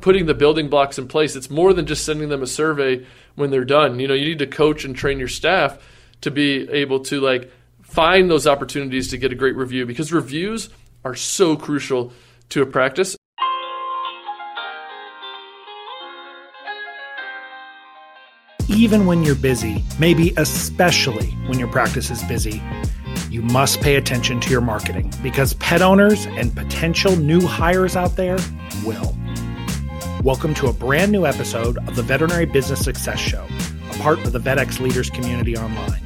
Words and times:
putting 0.00 0.26
the 0.26 0.34
building 0.34 0.68
blocks 0.68 0.98
in 0.98 1.08
place. 1.08 1.36
It's 1.36 1.50
more 1.50 1.72
than 1.72 1.86
just 1.86 2.04
sending 2.04 2.28
them 2.28 2.42
a 2.42 2.46
survey 2.46 3.06
when 3.34 3.50
they're 3.50 3.64
done. 3.64 3.98
You 3.98 4.08
know, 4.08 4.14
you 4.14 4.26
need 4.26 4.38
to 4.38 4.46
coach 4.46 4.84
and 4.84 4.94
train 4.94 5.18
your 5.18 5.28
staff 5.28 5.78
to 6.20 6.30
be 6.30 6.68
able 6.70 7.00
to 7.00 7.20
like 7.20 7.50
find 7.82 8.30
those 8.30 8.46
opportunities 8.46 9.08
to 9.08 9.18
get 9.18 9.32
a 9.32 9.34
great 9.34 9.56
review 9.56 9.86
because 9.86 10.12
reviews 10.12 10.68
are 11.04 11.14
so 11.14 11.56
crucial 11.56 12.12
to 12.50 12.62
a 12.62 12.66
practice. 12.66 13.16
Even 18.68 19.06
when 19.06 19.24
you're 19.24 19.34
busy, 19.34 19.82
maybe 19.98 20.32
especially 20.36 21.30
when 21.46 21.58
your 21.58 21.68
practice 21.68 22.10
is 22.10 22.22
busy, 22.24 22.62
you 23.30 23.42
must 23.42 23.80
pay 23.80 23.96
attention 23.96 24.40
to 24.40 24.50
your 24.50 24.60
marketing 24.60 25.12
because 25.22 25.54
pet 25.54 25.82
owners 25.82 26.26
and 26.26 26.54
potential 26.54 27.16
new 27.16 27.40
hires 27.40 27.96
out 27.96 28.16
there 28.16 28.38
will. 28.84 29.16
Welcome 30.28 30.52
to 30.56 30.66
a 30.66 30.74
brand 30.74 31.10
new 31.10 31.24
episode 31.24 31.78
of 31.88 31.96
the 31.96 32.02
Veterinary 32.02 32.44
Business 32.44 32.84
Success 32.84 33.18
Show, 33.18 33.46
a 33.90 33.94
part 33.94 34.18
of 34.18 34.32
the 34.32 34.38
VetX 34.38 34.78
Leaders 34.78 35.08
community 35.08 35.56
online. 35.56 36.02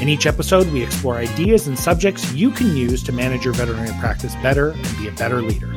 In 0.00 0.08
each 0.08 0.26
episode, 0.26 0.66
we 0.72 0.82
explore 0.82 1.14
ideas 1.14 1.68
and 1.68 1.78
subjects 1.78 2.32
you 2.32 2.50
can 2.50 2.76
use 2.76 3.00
to 3.04 3.12
manage 3.12 3.44
your 3.44 3.54
veterinary 3.54 3.96
practice 4.00 4.34
better 4.42 4.70
and 4.70 4.98
be 4.98 5.06
a 5.06 5.12
better 5.12 5.40
leader. 5.40 5.72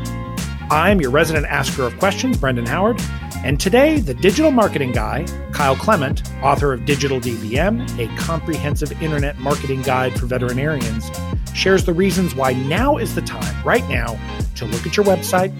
I'm 0.71 1.01
your 1.01 1.11
resident 1.11 1.45
asker 1.45 1.83
of 1.83 1.95
questions, 1.99 2.35
Brendan 2.35 2.65
Howard, 2.65 2.99
and 3.43 3.59
today, 3.59 3.99
the 3.99 4.15
digital 4.15 4.49
marketing 4.49 4.91
guy, 4.91 5.27
Kyle 5.51 5.75
Klement, 5.75 6.23
author 6.41 6.73
of 6.73 6.85
Digital 6.85 7.19
DVM, 7.19 7.87
a 7.99 8.07
comprehensive 8.17 9.03
internet 9.03 9.37
marketing 9.37 9.83
guide 9.83 10.19
for 10.19 10.25
veterinarians, 10.25 11.11
shares 11.53 11.85
the 11.85 11.93
reasons 11.93 12.33
why 12.33 12.53
now 12.53 12.97
is 12.97 13.13
the 13.13 13.21
time, 13.21 13.63
right 13.63 13.87
now, 13.87 14.19
to 14.55 14.65
look 14.65 14.87
at 14.87 14.97
your 14.97 15.05
website, 15.05 15.53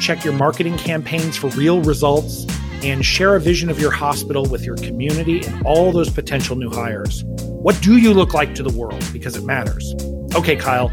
check 0.00 0.24
your 0.24 0.34
marketing 0.34 0.76
campaigns 0.78 1.36
for 1.36 1.48
real 1.50 1.82
results, 1.82 2.46
and 2.82 3.04
share 3.04 3.34
a 3.34 3.40
vision 3.40 3.70
of 3.70 3.80
your 3.80 3.90
hospital 3.90 4.44
with 4.46 4.64
your 4.64 4.76
community 4.76 5.44
and 5.44 5.66
all 5.66 5.90
those 5.92 6.10
potential 6.10 6.56
new 6.56 6.70
hires. 6.70 7.24
What 7.26 7.80
do 7.82 7.96
you 7.96 8.14
look 8.14 8.34
like 8.34 8.54
to 8.54 8.62
the 8.62 8.76
world? 8.76 9.04
Because 9.12 9.36
it 9.36 9.44
matters. 9.44 9.94
Okay, 10.34 10.56
Kyle, 10.56 10.92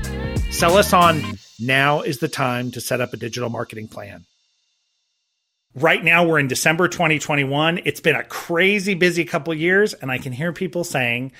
sell 0.51 0.77
us 0.77 0.93
on 0.93 1.21
now 1.59 2.01
is 2.01 2.19
the 2.19 2.27
time 2.27 2.71
to 2.71 2.81
set 2.81 3.01
up 3.01 3.13
a 3.13 3.17
digital 3.17 3.49
marketing 3.49 3.87
plan. 3.87 4.25
Right 5.75 6.03
now, 6.03 6.25
we're 6.25 6.39
in 6.39 6.47
December 6.47 6.87
2021. 6.87 7.81
It's 7.83 7.99
been 7.99 8.15
a 8.15 8.23
crazy 8.23 8.93
busy 8.93 9.25
couple 9.25 9.53
years, 9.53 9.93
and 9.93 10.09
I 10.09 10.17
can 10.17 10.31
hear 10.31 10.53
people 10.53 10.85
saying, 10.85 11.33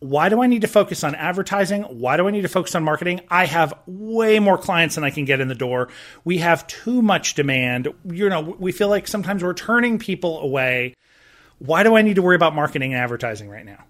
why 0.00 0.30
do 0.30 0.42
I 0.42 0.46
need 0.46 0.62
to 0.62 0.68
focus 0.68 1.04
on 1.04 1.14
advertising? 1.14 1.82
Why 1.82 2.16
do 2.16 2.26
I 2.26 2.30
need 2.30 2.42
to 2.42 2.48
focus 2.48 2.74
on 2.74 2.82
marketing? 2.82 3.20
I 3.28 3.44
have 3.44 3.74
way 3.86 4.38
more 4.38 4.56
clients 4.56 4.94
than 4.94 5.04
I 5.04 5.10
can 5.10 5.26
get 5.26 5.40
in 5.40 5.48
the 5.48 5.54
door. 5.54 5.88
We 6.24 6.38
have 6.38 6.66
too 6.66 7.02
much 7.02 7.34
demand. 7.34 7.88
You 8.10 8.30
know, 8.30 8.56
we 8.58 8.72
feel 8.72 8.88
like 8.88 9.06
sometimes 9.06 9.44
we're 9.44 9.54
turning 9.54 9.98
people 9.98 10.40
away. 10.40 10.94
Why 11.58 11.82
do 11.82 11.96
I 11.96 12.02
need 12.02 12.14
to 12.14 12.22
worry 12.22 12.36
about 12.36 12.54
marketing 12.54 12.94
and 12.94 13.02
advertising 13.02 13.50
right 13.50 13.64
now? 13.64 13.84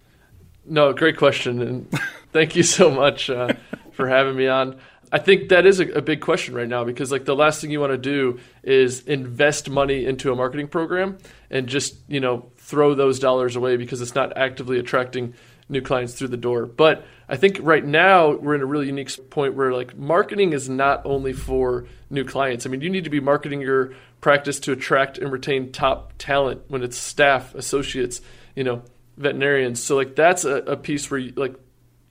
No, 0.66 0.92
great 0.92 1.16
question. 1.16 1.62
And 1.62 1.98
thank 2.33 2.56
you 2.56 2.64
so 2.64 2.91
much 2.91 3.31
uh, 3.31 3.55
for 3.92 4.08
having 4.08 4.34
me 4.36 4.48
on. 4.48 4.81
I 5.12 5.19
think 5.19 5.48
that 5.48 5.66
is 5.66 5.81
a, 5.81 5.88
a, 5.91 6.03
big 6.03 6.20
question 6.20 6.55
right 6.55 6.69
now 6.69 6.84
because 6.84 7.11
like 7.11 7.25
the 7.25 7.34
last 7.34 7.61
thing 7.61 7.72
you 7.72 7.81
want 7.81 7.92
to 7.92 7.98
do 7.98 8.38
is 8.62 9.00
invest 9.00 9.69
money 9.69 10.05
into 10.05 10.31
a 10.31 10.36
marketing 10.36 10.69
program 10.69 11.19
and 11.50 11.66
just 11.66 11.97
you 12.06 12.20
know 12.20 12.50
throw 12.58 12.94
those 12.94 13.19
dollars 13.19 13.56
away 13.56 13.77
because 13.77 14.00
it's 14.00 14.14
not 14.14 14.36
actively 14.36 14.78
attracting 14.78 15.34
new 15.70 15.80
clients 15.80 16.14
through 16.14 16.28
the 16.28 16.36
door. 16.36 16.66
But 16.66 17.04
I 17.28 17.36
think 17.36 17.58
right 17.62 17.84
now 17.84 18.32
we're 18.32 18.54
in 18.54 18.60
a 18.60 18.66
really 18.66 18.86
unique 18.86 19.30
point 19.30 19.54
where 19.54 19.72
like 19.72 19.96
marketing 19.96 20.52
is 20.52 20.68
not 20.68 21.02
only 21.04 21.32
for 21.32 21.86
new 22.10 22.24
clients. 22.24 22.66
I 22.66 22.68
mean, 22.68 22.80
you 22.80 22.90
need 22.90 23.04
to 23.04 23.10
be 23.10 23.20
marketing 23.20 23.60
your 23.60 23.94
practice 24.20 24.60
to 24.60 24.72
attract 24.72 25.18
and 25.18 25.32
retain 25.32 25.72
top 25.72 26.12
talent 26.18 26.62
when 26.68 26.82
it's 26.82 26.96
staff, 26.96 27.54
associates, 27.54 28.20
you 28.54 28.64
know, 28.64 28.82
veterinarians. 29.16 29.82
So 29.82 29.96
like 29.96 30.16
that's 30.16 30.44
a, 30.44 30.56
a 30.56 30.76
piece 30.76 31.10
where 31.10 31.20
you, 31.20 31.32
like 31.36 31.54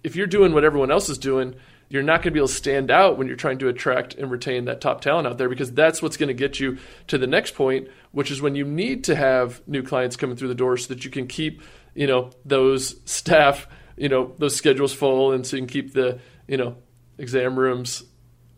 if 0.04 0.16
you're 0.16 0.28
doing 0.28 0.54
what 0.54 0.64
everyone 0.64 0.92
else 0.92 1.10
is 1.10 1.18
doing 1.18 1.56
you're 1.90 2.04
not 2.04 2.18
going 2.18 2.32
to 2.32 2.32
be 2.32 2.40
able 2.40 2.48
to 2.48 2.54
stand 2.54 2.92
out 2.92 3.18
when 3.18 3.28
you're 3.28 3.36
trying 3.36 3.58
to 3.58 3.68
attract 3.68 4.14
and 4.14 4.30
retain 4.30 4.66
that 4.66 4.80
top 4.80 5.02
talent 5.02 5.28
out 5.28 5.38
there 5.40 5.50
because 5.50 5.72
that's 5.74 6.02
what's 6.02 6.18
going 6.18 6.28
to 6.28 6.34
get 6.36 6.60
you 6.60 6.78
to 7.08 7.18
the 7.18 7.28
next 7.28 7.56
point, 7.56 7.88
which 8.12 8.30
is 8.30 8.42
when 8.42 8.56
you 8.56 8.64
need 8.64 9.04
to 9.06 9.16
have 9.16 9.68
new 9.68 9.82
clients 9.82 10.16
coming 10.16 10.36
through 10.36 10.48
the 10.48 10.56
door 10.56 10.78
so 10.78 10.94
that 10.94 11.04
you 11.04 11.10
can 11.10 11.28
keep, 11.28 11.64
you 11.94 12.08
know, 12.08 12.32
those 12.46 12.96
staff, 13.06 13.68
you 13.98 14.10
know, 14.10 14.34
those 14.38 14.56
schedules 14.56 14.94
full 14.94 15.32
and 15.32 15.46
so 15.46 15.58
you 15.58 15.62
can 15.62 15.68
keep 15.68 15.94
the, 15.94 16.20
you 16.48 16.58
know, 16.58 16.78
exam 17.18 17.58
rooms 17.58 18.04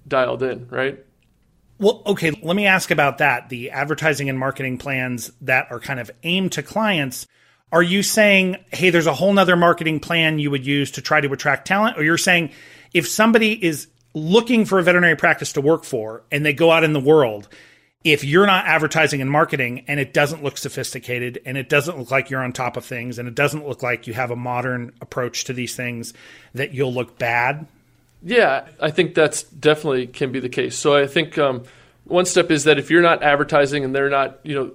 dialed 0.08 0.44
in, 0.44 0.68
right? 0.70 1.04
Well, 1.80 2.04
okay, 2.06 2.32
let 2.44 2.56
me 2.56 2.68
ask 2.68 2.92
about 2.92 3.18
that. 3.18 3.50
The 3.50 3.72
advertising 3.72 4.30
and 4.30 4.38
marketing 4.38 4.78
plans 4.78 5.32
that 5.42 5.72
are 5.72 5.80
kind 5.80 6.00
of 6.00 6.12
aimed 6.22 6.52
to 6.54 6.64
clients. 6.64 7.26
Are 7.72 7.82
you 7.82 8.04
saying, 8.04 8.58
hey, 8.72 8.92
there's 8.92 9.08
a 9.08 9.14
whole 9.14 9.34
nother 9.34 9.56
marketing 9.56 10.00
plan 10.00 10.38
you 10.38 10.52
would 10.52 10.66
use 10.66 10.92
to 10.92 11.02
try 11.02 11.22
to 11.22 11.32
attract 11.34 11.68
talent? 11.68 11.98
Or 11.98 12.04
you're 12.04 12.20
saying, 12.20 12.52
if 12.94 13.08
somebody 13.08 13.54
is 13.66 13.88
looking 14.14 14.66
for 14.66 14.78
a 14.78 14.84
veterinary 14.84 15.16
practice 15.16 15.54
to 15.54 15.62
work 15.62 15.84
for 15.84 16.24
and 16.32 16.46
they 16.46 16.54
go 16.54 16.70
out 16.70 16.84
in 16.84 16.94
the 16.94 17.00
world, 17.00 17.48
if 18.04 18.24
you're 18.24 18.48
not 18.48 18.66
advertising 18.66 19.22
and 19.22 19.30
marketing 19.30 19.86
and 19.88 20.00
it 20.00 20.14
doesn't 20.14 20.44
look 20.44 20.58
sophisticated 20.58 21.40
and 21.46 21.58
it 21.58 21.70
doesn't 21.70 22.00
look 22.00 22.10
like 22.10 22.30
you're 22.30 22.44
on 22.44 22.52
top 22.52 22.76
of 22.76 22.84
things 22.84 23.20
and 23.20 23.28
it 23.28 23.36
doesn't 23.36 23.68
look 23.68 23.84
like 23.84 24.08
you 24.08 24.14
have 24.14 24.32
a 24.32 24.36
modern 24.36 24.92
approach 25.02 25.44
to 25.46 25.54
these 25.54 25.76
things, 25.76 26.14
that 26.54 26.74
you'll 26.74 26.94
look 26.94 27.20
bad? 27.20 27.68
Yeah, 28.24 28.68
I 28.80 28.92
think 28.92 29.14
that's 29.14 29.44
definitely 29.44 30.08
can 30.08 30.32
be 30.32 30.40
the 30.40 30.50
case. 30.50 30.76
So 30.78 30.96
I 30.96 31.06
think 31.06 31.38
um, 31.38 31.64
one 32.06 32.26
step 32.26 32.50
is 32.50 32.64
that 32.64 32.80
if 32.80 32.90
you're 32.90 33.02
not 33.02 33.22
advertising 33.22 33.84
and 33.84 33.94
they're 33.94 34.10
not, 34.10 34.40
you 34.44 34.56
know, 34.56 34.72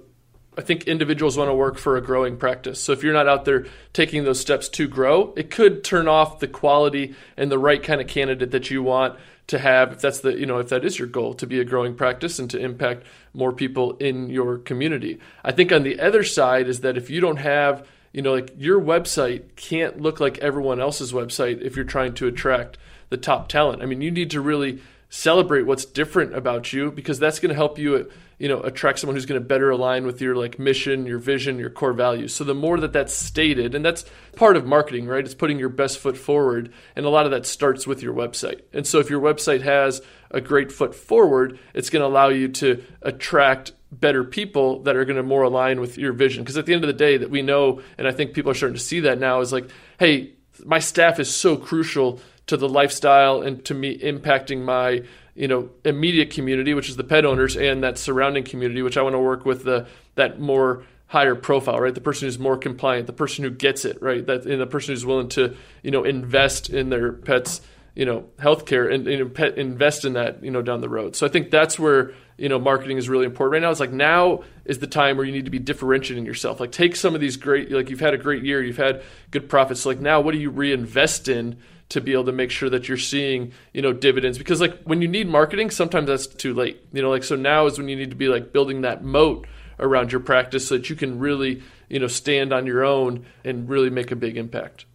I 0.57 0.61
think 0.61 0.85
individuals 0.85 1.37
want 1.37 1.49
to 1.49 1.53
work 1.53 1.77
for 1.77 1.97
a 1.97 2.01
growing 2.01 2.35
practice. 2.37 2.81
So 2.81 2.91
if 2.91 3.03
you're 3.03 3.13
not 3.13 3.27
out 3.27 3.45
there 3.45 3.67
taking 3.93 4.23
those 4.23 4.39
steps 4.39 4.67
to 4.69 4.87
grow, 4.87 5.33
it 5.37 5.51
could 5.51 5.83
turn 5.83 6.07
off 6.07 6.39
the 6.39 6.47
quality 6.47 7.13
and 7.35 7.51
the 7.51 7.59
right 7.59 7.81
kind 7.81 8.01
of 8.01 8.07
candidate 8.07 8.51
that 8.51 8.71
you 8.71 8.81
want 8.81 9.19
to 9.47 9.59
have 9.59 9.93
if 9.93 10.01
that's 10.01 10.19
the 10.19 10.37
you 10.37 10.45
know 10.45 10.59
if 10.59 10.69
that 10.69 10.83
is 10.83 10.99
your 10.99 11.07
goal 11.07 11.33
to 11.33 11.47
be 11.47 11.59
a 11.59 11.65
growing 11.65 11.95
practice 11.95 12.37
and 12.37 12.49
to 12.49 12.59
impact 12.59 13.05
more 13.33 13.51
people 13.51 13.95
in 13.97 14.29
your 14.29 14.57
community. 14.57 15.19
I 15.43 15.51
think 15.51 15.71
on 15.71 15.83
the 15.83 15.99
other 15.99 16.23
side 16.23 16.67
is 16.67 16.81
that 16.81 16.97
if 16.97 17.09
you 17.09 17.21
don't 17.21 17.37
have 17.37 17.87
you 18.11 18.21
know 18.21 18.33
like 18.33 18.53
your 18.57 18.79
website 18.79 19.55
can't 19.55 20.01
look 20.01 20.19
like 20.19 20.37
everyone 20.39 20.79
else's 20.79 21.13
website 21.13 21.61
if 21.61 21.75
you're 21.75 21.85
trying 21.85 22.13
to 22.15 22.27
attract 22.27 22.77
the 23.09 23.17
top 23.17 23.47
talent. 23.47 23.81
I 23.81 23.85
mean, 23.85 24.01
you 24.01 24.11
need 24.11 24.31
to 24.31 24.41
really 24.41 24.81
celebrate 25.09 25.63
what's 25.63 25.85
different 25.85 26.35
about 26.35 26.73
you 26.73 26.91
because 26.91 27.19
that's 27.19 27.39
going 27.39 27.49
to 27.49 27.55
help 27.55 27.79
you 27.79 28.09
you 28.37 28.47
know 28.47 28.59
attract 28.61 28.99
someone 28.99 29.15
who's 29.15 29.25
going 29.25 29.41
to 29.41 29.47
better 29.47 29.69
align 29.69 30.05
with 30.05 30.21
your 30.21 30.35
like 30.35 30.59
mission 30.59 31.05
your 31.05 31.17
vision 31.17 31.57
your 31.57 31.69
core 31.69 31.93
values. 31.93 32.35
So 32.35 32.43
the 32.43 32.53
more 32.53 32.79
that 32.79 32.93
that's 32.93 33.13
stated 33.13 33.73
and 33.73 33.85
that's 33.85 34.05
part 34.35 34.57
of 34.57 34.65
marketing 34.65 35.07
right? 35.07 35.23
It's 35.23 35.33
putting 35.33 35.59
your 35.59 35.69
best 35.69 35.99
foot 35.99 36.17
forward 36.17 36.73
and 36.95 37.05
a 37.05 37.09
lot 37.09 37.25
of 37.25 37.31
that 37.31 37.45
starts 37.45 37.87
with 37.87 38.03
your 38.03 38.13
website. 38.13 38.61
And 38.73 38.85
so 38.85 38.99
if 38.99 39.09
your 39.09 39.21
website 39.21 39.61
has 39.61 40.01
a 40.29 40.41
great 40.41 40.71
foot 40.71 40.93
forward 40.93 41.57
it's 41.73 41.89
going 41.89 42.01
to 42.01 42.07
allow 42.07 42.27
you 42.27 42.49
to 42.49 42.83
attract 43.01 43.71
better 43.89 44.25
people 44.25 44.83
that 44.83 44.97
are 44.97 45.05
going 45.05 45.15
to 45.15 45.23
more 45.23 45.43
align 45.43 45.79
with 45.79 45.97
your 45.97 46.11
vision. 46.11 46.43
Because 46.43 46.57
at 46.57 46.65
the 46.65 46.73
end 46.73 46.83
of 46.83 46.87
the 46.87 46.93
day 46.93 47.15
that 47.15 47.29
we 47.29 47.41
know 47.41 47.81
and 47.97 48.07
i 48.07 48.11
think 48.11 48.33
people 48.33 48.51
are 48.51 48.55
starting 48.55 48.77
to 48.77 48.83
see 48.83 48.99
that 49.01 49.19
now 49.19 49.39
is 49.39 49.53
like 49.53 49.69
hey 49.99 50.33
my 50.65 50.79
staff 50.79 51.19
is 51.19 51.33
so 51.33 51.55
crucial 51.55 52.19
to 52.47 52.57
the 52.57 52.67
lifestyle 52.67 53.41
and 53.41 53.63
to 53.65 53.73
me 53.73 53.97
impacting 53.99 54.63
my 54.63 55.03
you 55.35 55.47
know 55.47 55.69
immediate 55.85 56.31
community, 56.31 56.73
which 56.73 56.89
is 56.89 56.95
the 56.95 57.03
pet 57.03 57.25
owners, 57.25 57.55
and 57.55 57.83
that 57.83 57.97
surrounding 57.97 58.43
community, 58.43 58.81
which 58.81 58.97
I 58.97 59.01
want 59.01 59.13
to 59.13 59.19
work 59.19 59.45
with 59.45 59.63
the 59.63 59.87
that 60.15 60.39
more 60.39 60.83
higher 61.07 61.35
profile, 61.35 61.79
right? 61.79 61.95
The 61.95 62.01
person 62.01 62.27
who's 62.27 62.39
more 62.39 62.57
compliant, 62.57 63.07
the 63.07 63.13
person 63.13 63.43
who 63.43 63.49
gets 63.49 63.85
it, 63.85 64.01
right? 64.01 64.25
That 64.25 64.45
and 64.45 64.59
the 64.59 64.67
person 64.67 64.93
who's 64.93 65.05
willing 65.05 65.29
to 65.29 65.55
you 65.83 65.91
know 65.91 66.03
invest 66.03 66.69
in 66.69 66.89
their 66.89 67.13
pets, 67.13 67.61
you 67.95 68.05
know, 68.05 68.25
healthcare 68.39 68.91
and 68.91 69.05
know, 69.05 69.29
pet 69.29 69.57
invest 69.57 70.05
in 70.05 70.13
that 70.13 70.43
you 70.43 70.51
know 70.51 70.61
down 70.61 70.81
the 70.81 70.89
road. 70.89 71.15
So 71.15 71.25
I 71.25 71.29
think 71.29 71.51
that's 71.51 71.77
where 71.77 72.13
you 72.37 72.49
know 72.49 72.59
marketing 72.59 72.97
is 72.97 73.07
really 73.07 73.25
important 73.25 73.53
right 73.53 73.61
now. 73.61 73.71
It's 73.71 73.79
like 73.79 73.91
now 73.91 74.43
is 74.65 74.79
the 74.79 74.87
time 74.87 75.17
where 75.17 75.25
you 75.25 75.31
need 75.31 75.45
to 75.45 75.51
be 75.51 75.59
differentiating 75.59 76.25
yourself. 76.25 76.59
Like 76.59 76.71
take 76.71 76.95
some 76.95 77.13
of 77.13 77.21
these 77.21 77.37
great, 77.37 77.71
like 77.71 77.89
you've 77.89 77.99
had 77.99 78.13
a 78.13 78.17
great 78.17 78.43
year, 78.43 78.63
you've 78.63 78.77
had 78.77 79.03
good 79.31 79.49
profits. 79.49 79.81
So 79.81 79.89
like 79.89 79.99
now, 79.99 80.19
what 80.19 80.33
do 80.33 80.39
you 80.39 80.49
reinvest 80.49 81.27
in? 81.27 81.57
To 81.89 82.01
be 82.01 82.11
able 82.11 82.25
to 82.25 82.31
make 82.31 82.51
sure 82.51 82.69
that 82.69 82.87
you're 82.87 82.97
seeing 82.97 83.53
you 83.73 83.81
know 83.81 83.93
dividends. 83.93 84.37
Because 84.37 84.61
like 84.61 84.81
when 84.83 85.01
you 85.01 85.07
need 85.07 85.27
marketing 85.27 85.69
sometimes 85.69 86.07
that's 86.07 86.27
too 86.27 86.53
late. 86.53 86.81
You 86.93 87.01
know 87.01 87.09
like 87.09 87.23
so 87.23 87.35
now 87.35 87.65
is 87.65 87.77
when 87.77 87.89
you 87.89 87.95
need 87.95 88.09
to 88.09 88.15
be 88.15 88.27
like 88.27 88.53
building 88.53 88.81
that 88.81 89.03
moat 89.03 89.47
around 89.79 90.11
your 90.11 90.21
practice 90.21 90.67
so 90.67 90.77
that 90.77 90.89
you 90.89 90.95
can 90.95 91.19
really 91.19 91.61
you 91.89 91.99
know 91.99 92.07
stand 92.07 92.53
on 92.53 92.65
your 92.65 92.83
own 92.83 93.25
and 93.43 93.69
really 93.69 93.89
make 93.89 94.11
a 94.11 94.15
big 94.15 94.37
impact. 94.37 94.85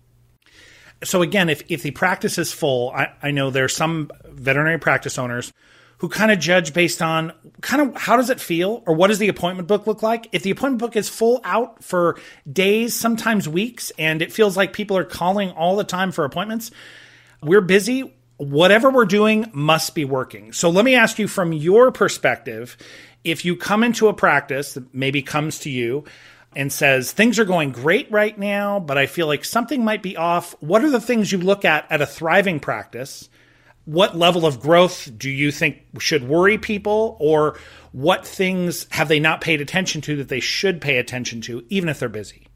So 1.04 1.22
again 1.22 1.48
if, 1.48 1.62
if 1.68 1.82
the 1.82 1.90
practice 1.92 2.38
is 2.38 2.52
full 2.52 2.90
I, 2.90 3.12
I 3.22 3.30
know 3.30 3.50
there's 3.50 3.74
some 3.74 4.10
veterinary 4.24 4.78
practice 4.78 5.18
owners 5.18 5.52
who 6.02 6.08
kind 6.08 6.32
of 6.32 6.40
judge 6.40 6.75
based 6.75 7.00
on 7.00 7.32
kind 7.60 7.81
of 7.81 7.94
how 7.94 8.16
does 8.16 8.28
it 8.28 8.40
feel 8.40 8.82
or 8.87 8.94
what 8.96 9.06
does 9.06 9.20
the 9.20 9.28
appointment 9.28 9.69
book 9.69 9.87
look 9.87 10.02
like. 10.02 10.28
If 10.32 10.43
the 10.43 10.50
appointment 10.50 10.81
book 10.81 10.96
is 10.96 11.08
full 11.08 11.40
out 11.44 11.84
for 11.84 12.19
days, 12.52 12.93
sometimes 12.93 13.49
weeks, 13.49 13.93
and 14.00 14.20
it 14.20 14.32
feels 14.32 14.56
like 14.56 14.72
people 14.72 14.99
are 14.99 15.04
calling 15.04 15.52
all 15.52 15.76
the 15.76 15.84
time 15.84 16.10
for 16.10 16.25
appointments, 16.25 16.72
we're 17.40 17.60
busy. 17.60 18.12
Whatever 18.37 18.90
we're 18.90 19.04
doing 19.04 19.49
must 19.52 19.94
be 19.94 20.04
working. 20.04 20.52
So 20.52 20.70
let 20.70 20.84
me 20.84 20.96
ask 20.96 21.20
you 21.20 21.28
from 21.28 21.52
your 21.52 21.93
perspective 21.93 22.76
if 23.22 23.44
you 23.44 23.55
come 23.55 23.84
into 23.84 24.08
a 24.08 24.12
practice 24.12 24.75
that 24.75 24.93
maybe 24.93 25.22
comes 25.22 25.60
to 25.60 25.70
you 25.70 26.02
and 26.56 26.72
says 26.72 27.12
things 27.12 27.38
are 27.38 27.44
going 27.44 27.70
great 27.70 28.10
right 28.10 28.37
now, 28.37 28.81
but 28.81 28.98
I 28.98 29.06
feel 29.06 29.28
like 29.28 29.44
something 29.44 29.84
might 29.84 30.02
be 30.02 30.16
off, 30.16 30.56
what 30.58 30.82
are 30.82 30.90
the 30.90 31.00
things 31.00 31.31
you 31.31 31.38
look 31.38 31.64
at 31.64 31.87
at 31.93 32.02
a 32.02 32.06
thriving 32.06 32.58
practice? 32.58 33.28
What 33.84 34.17
level 34.17 34.46
of 34.46 34.61
growth 34.61 35.11
do 35.17 35.29
you 35.29 35.50
think 35.50 35.82
should 35.99 36.29
worry 36.29 36.56
people, 36.58 37.17
or 37.19 37.58
what 37.90 38.26
things 38.26 38.87
have 38.90 39.08
they 39.08 39.19
not 39.19 39.40
paid 39.40 39.61
attention 39.61 40.00
to 40.02 40.17
that 40.17 40.29
they 40.29 40.40
should 40.40 40.81
pay 40.81 40.99
attention 40.99 41.40
to, 41.43 41.64
even 41.69 41.88
if 41.88 41.99
they're 41.99 42.08
busy? 42.08 42.46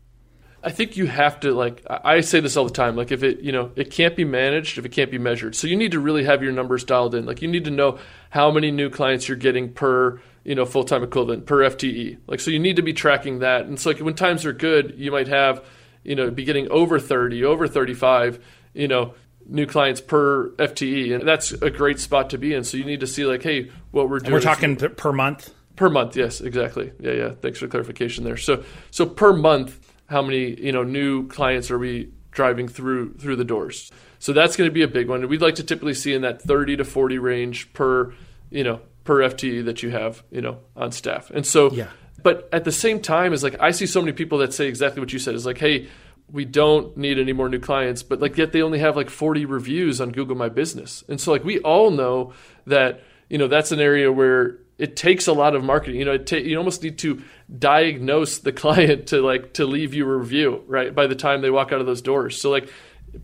I 0.67 0.71
think 0.71 0.97
you 0.97 1.07
have 1.07 1.39
to 1.41 1.55
like 1.55 1.85
I 1.89 2.23
say 2.23 2.41
this 2.41 2.57
all 2.57 2.65
the 2.65 2.73
time 2.73 2.97
like 2.97 3.13
if 3.13 3.23
it 3.23 3.39
you 3.41 3.53
know 3.53 3.71
it 3.77 3.93
can't 3.93 4.17
be 4.17 4.25
managed 4.25 4.79
if 4.79 4.85
it 4.85 4.91
can't 4.91 5.13
be 5.13 5.19
measured. 5.19 5.55
So 5.55 5.69
you 5.69 5.77
need 5.77 5.93
to 5.93 6.01
really 6.01 6.25
have 6.25 6.43
your 6.43 6.51
numbers 6.51 6.83
dialed 6.83 7.15
in. 7.15 7.25
Like 7.25 7.41
you 7.41 7.47
need 7.47 7.67
to 7.67 7.71
know 7.71 8.01
how 8.31 8.51
many 8.51 8.73
new 8.73 8.91
clients 8.91 9.29
you're 9.29 9.37
getting 9.37 9.73
per 9.73 10.21
you 10.43 10.57
know 10.57 10.65
full-time 10.65 11.05
equivalent 11.05 11.47
per 11.47 11.59
FTE 11.59 12.19
like 12.27 12.41
so 12.41 12.51
you 12.51 12.59
need 12.59 12.77
to 12.77 12.83
be 12.83 12.93
tracking 12.93 13.39
that. 13.39 13.67
And 13.67 13.79
so 13.79 13.91
like 13.91 14.01
when 14.01 14.15
times 14.15 14.45
are 14.45 14.53
good 14.53 14.95
you 14.97 15.13
might 15.13 15.29
have 15.29 15.65
you 16.03 16.17
know 16.17 16.33
be 16.33 16.43
getting 16.43 16.69
over 16.69 16.99
30 16.99 17.45
over 17.45 17.69
35 17.69 18.45
you 18.75 18.89
know 18.89 19.15
new 19.49 19.67
clients 19.67 20.01
per 20.01 20.51
FTE 20.51 21.15
and 21.15 21.29
that's 21.29 21.53
a 21.53 21.71
great 21.71 22.01
spot 22.01 22.31
to 22.31 22.39
be 22.39 22.55
in 22.55 22.65
so 22.65 22.77
you 22.77 22.85
need 22.85 23.01
to 23.01 23.07
see 23.07 23.25
like 23.25 23.43
hey 23.43 23.71
what 23.91 24.09
we're 24.09 24.19
doing 24.19 24.33
we're 24.33 24.41
talking 24.41 24.77
per 24.77 25.13
month 25.13 25.53
per 25.77 25.89
month 25.89 26.17
yes 26.17 26.41
exactly 26.41 26.93
yeah 27.01 27.13
yeah 27.13 27.31
thanks 27.41 27.59
for 27.59 27.69
clarification 27.69 28.25
there 28.25 28.37
so 28.37 28.65
so 28.91 29.07
per 29.07 29.33
month 29.33 29.79
how 30.09 30.23
many 30.23 30.61
you 30.61 30.73
know 30.73 30.83
new 30.83 31.27
clients 31.29 31.71
are 31.71 31.79
we 31.79 32.11
driving 32.37 32.69
through 32.69 33.15
through 33.15 33.35
the 33.35 33.45
doors. 33.45 33.91
So 34.21 34.33
that's 34.33 34.57
going 34.57 34.71
to 34.71 34.75
be 34.75 34.83
a 34.83 34.89
big 34.89 35.09
one. 35.09 35.27
We'd 35.29 35.43
like 35.43 35.57
to 35.57 35.65
typically 35.65 35.95
see 35.95 36.15
in 36.15 36.23
that 36.23 36.41
30 36.41 36.77
to 36.77 36.85
40 36.85 37.19
range 37.19 37.73
per 37.73 38.15
you 38.51 38.63
know 38.63 38.81
per 39.03 39.17
FTE 39.17 39.65
that 39.65 39.83
you 39.83 39.91
have 39.91 40.23
you 40.31 40.41
know 40.41 40.59
on 40.77 40.93
staff. 40.93 41.31
And 41.31 41.45
so, 41.45 41.73
yeah. 41.73 41.89
but 42.23 42.49
at 42.53 42.65
the 42.65 42.73
same 42.73 43.01
time, 43.01 43.33
is 43.33 43.43
like 43.43 43.59
I 43.59 43.73
see 43.73 43.87
so 43.87 44.01
many 44.01 44.13
people 44.13 44.39
that 44.39 44.55
say 44.55 44.69
exactly 44.69 45.01
what 45.01 45.13
you 45.13 45.19
said. 45.19 45.35
Is 45.35 45.47
like, 45.47 45.59
hey, 45.59 45.89
we 46.31 46.45
don't 46.45 46.97
need 46.97 47.19
any 47.19 47.33
more 47.33 47.49
new 47.49 47.61
clients, 47.61 48.03
but 48.03 48.21
like 48.21 48.37
yet 48.37 48.53
they 48.53 48.63
only 48.63 48.79
have 48.81 48.97
like 48.97 49.11
40 49.11 49.45
reviews 49.45 50.01
on 50.01 50.11
Google 50.11 50.37
My 50.37 50.49
Business. 50.49 51.05
And 51.09 51.21
so 51.21 51.33
like 51.33 51.45
we 51.45 51.61
all 51.61 51.91
know 51.91 52.33
that 52.67 53.03
you 53.29 53.39
know 53.39 53.49
that's 53.49 53.73
an 53.73 53.81
area 53.81 54.11
where 54.11 54.59
it 54.79 54.97
takes 54.97 55.27
a 55.27 55.33
lot 55.33 55.55
of 55.55 55.65
marketing. 55.65 55.99
You 55.99 56.05
know, 56.05 56.19
ta- 56.19 56.37
you 56.37 56.59
almost 56.59 56.83
need 56.83 56.99
to 56.99 57.23
diagnose 57.59 58.39
the 58.39 58.53
client 58.53 59.09
to 59.09 59.21
like 59.23 59.55
to 59.55 59.67
leave 59.67 59.95
you 59.95 60.09
a 60.09 60.17
review, 60.17 60.65
right? 60.67 60.95
By 60.95 61.07
the 61.07 61.15
time 61.15 61.41
they 61.41 61.51
walk 61.51 61.73
out 61.73 61.81
of 61.81 61.87
those 61.87 62.03
doors. 62.03 62.41
So 62.41 62.51
like 62.51 62.69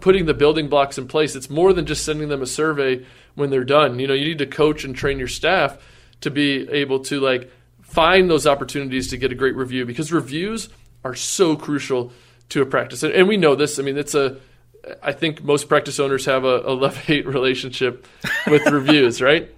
putting 0.00 0.26
the 0.26 0.34
building 0.34 0.68
blocks 0.68 0.96
in 0.96 1.08
place, 1.08 1.34
it's 1.34 1.50
more 1.50 1.72
than 1.72 1.86
just 1.86 2.04
sending 2.04 2.28
them 2.28 2.42
a 2.42 2.46
survey 2.46 3.04
when 3.34 3.50
they're 3.50 3.64
done. 3.64 3.98
You 3.98 4.06
know, 4.06 4.14
you 4.14 4.24
need 4.24 4.38
to 4.38 4.46
coach 4.46 4.84
and 4.84 4.94
train 4.94 5.18
your 5.18 5.28
staff 5.28 5.78
to 6.20 6.30
be 6.30 6.68
able 6.70 7.00
to 7.00 7.20
like 7.20 7.50
find 7.82 8.30
those 8.30 8.46
opportunities 8.46 9.08
to 9.08 9.18
get 9.18 9.32
a 9.32 9.34
great 9.34 9.56
review 9.56 9.84
because 9.84 10.12
reviews 10.12 10.68
are 11.04 11.14
so 11.14 11.56
crucial 11.56 12.12
to 12.52 12.62
a 12.62 12.66
practice. 12.66 13.02
And, 13.02 13.28
we 13.28 13.36
know 13.36 13.54
this. 13.54 13.78
I 13.78 13.82
mean, 13.82 13.98
it's 13.98 14.14
a 14.14 14.38
I 15.02 15.12
think 15.12 15.42
most 15.42 15.68
practice 15.68 16.00
owners 16.00 16.24
have 16.26 16.44
a, 16.44 16.60
a 16.60 16.74
love 16.74 16.96
hate 16.96 17.26
relationship 17.26 18.06
with 18.46 18.66
reviews, 18.66 19.20
right? 19.30 19.50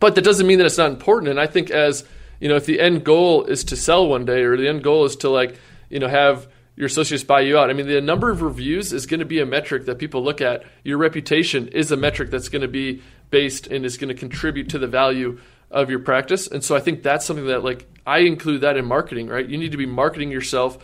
But 0.00 0.14
that 0.16 0.22
doesn't 0.22 0.46
mean 0.46 0.58
that 0.58 0.66
it's 0.66 0.78
not 0.78 0.90
important. 0.90 1.30
And 1.30 1.40
I 1.40 1.46
think 1.46 1.70
as 1.70 2.04
you 2.40 2.48
know, 2.48 2.56
if 2.56 2.66
the 2.66 2.80
end 2.80 3.04
goal 3.04 3.44
is 3.44 3.64
to 3.64 3.76
sell 3.76 4.06
one 4.06 4.24
day, 4.24 4.42
or 4.42 4.56
the 4.56 4.68
end 4.68 4.82
goal 4.82 5.04
is 5.04 5.16
to 5.16 5.30
like 5.30 5.56
you 5.90 5.98
know 5.98 6.08
have 6.08 6.48
your 6.74 6.86
associates 6.86 7.22
buy 7.22 7.40
you 7.40 7.58
out. 7.58 7.68
I 7.68 7.74
mean, 7.74 7.86
the 7.86 8.00
number 8.00 8.30
of 8.30 8.40
reviews 8.40 8.92
is 8.92 9.06
going 9.06 9.20
to 9.20 9.26
be 9.26 9.40
a 9.40 9.46
metric 9.46 9.84
that 9.84 9.98
people 9.98 10.24
look 10.24 10.40
at. 10.40 10.64
Your 10.84 10.96
reputation 10.96 11.68
is 11.68 11.92
a 11.92 11.96
metric 11.96 12.30
that's 12.30 12.48
going 12.48 12.62
to 12.62 12.68
be 12.68 13.02
based 13.30 13.66
and 13.66 13.84
is 13.84 13.98
going 13.98 14.08
to 14.08 14.18
contribute 14.18 14.70
to 14.70 14.78
the 14.78 14.86
value 14.86 15.38
of 15.70 15.90
your 15.90 15.98
practice. 15.98 16.46
And 16.46 16.64
so 16.64 16.74
I 16.74 16.80
think 16.80 17.02
that's 17.02 17.26
something 17.26 17.46
that 17.46 17.62
like 17.62 17.86
I 18.06 18.20
include 18.20 18.62
that 18.62 18.76
in 18.76 18.86
marketing, 18.86 19.28
right? 19.28 19.46
You 19.46 19.58
need 19.58 19.72
to 19.72 19.76
be 19.76 19.86
marketing 19.86 20.30
yourself. 20.30 20.78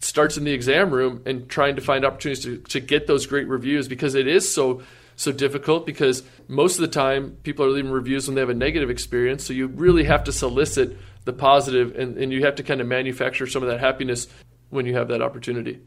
Starts 0.00 0.36
in 0.36 0.44
the 0.44 0.52
exam 0.52 0.90
room 0.90 1.22
and 1.26 1.48
trying 1.48 1.76
to 1.76 1.82
find 1.82 2.04
opportunities 2.04 2.44
to, 2.44 2.58
to 2.58 2.80
get 2.80 3.06
those 3.06 3.26
great 3.26 3.46
reviews 3.48 3.86
because 3.86 4.14
it 4.14 4.26
is 4.26 4.52
so 4.52 4.82
so 5.16 5.32
difficult 5.32 5.84
because 5.84 6.22
most 6.48 6.76
of 6.76 6.80
the 6.80 6.88
time 6.88 7.36
people 7.42 7.62
are 7.66 7.68
leaving 7.68 7.90
reviews 7.90 8.26
when 8.26 8.34
they 8.34 8.40
have 8.40 8.48
a 8.48 8.54
negative 8.54 8.88
experience. 8.88 9.44
So 9.44 9.52
you 9.52 9.66
really 9.66 10.04
have 10.04 10.24
to 10.24 10.32
solicit 10.32 10.96
the 11.26 11.34
positive 11.34 11.94
and, 11.96 12.16
and 12.16 12.32
you 12.32 12.46
have 12.46 12.54
to 12.54 12.62
kind 12.62 12.80
of 12.80 12.86
manufacture 12.86 13.46
some 13.46 13.62
of 13.62 13.68
that 13.68 13.80
happiness 13.80 14.28
when 14.70 14.86
you 14.86 14.94
have 14.94 15.08
that 15.08 15.20
opportunity. 15.20 15.80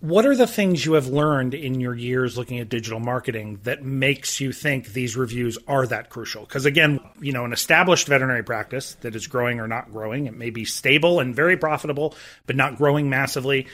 What 0.00 0.26
are 0.26 0.36
the 0.36 0.46
things 0.46 0.86
you 0.86 0.92
have 0.92 1.08
learned 1.08 1.54
in 1.54 1.80
your 1.80 1.94
years 1.94 2.38
looking 2.38 2.60
at 2.60 2.68
digital 2.68 3.00
marketing 3.00 3.58
that 3.64 3.82
makes 3.82 4.40
you 4.40 4.52
think 4.52 4.92
these 4.92 5.16
reviews 5.16 5.58
are 5.66 5.86
that 5.88 6.08
crucial? 6.08 6.42
Because 6.42 6.66
again, 6.66 7.00
you 7.20 7.32
know, 7.32 7.44
an 7.44 7.52
established 7.52 8.06
veterinary 8.06 8.44
practice 8.44 8.94
that 9.00 9.16
is 9.16 9.26
growing 9.26 9.58
or 9.58 9.66
not 9.66 9.90
growing, 9.90 10.26
it 10.26 10.36
may 10.36 10.50
be 10.50 10.64
stable 10.64 11.18
and 11.18 11.34
very 11.34 11.56
profitable, 11.56 12.14
but 12.46 12.54
not 12.54 12.76
growing 12.76 13.10
massively 13.10 13.66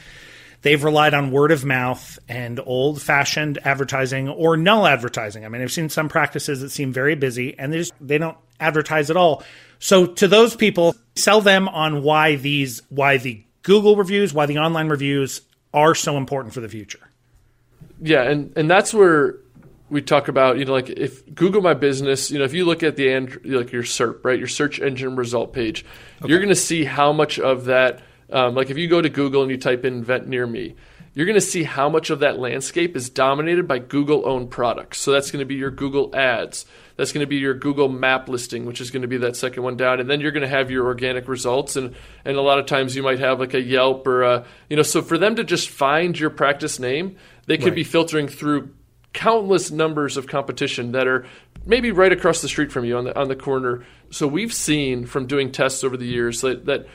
they've 0.65 0.83
relied 0.83 1.13
on 1.15 1.31
word 1.31 1.53
of 1.53 1.65
mouth 1.65 2.19
and 2.27 2.59
old 2.65 3.01
fashioned 3.01 3.59
advertising 3.65 4.29
or 4.29 4.57
null 4.57 4.87
advertising. 4.87 5.45
I 5.45 5.49
mean, 5.49 5.63
I've 5.63 5.71
seen 5.71 5.91
some 5.91 6.09
practices 6.09 6.63
that 6.63 6.71
seem 6.71 6.93
very 6.93 7.15
busy 7.15 7.57
and 7.59 7.73
they 7.73 7.79
just 7.79 7.93
they 8.01 8.19
don't 8.19 8.39
advertise 8.59 9.11
at 9.11 9.17
all. 9.17 9.45
So 9.79 10.07
to 10.07 10.27
those 10.27 10.57
people, 10.57 10.97
sell 11.15 11.41
them 11.41 11.69
on 11.69 12.03
why 12.03 12.37
these 12.37 12.81
why 12.89 13.19
the 13.19 13.45
Google 13.63 13.97
reviews, 13.97 14.35
why 14.35 14.47
the 14.47 14.59
online 14.59 14.89
reviews 14.89 15.43
are 15.75 15.95
so 15.95 16.17
important 16.17 16.55
for 16.55 16.61
the 16.61 16.69
future. 16.69 17.11
Yeah, 18.01 18.23
and 18.23 18.57
and 18.57 18.71
that's 18.71 18.95
where 18.95 19.37
we 19.91 20.01
talk 20.01 20.29
about 20.29 20.59
you 20.59 20.65
know 20.65 20.73
like 20.73 20.89
if 20.89 21.35
Google 21.35 21.61
My 21.61 21.75
Business, 21.75 22.31
you 22.31 22.39
know 22.39 22.45
if 22.45 22.55
you 22.55 22.65
look 22.65 22.83
at 22.83 22.97
the 22.97 23.13
and 23.13 23.39
like 23.45 23.73
your 23.73 23.83
SERP, 23.83 24.25
right, 24.25 24.39
your 24.39 24.49
search 24.49 24.81
engine 24.81 25.17
result 25.17 25.53
page, 25.53 25.85
okay. 26.23 26.31
you're 26.31 26.39
going 26.39 26.49
to 26.49 26.55
see 26.55 26.85
how 26.85 27.13
much 27.13 27.39
of 27.39 27.67
that 27.67 28.01
um, 28.31 28.55
like 28.55 28.71
if 28.71 28.79
you 28.79 28.89
go 28.89 29.03
to 29.03 29.09
Google 29.09 29.43
and 29.43 29.51
you 29.51 29.59
type 29.59 29.85
in 29.85 30.03
"vent 30.03 30.27
near 30.27 30.47
me, 30.47 30.75
you're 31.15 31.27
going 31.27 31.35
to 31.35 31.41
see 31.41 31.65
how 31.65 31.89
much 31.89 32.11
of 32.11 32.21
that 32.21 32.39
landscape 32.39 32.97
is 32.97 33.11
dominated 33.11 33.69
by 33.69 33.79
Google 33.79 34.27
owned 34.29 34.51
products. 34.51 34.99
So 35.01 35.13
that's 35.13 35.31
going 35.31 35.41
to 35.41 35.47
be 35.47 35.55
your 35.55 35.71
Google 35.71 36.15
ads. 36.15 36.67
That's 36.97 37.13
going 37.13 37.25
to 37.25 37.29
be 37.29 37.37
your 37.37 37.55
Google 37.55 37.89
map 37.89 38.29
listing, 38.29 38.67
which 38.67 38.81
is 38.81 38.91
going 38.91 39.03
to 39.03 39.09
be 39.09 39.17
that 39.19 39.37
second 39.37 39.63
one 39.63 39.77
down. 39.77 40.01
And 40.01 40.09
then 40.09 40.21
you're 40.21 40.31
going 40.31 40.43
to 40.43 40.49
have 40.49 40.71
your 40.71 40.87
organic 40.87 41.27
results. 41.27 41.77
And, 41.77 41.95
and 42.25 42.37
a 42.37 42.41
lot 42.41 42.59
of 42.59 42.67
times 42.67 42.95
you 42.95 43.03
might 43.03 43.19
have 43.19 43.41
like 43.41 43.55
a 43.55 43.61
Yelp 43.61 44.07
or 44.07 44.23
a, 44.23 44.45
you 44.69 44.77
know, 44.77 44.83
so 44.83 45.03
for 45.03 45.19
them 45.19 45.37
to 45.37 45.45
just 45.45 45.69
find 45.69 46.19
your 46.19 46.31
practice 46.31 46.79
name, 46.79 47.17
they 47.47 47.57
could 47.57 47.67
right. 47.67 47.75
be 47.75 47.85
filtering 47.85 48.29
through 48.29 48.71
countless 49.13 49.71
numbers 49.71 50.17
of 50.17 50.27
competition 50.27 50.93
that 50.93 51.07
are 51.07 51.27
maybe 51.67 51.91
right 51.91 52.13
across 52.13 52.43
the 52.43 52.49
street 52.49 52.71
from 52.71 52.85
you 52.85 52.97
on 52.97 53.05
the, 53.05 53.19
on 53.19 53.29
the 53.29 53.37
corner. 53.37 53.85
So 54.11 54.27
we've 54.27 54.53
seen 54.53 55.07
from 55.07 55.27
doing 55.27 55.51
tests 55.51 55.83
over 55.83 55.97
the 55.97 56.07
years 56.07 56.43
that, 56.43 56.67
that 56.67 56.87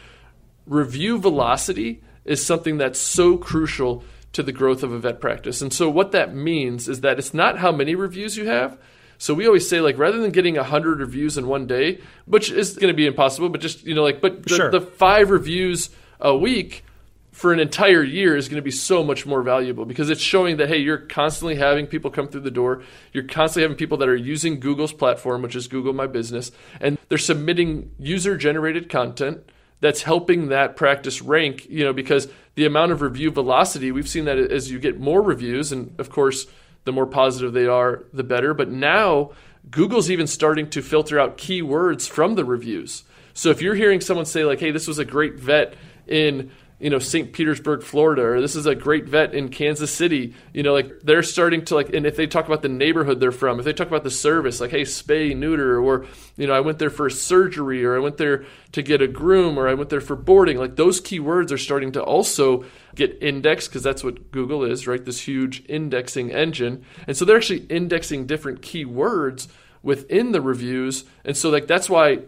review 0.66 1.18
velocity 1.18 2.02
is 2.26 2.45
something 2.45 2.78
that's 2.78 3.00
so 3.00 3.38
crucial 3.38 4.04
to 4.33 4.44
the 4.44 4.52
growth 4.52 4.83
of 4.83 4.92
a 4.92 5.00
vet 5.00 5.19
practice. 5.19 5.62
And 5.62 5.74
so 5.74 5.90
what 5.90 6.12
that 6.12 6.35
means 6.35 6.88
is 6.88 7.02
that 7.02 7.18
it's 7.18 7.33
not 7.33 7.57
how 7.57 7.71
many 7.71 7.95
reviews 7.95 8.38
you 8.38 8.45
have. 8.45 8.78
So 9.19 9.35
we 9.35 9.45
always 9.45 9.69
say 9.69 9.81
like 9.81 9.99
rather 9.99 10.18
than 10.18 10.31
getting 10.31 10.56
100 10.56 10.99
reviews 10.99 11.38
in 11.38 11.47
one 11.47 11.68
day, 11.68 11.99
which 12.26 12.49
is 12.49 12.76
going 12.76 12.92
to 12.92 12.97
be 12.97 13.06
impossible, 13.06 13.49
but 13.49 13.61
just 13.61 13.85
you 13.85 13.94
know 13.94 14.04
like 14.04 14.21
but 14.21 14.44
the, 14.44 14.56
sure. 14.56 14.71
the 14.71 14.81
5 14.81 15.30
reviews 15.30 15.92
a 16.19 16.35
week 16.35 16.83
for 17.31 17.54
an 17.54 17.59
entire 17.59 18.04
year 18.04 18.35
is 18.35 18.49
going 18.49 18.57
to 18.57 18.64
be 18.64 18.71
so 18.71 19.04
much 19.04 19.28
more 19.28 19.44
valuable 19.44 19.85
because 19.85 20.09
it's 20.09 20.19
showing 20.19 20.57
that 20.57 20.68
hey 20.68 20.78
you're 20.78 20.97
constantly 20.97 21.56
having 21.56 21.85
people 21.85 22.11
come 22.11 22.28
through 22.28 22.42
the 22.42 22.52
door 22.52 22.83
you're 23.14 23.23
constantly 23.23 23.61
having 23.61 23.78
people 23.78 23.97
that 23.99 24.09
are 24.09 24.16
using 24.16 24.59
google's 24.59 24.92
platform 24.92 25.42
which 25.44 25.56
is 25.56 25.68
google 25.68 25.94
my 25.94 26.07
business 26.07 26.52
and 26.81 26.97
they're 27.07 27.18
submitting 27.18 27.92
user 27.97 28.35
generated 28.35 28.90
content 28.90 29.42
that's 29.81 30.04
helping 30.04 30.49
that 30.49 30.76
practice 30.76 31.21
rank, 31.21 31.68
you 31.69 31.83
know, 31.83 31.94
because 31.94 32.28
the 32.56 32.66
amount 32.66 32.92
of 32.92 33.02
review 33.02 33.31
velocity, 33.31 33.92
we've 33.92 34.09
seen 34.09 34.26
that 34.26 34.38
as 34.38 34.69
you 34.69 34.80
get 34.80 34.99
more 34.99 35.21
reviews, 35.21 35.71
and 35.71 35.97
of 35.99 36.09
course, 36.09 36.47
the 36.90 36.94
more 36.94 37.06
positive 37.06 37.54
they 37.54 37.68
are, 37.68 38.04
the 38.12 38.24
better. 38.24 38.56
But 38.56 38.69
now, 38.69 39.30
Google's 39.69 40.10
even 40.10 40.26
starting 40.26 40.68
to 40.72 40.81
filter 40.81 41.19
out 41.19 41.38
keywords 41.38 42.10
from 42.10 42.34
the 42.34 42.44
reviews. 42.44 43.04
So 43.36 43.52
if 43.52 43.62
you're 43.62 43.76
hearing 43.76 44.02
someone 44.02 44.26
say, 44.26 44.44
like, 44.44 44.60
hey, 44.60 44.72
this 44.72 44.88
was 44.88 44.98
a 44.98 45.06
great 45.06 45.36
vet 45.36 45.76
in 46.08 46.50
you 46.80 46.90
know 46.90 47.00
St. 47.00 47.33
Petersburg, 47.33 47.83
Florida, 47.83 48.24
or 48.24 48.42
this 48.42 48.56
is 48.56 48.66
a 48.66 48.74
great 48.74 49.06
vet 49.06 49.33
in 49.33 49.50
Kansas 49.50 49.94
City. 49.94 50.33
You 50.54 50.64
know, 50.64 50.74
like 50.74 51.02
they're 51.02 51.24
starting 51.24 51.66
to 51.66 51.76
like, 51.76 51.94
and 51.94 52.06
if 52.06 52.16
they 52.16 52.26
talk 52.26 52.48
about 52.48 52.62
the 52.62 52.69
neighborhood 52.69 53.19
they're 53.19 53.31
from, 53.31 53.59
if 53.59 53.66
they 53.66 53.74
talk 53.74 53.88
about 53.88 54.04
the 54.04 54.12
service, 54.12 54.62
like 54.62 54.71
hey, 54.71 54.83
spay, 54.83 55.36
neuter, 55.36 55.80
or 55.80 56.06
you 56.38 56.48
know, 56.48 56.54
I 56.54 56.62
went 56.62 56.80
there 56.80 56.90
for 56.90 57.09
surgery, 57.09 57.83
or 57.83 57.95
I 57.95 58.00
went 58.00 58.18
there 58.18 58.45
to 58.71 58.81
get 58.81 59.02
a 59.02 59.07
groom, 59.07 59.57
or 59.57 59.68
I 59.68 59.74
went 59.74 59.90
there 59.90 60.02
for 60.02 60.16
boarding. 60.16 60.57
Like 60.57 60.78
those 60.78 61.02
keywords 61.02 61.52
are 61.52 61.57
starting 61.57 61.92
to 61.94 62.04
also 62.04 62.64
get 62.95 63.18
indexed 63.21 63.69
because 63.69 63.83
that's 63.83 64.04
what 64.04 64.31
Google 64.31 64.64
is, 64.64 64.88
right? 64.88 65.04
This 65.04 65.21
huge 65.21 65.64
indexing 65.68 66.31
engine, 66.31 66.86
and 67.07 67.18
so 67.18 67.26
they're 67.26 67.38
actually 67.38 67.66
indexing 67.66 68.26
different 68.26 68.62
keywords 68.62 69.48
within 69.83 70.31
the 70.31 70.42
reviews, 70.42 71.04
and 71.26 71.36
so 71.36 71.50
like 71.50 71.68
that's 71.68 71.90
why 71.90 72.19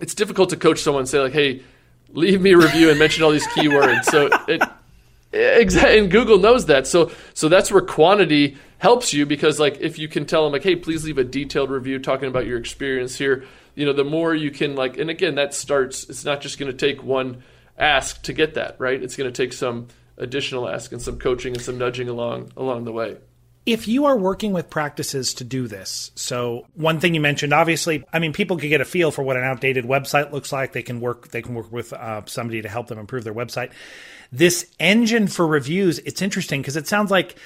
it's 0.00 0.14
difficult 0.14 0.50
to 0.50 0.56
coach 0.56 0.80
someone 0.80 1.02
and 1.02 1.08
say 1.08 1.20
like, 1.20 1.32
hey 1.32 1.62
leave 2.12 2.40
me 2.40 2.52
a 2.52 2.58
review 2.58 2.90
and 2.90 2.98
mention 2.98 3.24
all 3.24 3.30
these 3.30 3.46
keywords. 3.48 4.04
So 4.04 4.28
it 4.48 4.62
exactly 5.32 5.98
and 5.98 6.10
Google 6.10 6.38
knows 6.38 6.66
that. 6.66 6.86
So 6.86 7.10
so 7.34 7.48
that's 7.48 7.70
where 7.70 7.82
quantity 7.82 8.56
helps 8.78 9.12
you 9.12 9.26
because 9.26 9.60
like 9.60 9.80
if 9.80 9.98
you 9.98 10.08
can 10.08 10.26
tell 10.26 10.44
them 10.44 10.52
like, 10.52 10.62
hey, 10.62 10.76
please 10.76 11.04
leave 11.04 11.18
a 11.18 11.24
detailed 11.24 11.70
review 11.70 11.98
talking 11.98 12.28
about 12.28 12.46
your 12.46 12.58
experience 12.58 13.16
here. 13.16 13.44
you 13.74 13.86
know, 13.86 13.92
the 13.92 14.04
more 14.04 14.34
you 14.34 14.50
can 14.50 14.74
like, 14.74 14.98
and 14.98 15.10
again, 15.10 15.36
that 15.36 15.54
starts. 15.54 16.08
It's 16.08 16.24
not 16.24 16.40
just 16.40 16.58
going 16.58 16.70
to 16.70 16.76
take 16.76 17.02
one 17.02 17.42
ask 17.78 18.22
to 18.22 18.32
get 18.32 18.54
that 18.54 18.76
right. 18.78 19.02
It's 19.02 19.16
going 19.16 19.32
to 19.32 19.42
take 19.42 19.52
some 19.52 19.88
additional 20.18 20.68
ask 20.68 20.92
and 20.92 21.00
some 21.00 21.18
coaching 21.18 21.54
and 21.54 21.62
some 21.62 21.78
nudging 21.78 22.08
along 22.08 22.52
along 22.56 22.84
the 22.84 22.92
way 22.92 23.16
if 23.66 23.86
you 23.86 24.06
are 24.06 24.16
working 24.16 24.52
with 24.52 24.70
practices 24.70 25.34
to 25.34 25.44
do 25.44 25.68
this, 25.68 26.12
so 26.14 26.66
one 26.74 26.98
thing 26.98 27.14
you 27.14 27.20
mentioned, 27.20 27.52
obviously, 27.52 28.04
I 28.12 28.18
mean, 28.18 28.32
people 28.32 28.56
can 28.56 28.68
get 28.68 28.80
a 28.80 28.86
feel 28.86 29.10
for 29.10 29.22
what 29.22 29.36
an 29.36 29.44
outdated 29.44 29.84
website 29.84 30.32
looks 30.32 30.50
like. 30.52 30.72
They 30.72 30.82
can 30.82 31.00
work, 31.00 31.28
they 31.28 31.42
can 31.42 31.54
work 31.54 31.70
with 31.70 31.92
uh, 31.92 32.22
somebody 32.26 32.62
to 32.62 32.68
help 32.68 32.88
them 32.88 32.98
improve 32.98 33.24
their 33.24 33.34
website. 33.34 33.70
This 34.32 34.66
engine 34.78 35.28
for 35.28 35.46
reviews, 35.46 35.98
it's 36.00 36.22
interesting 36.22 36.62
because 36.62 36.76
it 36.76 36.88
sounds 36.88 37.10
like 37.10 37.36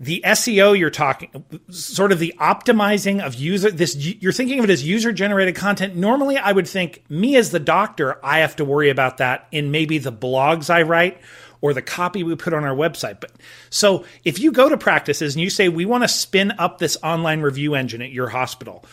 the 0.00 0.22
SEO 0.24 0.78
you're 0.78 0.90
talking, 0.90 1.44
sort 1.70 2.12
of 2.12 2.18
the 2.18 2.32
optimizing 2.38 3.24
of 3.24 3.34
user, 3.34 3.70
this, 3.70 3.96
you're 3.96 4.32
thinking 4.32 4.60
of 4.60 4.64
it 4.64 4.70
as 4.70 4.86
user 4.86 5.12
generated 5.12 5.56
content. 5.56 5.96
Normally, 5.96 6.38
I 6.38 6.52
would 6.52 6.68
think 6.68 7.02
me 7.10 7.36
as 7.36 7.50
the 7.50 7.58
doctor, 7.58 8.24
I 8.24 8.38
have 8.38 8.56
to 8.56 8.64
worry 8.64 8.90
about 8.90 9.16
that 9.16 9.48
in 9.50 9.70
maybe 9.72 9.98
the 9.98 10.12
blogs 10.12 10.70
I 10.70 10.82
write 10.82 11.20
or 11.60 11.74
the 11.74 11.82
copy 11.82 12.22
we 12.22 12.34
put 12.36 12.54
on 12.54 12.64
our 12.64 12.74
website. 12.74 13.20
But 13.20 13.32
so 13.70 14.04
if 14.24 14.38
you 14.38 14.52
go 14.52 14.68
to 14.68 14.76
practices 14.76 15.34
and 15.34 15.42
you 15.42 15.50
say, 15.50 15.68
we 15.68 15.84
want 15.84 16.04
to 16.04 16.08
spin 16.08 16.52
up 16.58 16.78
this 16.78 16.96
online 17.02 17.40
review 17.40 17.74
engine 17.74 18.02
at 18.02 18.10
your 18.10 18.28
hospital, 18.28 18.84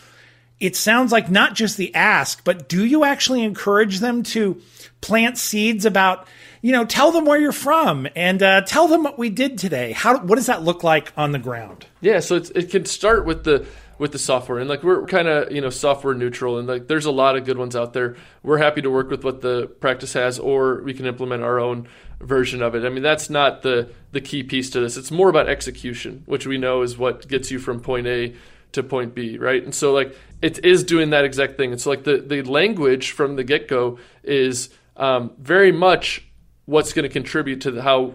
it 0.58 0.74
sounds 0.74 1.12
like 1.12 1.30
not 1.30 1.54
just 1.54 1.76
the 1.76 1.94
ask, 1.94 2.42
but 2.44 2.68
do 2.68 2.84
you 2.84 3.04
actually 3.04 3.42
encourage 3.42 4.00
them 4.00 4.22
to 4.22 4.60
plant 5.00 5.36
seeds 5.36 5.84
about, 5.84 6.26
you 6.62 6.72
know, 6.72 6.84
tell 6.84 7.12
them 7.12 7.26
where 7.26 7.38
you're 7.38 7.52
from 7.52 8.08
and 8.16 8.42
uh, 8.42 8.62
tell 8.62 8.88
them 8.88 9.02
what 9.02 9.18
we 9.18 9.28
did 9.28 9.58
today? 9.58 9.92
How, 9.92 10.18
what 10.18 10.36
does 10.36 10.46
that 10.46 10.62
look 10.62 10.82
like 10.82 11.12
on 11.16 11.32
the 11.32 11.38
ground? 11.38 11.86
Yeah, 12.00 12.20
so 12.20 12.36
it 12.36 12.70
can 12.70 12.86
start 12.86 13.26
with 13.26 13.44
the 13.44 13.66
with 13.98 14.12
the 14.12 14.18
software 14.18 14.58
and 14.58 14.68
like 14.68 14.82
we're 14.82 15.06
kind 15.06 15.26
of 15.26 15.50
you 15.50 15.60
know 15.60 15.70
software 15.70 16.14
neutral 16.14 16.58
and 16.58 16.68
like 16.68 16.86
there's 16.86 17.06
a 17.06 17.10
lot 17.10 17.36
of 17.36 17.44
good 17.44 17.56
ones 17.56 17.74
out 17.74 17.92
there 17.94 18.16
we're 18.42 18.58
happy 18.58 18.82
to 18.82 18.90
work 18.90 19.08
with 19.08 19.24
what 19.24 19.40
the 19.40 19.66
practice 19.80 20.12
has 20.12 20.38
or 20.38 20.82
we 20.82 20.92
can 20.92 21.06
implement 21.06 21.42
our 21.42 21.58
own 21.58 21.88
version 22.20 22.62
of 22.62 22.74
it. 22.74 22.84
I 22.84 22.88
mean, 22.88 23.02
that's 23.02 23.30
not 23.30 23.62
the 23.62 23.90
the 24.12 24.20
key 24.20 24.42
piece 24.42 24.70
to 24.70 24.80
this. 24.80 24.96
It's 24.96 25.10
more 25.10 25.28
about 25.28 25.48
execution, 25.48 26.22
which 26.26 26.46
we 26.46 26.58
know 26.58 26.82
is 26.82 26.96
what 26.96 27.28
gets 27.28 27.50
you 27.50 27.58
from 27.58 27.80
point 27.80 28.06
A 28.06 28.34
to 28.72 28.82
point 28.82 29.14
B, 29.14 29.38
right? 29.38 29.62
And 29.62 29.74
so 29.74 29.92
like 29.92 30.16
it 30.42 30.64
is 30.64 30.84
doing 30.84 31.10
that 31.10 31.24
exact 31.24 31.56
thing. 31.56 31.72
It's 31.72 31.84
so 31.84 31.90
like 31.90 32.04
the 32.04 32.18
the 32.18 32.42
language 32.42 33.12
from 33.12 33.36
the 33.36 33.44
get 33.44 33.68
go 33.68 33.98
is 34.22 34.70
um, 34.96 35.32
very 35.38 35.72
much 35.72 36.26
what's 36.64 36.92
going 36.92 37.04
to 37.04 37.08
contribute 37.08 37.60
to 37.62 37.70
the, 37.70 37.82
how 37.82 38.14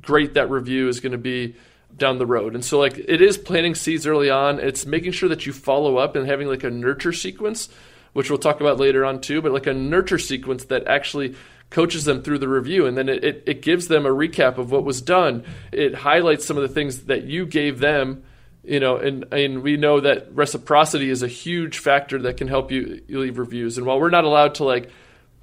great 0.00 0.34
that 0.34 0.50
review 0.50 0.88
is 0.88 1.00
going 1.00 1.12
to 1.12 1.18
be 1.18 1.54
down 1.96 2.18
the 2.18 2.26
road. 2.26 2.54
And 2.54 2.64
so 2.64 2.78
like 2.78 2.98
it 2.98 3.22
is 3.22 3.38
planting 3.38 3.74
seeds 3.74 4.06
early 4.06 4.28
on. 4.30 4.58
It's 4.60 4.84
making 4.84 5.12
sure 5.12 5.28
that 5.28 5.46
you 5.46 5.52
follow 5.52 5.96
up 5.96 6.14
and 6.16 6.26
having 6.26 6.48
like 6.48 6.64
a 6.64 6.70
nurture 6.70 7.12
sequence, 7.12 7.68
which 8.12 8.28
we'll 8.28 8.38
talk 8.38 8.60
about 8.60 8.78
later 8.78 9.04
on 9.04 9.20
too, 9.20 9.40
but 9.40 9.52
like 9.52 9.66
a 9.66 9.74
nurture 9.74 10.18
sequence 10.18 10.64
that 10.66 10.86
actually 10.86 11.36
coaches 11.70 12.04
them 12.04 12.22
through 12.22 12.38
the 12.38 12.48
review 12.48 12.86
and 12.86 12.96
then 12.96 13.08
it, 13.08 13.24
it, 13.24 13.42
it, 13.46 13.62
gives 13.62 13.88
them 13.88 14.06
a 14.06 14.10
recap 14.10 14.56
of 14.56 14.70
what 14.70 14.84
was 14.84 15.02
done. 15.02 15.44
It 15.72 15.94
highlights 15.94 16.46
some 16.46 16.56
of 16.56 16.62
the 16.62 16.72
things 16.72 17.04
that 17.04 17.24
you 17.24 17.46
gave 17.46 17.80
them 17.80 18.22
you 18.62 18.80
know 18.80 18.96
and, 18.96 19.24
and 19.32 19.62
we 19.62 19.76
know 19.76 20.00
that 20.00 20.34
reciprocity 20.34 21.08
is 21.08 21.22
a 21.22 21.28
huge 21.28 21.78
factor 21.78 22.20
that 22.22 22.36
can 22.36 22.48
help 22.48 22.70
you, 22.70 23.02
leave 23.08 23.38
reviews. 23.38 23.78
And 23.78 23.86
while 23.86 24.00
we're 24.00 24.10
not 24.10 24.24
allowed 24.24 24.56
to 24.56 24.64
like 24.64 24.90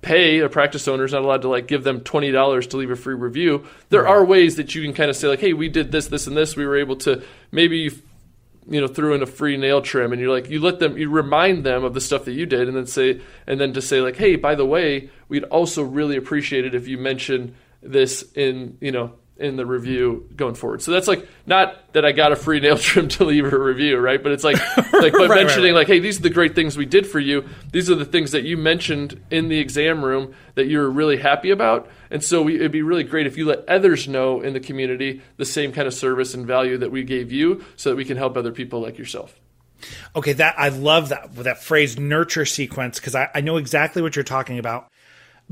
pay 0.01 0.39
a 0.39 0.49
practice 0.49 0.87
owner 0.87 1.05
is 1.05 1.13
not 1.13 1.23
allowed 1.23 1.43
to 1.43 1.49
like 1.49 1.67
give 1.67 1.83
them 1.83 2.01
$20 2.01 2.69
to 2.69 2.77
leave 2.77 2.91
a 2.91 2.95
free 2.97 3.15
review 3.15 3.65
there 3.87 4.03
right. 4.03 4.11
are 4.11 4.25
ways 4.25 4.57
that 4.57 4.75
you 4.75 4.81
can 4.81 4.93
kind 4.93 5.09
of 5.09 5.15
say 5.15 5.29
like 5.29 5.39
hey 5.39 5.53
we 5.53 5.69
did 5.69 5.91
this 5.91 6.07
this 6.07 6.27
and 6.27 6.35
this. 6.35 6.55
We 6.55 6.65
were 6.65 6.77
able 6.77 6.97
to 6.97 7.23
maybe 7.51 7.89
you 8.67 8.79
know 8.79 8.87
threw 8.87 9.13
in 9.13 9.21
a 9.21 9.25
free 9.25 9.57
nail 9.57 9.81
trim 9.81 10.11
and 10.11 10.21
you're 10.21 10.31
like 10.31 10.49
you 10.49 10.59
let 10.59 10.79
them 10.79 10.97
you 10.97 11.09
remind 11.09 11.63
them 11.63 11.83
of 11.83 11.93
the 11.93 12.01
stuff 12.01 12.25
that 12.25 12.33
you 12.33 12.45
did 12.45 12.67
and 12.67 12.77
then 12.77 12.85
say 12.85 13.19
and 13.47 13.59
then 13.59 13.73
to 13.73 13.81
say 13.81 14.01
like 14.01 14.15
hey 14.15 14.35
by 14.35 14.55
the 14.55 14.65
way 14.65 15.09
we'd 15.27 15.43
also 15.45 15.83
really 15.83 16.15
appreciate 16.17 16.65
it 16.65 16.75
if 16.75 16.87
you 16.87 16.97
mention 16.97 17.55
this 17.81 18.23
in 18.33 18.77
you 18.79 18.91
know 18.91 19.13
in 19.37 19.55
the 19.55 19.65
review 19.65 20.29
going 20.35 20.53
forward. 20.53 20.81
So 20.81 20.91
that's 20.91 21.07
like 21.07 21.27
not 21.45 21.93
that 21.93 22.05
I 22.05 22.11
got 22.11 22.31
a 22.31 22.35
free 22.35 22.59
nail 22.59 22.77
trim 22.79 23.07
to 23.09 23.25
leave 23.25 23.51
a 23.51 23.57
review, 23.57 23.97
right? 23.97 24.21
But 24.21 24.31
it's 24.31 24.43
like 24.43 24.57
like 24.77 25.13
but 25.13 25.29
right, 25.29 25.29
mentioning 25.29 25.73
right, 25.73 25.79
right. 25.79 25.79
like, 25.79 25.87
hey, 25.87 25.99
these 25.99 26.19
are 26.19 26.23
the 26.23 26.29
great 26.29 26.55
things 26.55 26.77
we 26.77 26.85
did 26.85 27.07
for 27.07 27.19
you. 27.19 27.47
These 27.71 27.89
are 27.89 27.95
the 27.95 28.05
things 28.05 28.31
that 28.31 28.43
you 28.43 28.57
mentioned 28.57 29.21
in 29.31 29.49
the 29.49 29.59
exam 29.59 30.05
room 30.05 30.33
that 30.55 30.67
you 30.67 30.79
were 30.79 30.89
really 30.89 31.17
happy 31.17 31.49
about. 31.49 31.89
And 32.11 32.23
so 32.23 32.43
we, 32.43 32.55
it'd 32.55 32.71
be 32.71 32.83
really 32.83 33.03
great 33.03 33.25
if 33.25 33.37
you 33.37 33.45
let 33.45 33.67
others 33.67 34.07
know 34.07 34.41
in 34.41 34.53
the 34.53 34.59
community 34.59 35.21
the 35.37 35.45
same 35.45 35.71
kind 35.71 35.87
of 35.87 35.93
service 35.93 36.35
and 36.35 36.45
value 36.45 36.77
that 36.77 36.91
we 36.91 37.03
gave 37.03 37.31
you, 37.31 37.63
so 37.75 37.89
that 37.89 37.95
we 37.95 38.05
can 38.05 38.17
help 38.17 38.37
other 38.37 38.51
people 38.51 38.81
like 38.81 38.97
yourself. 38.99 39.39
Okay, 40.15 40.33
that 40.33 40.55
I 40.57 40.69
love 40.69 41.09
that 41.09 41.35
that 41.37 41.61
phrase 41.63 41.97
nurture 41.97 42.45
sequence 42.45 42.99
because 42.99 43.15
I, 43.15 43.29
I 43.33 43.41
know 43.41 43.57
exactly 43.57 44.01
what 44.01 44.15
you're 44.15 44.23
talking 44.23 44.59
about 44.59 44.89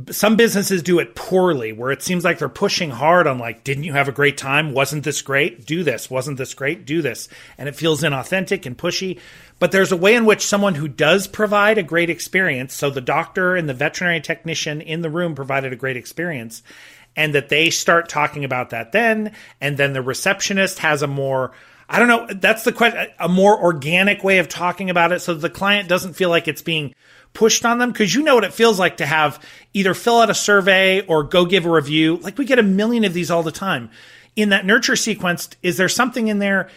some 0.10 0.36
businesses 0.36 0.82
do 0.82 1.00
it 1.00 1.16
poorly 1.16 1.72
where 1.72 1.92
it 1.92 2.02
seems 2.02 2.24
like 2.24 2.40
they're 2.40 2.50
pushing 2.50 2.90
hard 2.90 3.28
on 3.28 3.38
like 3.38 3.64
didn't 3.64 3.84
you 3.84 3.94
have 3.94 4.08
a 4.08 4.12
great 4.12 4.38
time 4.38 4.74
wasn't 4.74 5.04
this 5.04 5.22
great 5.22 5.66
do 5.66 5.84
this 5.84 6.10
wasn't 6.10 6.38
this 6.38 6.54
great 6.54 6.86
do 6.86 7.02
this 7.02 7.28
and 7.58 7.68
it 7.68 7.76
feels 7.76 8.02
inauthentic 8.02 8.66
and 8.66 8.78
pushy 8.78 9.20
but 9.60 9.72
there's 9.72 9.92
a 9.92 9.98
way 9.98 10.16
in 10.16 10.26
which 10.26 10.46
someone 10.46 10.76
who 10.76 10.88
does 10.88 11.28
provide 11.28 11.78
a 11.78 11.84
great 11.84 12.10
experience 12.10 12.74
so 12.74 12.90
the 12.90 13.02
doctor 13.02 13.56
and 13.56 13.68
the 13.68 13.74
veterinary 13.74 14.22
technician 14.22 14.82
in 14.82 15.02
the 15.02 15.10
room 15.10 15.36
provided 15.36 15.74
a 15.74 15.78
great 15.78 15.98
experience 15.98 16.64
and 17.16 17.36
that 17.36 17.50
they 17.50 17.70
start 17.70 18.08
talking 18.08 18.46
about 18.46 18.70
that 18.70 18.92
then 18.92 19.32
and 19.60 19.78
then 19.78 19.94
the 19.94 20.02
receptionist 20.02 20.80
has 20.80 21.02
a 21.02 21.08
more 21.08 21.52
I 21.94 22.00
don't 22.00 22.08
know. 22.08 22.26
That's 22.34 22.64
the 22.64 22.72
question. 22.72 23.08
A 23.20 23.28
more 23.28 23.62
organic 23.62 24.24
way 24.24 24.38
of 24.38 24.48
talking 24.48 24.90
about 24.90 25.12
it, 25.12 25.20
so 25.20 25.34
the 25.34 25.50
client 25.50 25.90
doesn't 25.90 26.14
feel 26.14 26.30
like 26.30 26.48
it's 26.48 26.62
being 26.62 26.96
pushed 27.34 27.66
on 27.66 27.78
them 27.78 27.92
because 27.92 28.14
you 28.14 28.24
know 28.24 28.36
what 28.36 28.44
it 28.44 28.54
feels 28.54 28.80
like 28.80 28.98
to 28.98 29.06
have 29.06 29.44
either 29.74 29.94
fill 29.94 30.20
out 30.20 30.30
a 30.30 30.34
survey 30.34 31.06
or 31.06 31.24
go 31.24 31.46
give 31.46 31.66
a 31.66 31.72
review. 31.72 32.18
Like 32.18 32.38
we 32.38 32.46
get 32.46 32.60
a 32.60 32.64
million 32.64 33.06
of 33.06 33.14
these 33.14 33.32
all 33.32 33.44
the 33.44 33.52
time. 33.52 33.90
In 34.36 34.50
that 34.50 34.66
nurture 34.66 34.96
sequence, 34.96 35.50
is 35.62 35.78
there 35.78 35.90
something 35.90 36.28
in 36.28 36.40
there? 36.40 36.70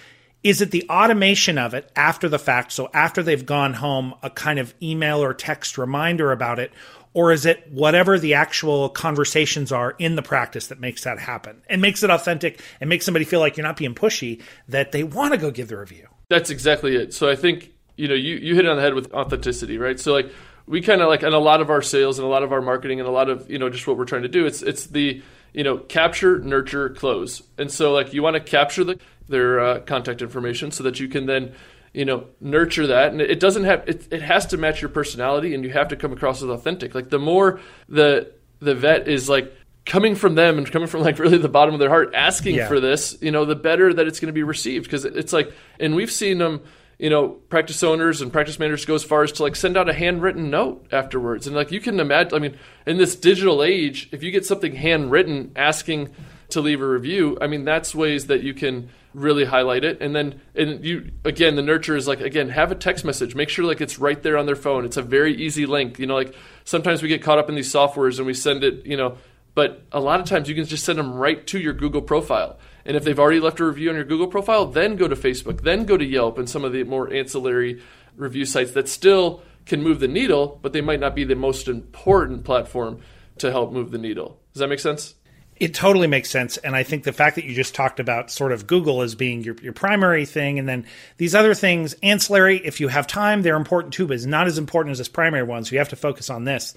Is 0.43 0.61
it 0.61 0.71
the 0.71 0.87
automation 0.91 1.57
of 1.57 1.73
it 1.73 1.91
after 1.97 2.29
the 2.29 2.39
fact? 2.39 2.73
So 2.73 2.91
after 2.93 3.23
they've 3.23 3.47
gone 3.47 3.75
home, 3.75 4.15
a 4.23 4.31
kind 4.31 4.59
of 4.59 4.75
email 4.83 5.23
or 5.23 5.33
text 5.33 5.79
reminder 5.79 6.33
about 6.33 6.59
it? 6.59 6.73
Or 7.15 7.31
is 7.31 7.47
it 7.47 7.71
whatever 7.71 8.19
the 8.19 8.35
actual 8.35 8.89
conversations 8.89 9.71
are 9.71 9.95
in 9.99 10.17
the 10.17 10.23
practice 10.23 10.67
that 10.67 10.81
makes 10.81 11.05
that 11.05 11.21
happen 11.21 11.63
and 11.69 11.81
makes 11.81 12.03
it 12.03 12.11
authentic 12.11 12.61
and 12.81 12.91
makes 12.91 13.05
somebody 13.05 13.25
feel 13.25 13.39
like 13.39 13.57
you're 13.57 13.67
not 13.67 13.77
being 13.77 13.95
pushy, 13.95 14.43
that 14.69 14.91
they 14.91 15.05
want 15.05 15.33
to 15.33 15.39
go 15.39 15.53
give 15.53 15.69
the 15.69 15.79
review? 15.79 16.09
That's 16.29 16.51
exactly 16.51 16.97
it. 16.97 17.15
So 17.15 17.31
I 17.31 17.37
think 17.37 17.71
you 17.97 18.09
know, 18.09 18.15
you, 18.15 18.37
you 18.37 18.55
hit 18.55 18.65
it 18.65 18.69
on 18.69 18.77
the 18.77 18.83
head 18.83 18.95
with 18.95 19.13
authenticity, 19.13 19.79
right? 19.79 19.99
So 19.99 20.13
like 20.13 20.33
we 20.67 20.81
kind 20.81 21.01
of 21.01 21.09
like 21.09 21.23
and 21.23 21.35
a 21.35 21.39
lot 21.39 21.61
of 21.61 21.71
our 21.71 21.83
sales 21.83 22.19
and 22.19 22.27
a 22.27 22.31
lot 22.31 22.43
of 22.43 22.53
our 22.53 22.63
marketing 22.63 23.01
and 23.01 23.09
a 23.09 23.13
lot 23.13 23.29
of 23.29 23.51
you 23.51 23.59
know 23.59 23.69
just 23.69 23.87
what 23.87 23.97
we're 23.97 24.05
trying 24.05 24.23
to 24.23 24.29
do. 24.29 24.47
It's 24.47 24.63
it's 24.63 24.87
the 24.87 25.23
you 25.53 25.65
know 25.65 25.79
capture, 25.79 26.39
nurture, 26.39 26.91
close, 26.91 27.43
and 27.59 27.71
so 27.71 27.93
like 27.93 28.13
you 28.13 28.23
want 28.23 28.35
to 28.35 28.41
capture 28.41 28.85
the 28.85 28.99
their 29.29 29.61
uh, 29.61 29.81
contact 29.81 30.23
information 30.23 30.71
so 30.71 30.85
that 30.85 31.01
you 31.01 31.09
can 31.09 31.27
then 31.27 31.55
you 31.93 32.05
know 32.05 32.27
nurture 32.41 32.89
that 32.89 33.13
and 33.13 33.21
it 33.21 33.41
doesn't 33.41 33.65
have 33.65 33.89
it, 33.89 34.13
it 34.13 34.21
has 34.21 34.47
to 34.47 34.57
match 34.57 34.83
your 34.83 34.89
personality 34.89 35.55
and 35.55 35.65
you 35.65 35.71
have 35.71 35.89
to 35.89 35.97
come 35.97 36.13
across 36.13 36.43
as 36.43 36.49
authentic 36.49 36.95
like 36.95 37.09
the 37.09 37.19
more 37.19 37.61
the 37.89 38.31
the 38.59 38.75
vet 38.75 39.07
is 39.07 39.29
like 39.29 39.55
coming 39.87 40.15
from 40.15 40.35
them 40.35 40.59
and 40.59 40.71
coming 40.71 40.89
from 40.89 41.03
like 41.03 41.19
really 41.19 41.39
the 41.39 41.49
bottom 41.49 41.73
of 41.73 41.81
their 41.81 41.89
heart 41.89 42.13
asking 42.15 42.57
yeah. 42.57 42.67
for 42.67 42.81
this 42.81 43.17
you 43.21 43.31
know 43.31 43.45
the 43.45 43.55
better 43.55 43.95
that 43.95 44.07
it's 44.09 44.19
going 44.19 44.27
to 44.27 44.33
be 44.33 44.43
received 44.43 44.85
because 44.85 45.05
it's 45.05 45.33
like 45.33 45.53
and 45.79 45.95
we've 45.95 46.11
seen 46.11 46.39
them 46.39 46.61
you 46.99 47.11
know, 47.11 47.29
practice 47.29 47.83
owners 47.83 48.21
and 48.21 48.33
practice 48.33 48.59
managers 48.59 48.85
go 48.85 48.95
as 48.95 49.05
far 49.05 49.23
as 49.23 49.33
to 49.33 49.43
like 49.43 49.57
send 49.57 49.77
out 49.77 49.89
a 49.89 49.93
handwritten 49.93 50.51
note 50.51 50.87
afterwards. 50.93 51.47
And 51.47 51.57
like 51.57 51.73
you 51.73 51.81
can 51.81 51.99
imagine, 52.01 52.35
I 52.35 52.39
mean, 52.39 52.57
in 52.87 52.99
this 52.99 53.17
digital 53.17 53.63
age, 53.63 54.09
if 54.13 54.23
you 54.23 54.31
get 54.31 54.47
something 54.47 54.75
handwritten 54.75 55.53
asking 55.57 56.11
to 56.51 56.61
leave 56.61 56.81
a 56.81 56.89
review, 56.89 57.37
I 57.41 57.47
mean, 57.47 57.65
that's 57.65 57.95
ways 57.95 58.29
that 58.29 58.43
you 58.43 58.55
can 58.55 58.91
really 59.13 59.45
highlight 59.45 59.85
it. 59.85 60.01
And 60.01 60.15
then, 60.15 60.41
and 60.55 60.85
you, 60.85 61.11
again, 61.25 61.57
the 61.57 61.63
nurture 61.63 61.97
is 61.97 62.07
like, 62.07 62.21
again, 62.21 62.49
have 62.51 62.71
a 62.73 62.75
text 62.75 63.05
message. 63.05 63.35
Make 63.35 63.49
sure 63.49 63.65
like 63.65 63.81
it's 63.81 63.99
right 63.99 64.21
there 64.23 64.37
on 64.37 64.47
their 64.47 64.57
phone. 64.57 64.85
It's 64.85 64.97
a 64.97 65.03
very 65.03 65.35
easy 65.35 65.67
link. 65.67 65.99
You 65.99 66.07
know, 66.07 66.15
like 66.15 66.35
sometimes 66.65 67.03
we 67.03 67.09
get 67.09 67.23
caught 67.23 67.39
up 67.39 67.49
in 67.49 67.55
these 67.55 67.73
softwares 67.73 68.19
and 68.19 68.27
we 68.27 68.35
send 68.35 68.65
it, 68.65 68.87
you 68.87 68.97
know, 68.97 69.19
but 69.55 69.83
a 69.93 70.01
lot 70.01 70.21
of 70.21 70.27
times 70.27 70.49
you 70.49 70.55
can 70.55 70.65
just 70.65 70.85
send 70.85 70.99
them 70.99 71.15
right 71.15 71.47
to 71.49 71.59
your 71.59 71.73
Google 71.73 72.03
profile. 72.03 72.59
And 72.85 72.97
if 72.97 73.05
they've 73.05 73.19
already 73.19 73.41
left 73.41 73.61
a 73.61 73.65
review 73.65 73.89
on 73.89 73.97
your 73.97 74.05
Google 74.05 74.27
profile, 74.27 74.67
then 74.67 74.97
go 74.97 75.09
to 75.09 75.17
Facebook, 75.17 75.63
then 75.63 75.85
go 75.85 75.97
to 75.97 76.05
Yelp 76.05 76.39
and 76.39 76.49
some 76.49 76.65
of 76.65 76.73
the 76.73 76.85
more 76.85 77.13
ancillary 77.13 77.83
review 78.17 78.45
sites 78.45 78.73
that 78.73 78.89
still 78.89 79.43
can 79.67 79.83
move 79.83 80.01
the 80.01 80.09
needle, 80.09 80.59
but 80.63 80.73
they 80.73 80.81
might 80.81 81.01
not 81.01 81.15
be 81.15 81.25
the 81.25 81.35
most 81.35 81.69
important 81.69 82.45
platform 82.45 83.01
to 83.39 83.51
help 83.51 83.73
move 83.73 83.91
the 83.91 83.99
needle. 83.99 84.39
Does 84.53 84.61
that 84.61 84.69
make 84.69 84.81
sense? 84.81 85.15
It 85.57 85.73
totally 85.73 86.09
makes 86.09 86.31
sense. 86.31 86.57
And 86.59 86.75
I 86.75 86.83
think 86.83 87.05
the 87.05 87.13
fact 87.13 87.37
that 87.37 87.45
you 87.45 87.55
just 87.55 87.75
talked 87.75 88.01
about 88.01 88.31
sort 88.31 88.53
of 88.53 88.67
Google 88.67 89.03
as 89.03 89.15
being 89.15 89.45
your, 89.45 89.55
your 89.63 89.73
primary 89.73 90.27
thing, 90.27 90.59
and 90.59 90.69
then 90.69 90.85
these 91.17 91.35
other 91.35 91.55
things, 91.55 91.95
ancillary, 92.03 92.59
if 92.65 92.81
you 92.81 92.89
have 92.89 93.07
time, 93.07 93.43
they're 93.43 93.57
important 93.57 93.95
too, 93.95 94.07
but 94.07 94.15
it's 94.15 94.27
not 94.27 94.49
as 94.49 94.59
important 94.59 94.93
as 94.93 94.99
this 94.99 95.09
primary 95.09 95.45
one. 95.45 95.65
So 95.65 95.73
you 95.73 95.79
have 95.79 95.91
to 95.91 95.97
focus 95.97 96.29
on 96.29 96.45
this. 96.45 96.75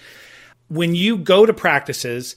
When 0.68 0.94
you 0.96 1.18
go 1.18 1.46
to 1.46 1.54
practices, 1.54 2.36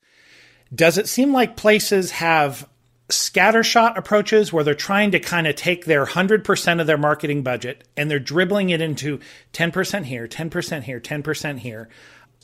does 0.74 0.98
it 0.98 1.08
seem 1.08 1.32
like 1.32 1.56
places 1.56 2.10
have 2.12 2.66
scattershot 3.10 3.96
approaches 3.96 4.52
where 4.52 4.64
they're 4.64 4.74
trying 4.74 5.10
to 5.12 5.20
kind 5.20 5.46
of 5.46 5.54
take 5.54 5.84
their 5.84 6.04
100% 6.04 6.80
of 6.80 6.86
their 6.86 6.98
marketing 6.98 7.42
budget 7.42 7.86
and 7.96 8.10
they're 8.10 8.18
dribbling 8.18 8.70
it 8.70 8.80
into 8.80 9.20
10% 9.52 10.04
here, 10.04 10.26
10% 10.26 10.82
here, 10.82 11.00
10% 11.00 11.58
here. 11.58 11.88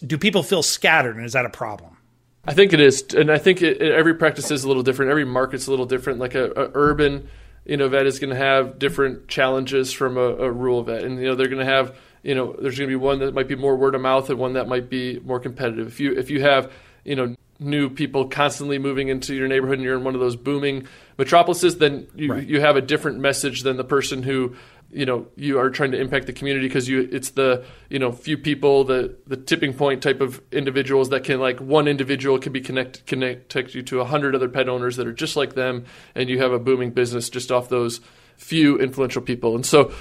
Do 0.04 0.18
people 0.18 0.42
feel 0.42 0.62
scattered 0.62 1.16
and 1.16 1.24
is 1.24 1.32
that 1.32 1.46
a 1.46 1.50
problem? 1.50 1.96
I 2.44 2.54
think 2.54 2.72
it 2.72 2.80
is. 2.80 3.02
And 3.14 3.30
I 3.30 3.38
think 3.38 3.62
it, 3.62 3.82
every 3.82 4.14
practice 4.14 4.50
is 4.50 4.64
a 4.64 4.68
little 4.68 4.82
different. 4.82 5.10
Every 5.10 5.24
market's 5.24 5.66
a 5.66 5.70
little 5.70 5.86
different. 5.86 6.18
Like 6.18 6.34
a, 6.34 6.50
a 6.52 6.70
urban, 6.74 7.28
you 7.64 7.76
know, 7.76 7.88
vet 7.88 8.06
is 8.06 8.18
going 8.18 8.30
to 8.30 8.36
have 8.36 8.78
different 8.78 9.26
challenges 9.26 9.92
from 9.92 10.16
a, 10.16 10.20
a 10.20 10.50
rural 10.50 10.82
vet. 10.84 11.02
And, 11.02 11.18
you 11.18 11.26
know, 11.26 11.34
they're 11.34 11.48
going 11.48 11.64
to 11.66 11.72
have, 11.72 11.96
you 12.22 12.34
know, 12.34 12.52
there's 12.52 12.78
going 12.78 12.88
to 12.88 12.92
be 12.92 12.96
one 12.96 13.18
that 13.18 13.34
might 13.34 13.48
be 13.48 13.56
more 13.56 13.76
word 13.76 13.94
of 13.94 14.00
mouth 14.00 14.30
and 14.30 14.38
one 14.38 14.52
that 14.52 14.68
might 14.68 14.88
be 14.88 15.18
more 15.20 15.40
competitive. 15.40 15.88
If 15.88 15.98
you, 15.98 16.16
if 16.16 16.30
you 16.30 16.42
have, 16.42 16.70
you 17.04 17.16
know, 17.16 17.34
new 17.58 17.88
people 17.88 18.28
constantly 18.28 18.78
moving 18.78 19.08
into 19.08 19.34
your 19.34 19.48
neighborhood 19.48 19.78
and 19.78 19.84
you're 19.84 19.96
in 19.96 20.04
one 20.04 20.14
of 20.14 20.20
those 20.20 20.36
booming 20.36 20.86
metropolises, 21.18 21.78
then 21.78 22.06
you, 22.14 22.32
right. 22.32 22.46
you 22.46 22.60
have 22.60 22.76
a 22.76 22.80
different 22.80 23.18
message 23.18 23.62
than 23.62 23.76
the 23.76 23.84
person 23.84 24.22
who 24.22 24.54
you 24.90 25.04
know 25.04 25.26
you 25.36 25.58
are 25.58 25.68
trying 25.68 25.90
to 25.90 26.00
impact 26.00 26.26
the 26.26 26.32
community 26.32 26.66
because 26.68 26.88
you 26.88 27.08
it's 27.10 27.30
the 27.30 27.64
you 27.90 27.98
know 27.98 28.12
few 28.12 28.38
people 28.38 28.84
the 28.84 29.16
the 29.26 29.36
tipping 29.36 29.74
point 29.74 30.02
type 30.02 30.20
of 30.20 30.40
individuals 30.52 31.08
that 31.08 31.24
can 31.24 31.40
like 31.40 31.58
one 31.58 31.88
individual 31.88 32.38
can 32.38 32.52
be 32.52 32.60
connect 32.60 33.04
connect 33.04 33.74
you 33.74 33.82
to 33.82 34.00
a 34.00 34.04
hundred 34.04 34.34
other 34.34 34.48
pet 34.48 34.68
owners 34.68 34.96
that 34.96 35.06
are 35.06 35.12
just 35.12 35.36
like 35.36 35.54
them 35.54 35.84
and 36.14 36.28
you 36.28 36.38
have 36.38 36.52
a 36.52 36.58
booming 36.58 36.92
business 36.92 37.28
just 37.28 37.50
off 37.50 37.68
those 37.68 38.00
few 38.36 38.78
influential 38.78 39.22
people 39.22 39.56
and 39.56 39.66
so 39.66 39.92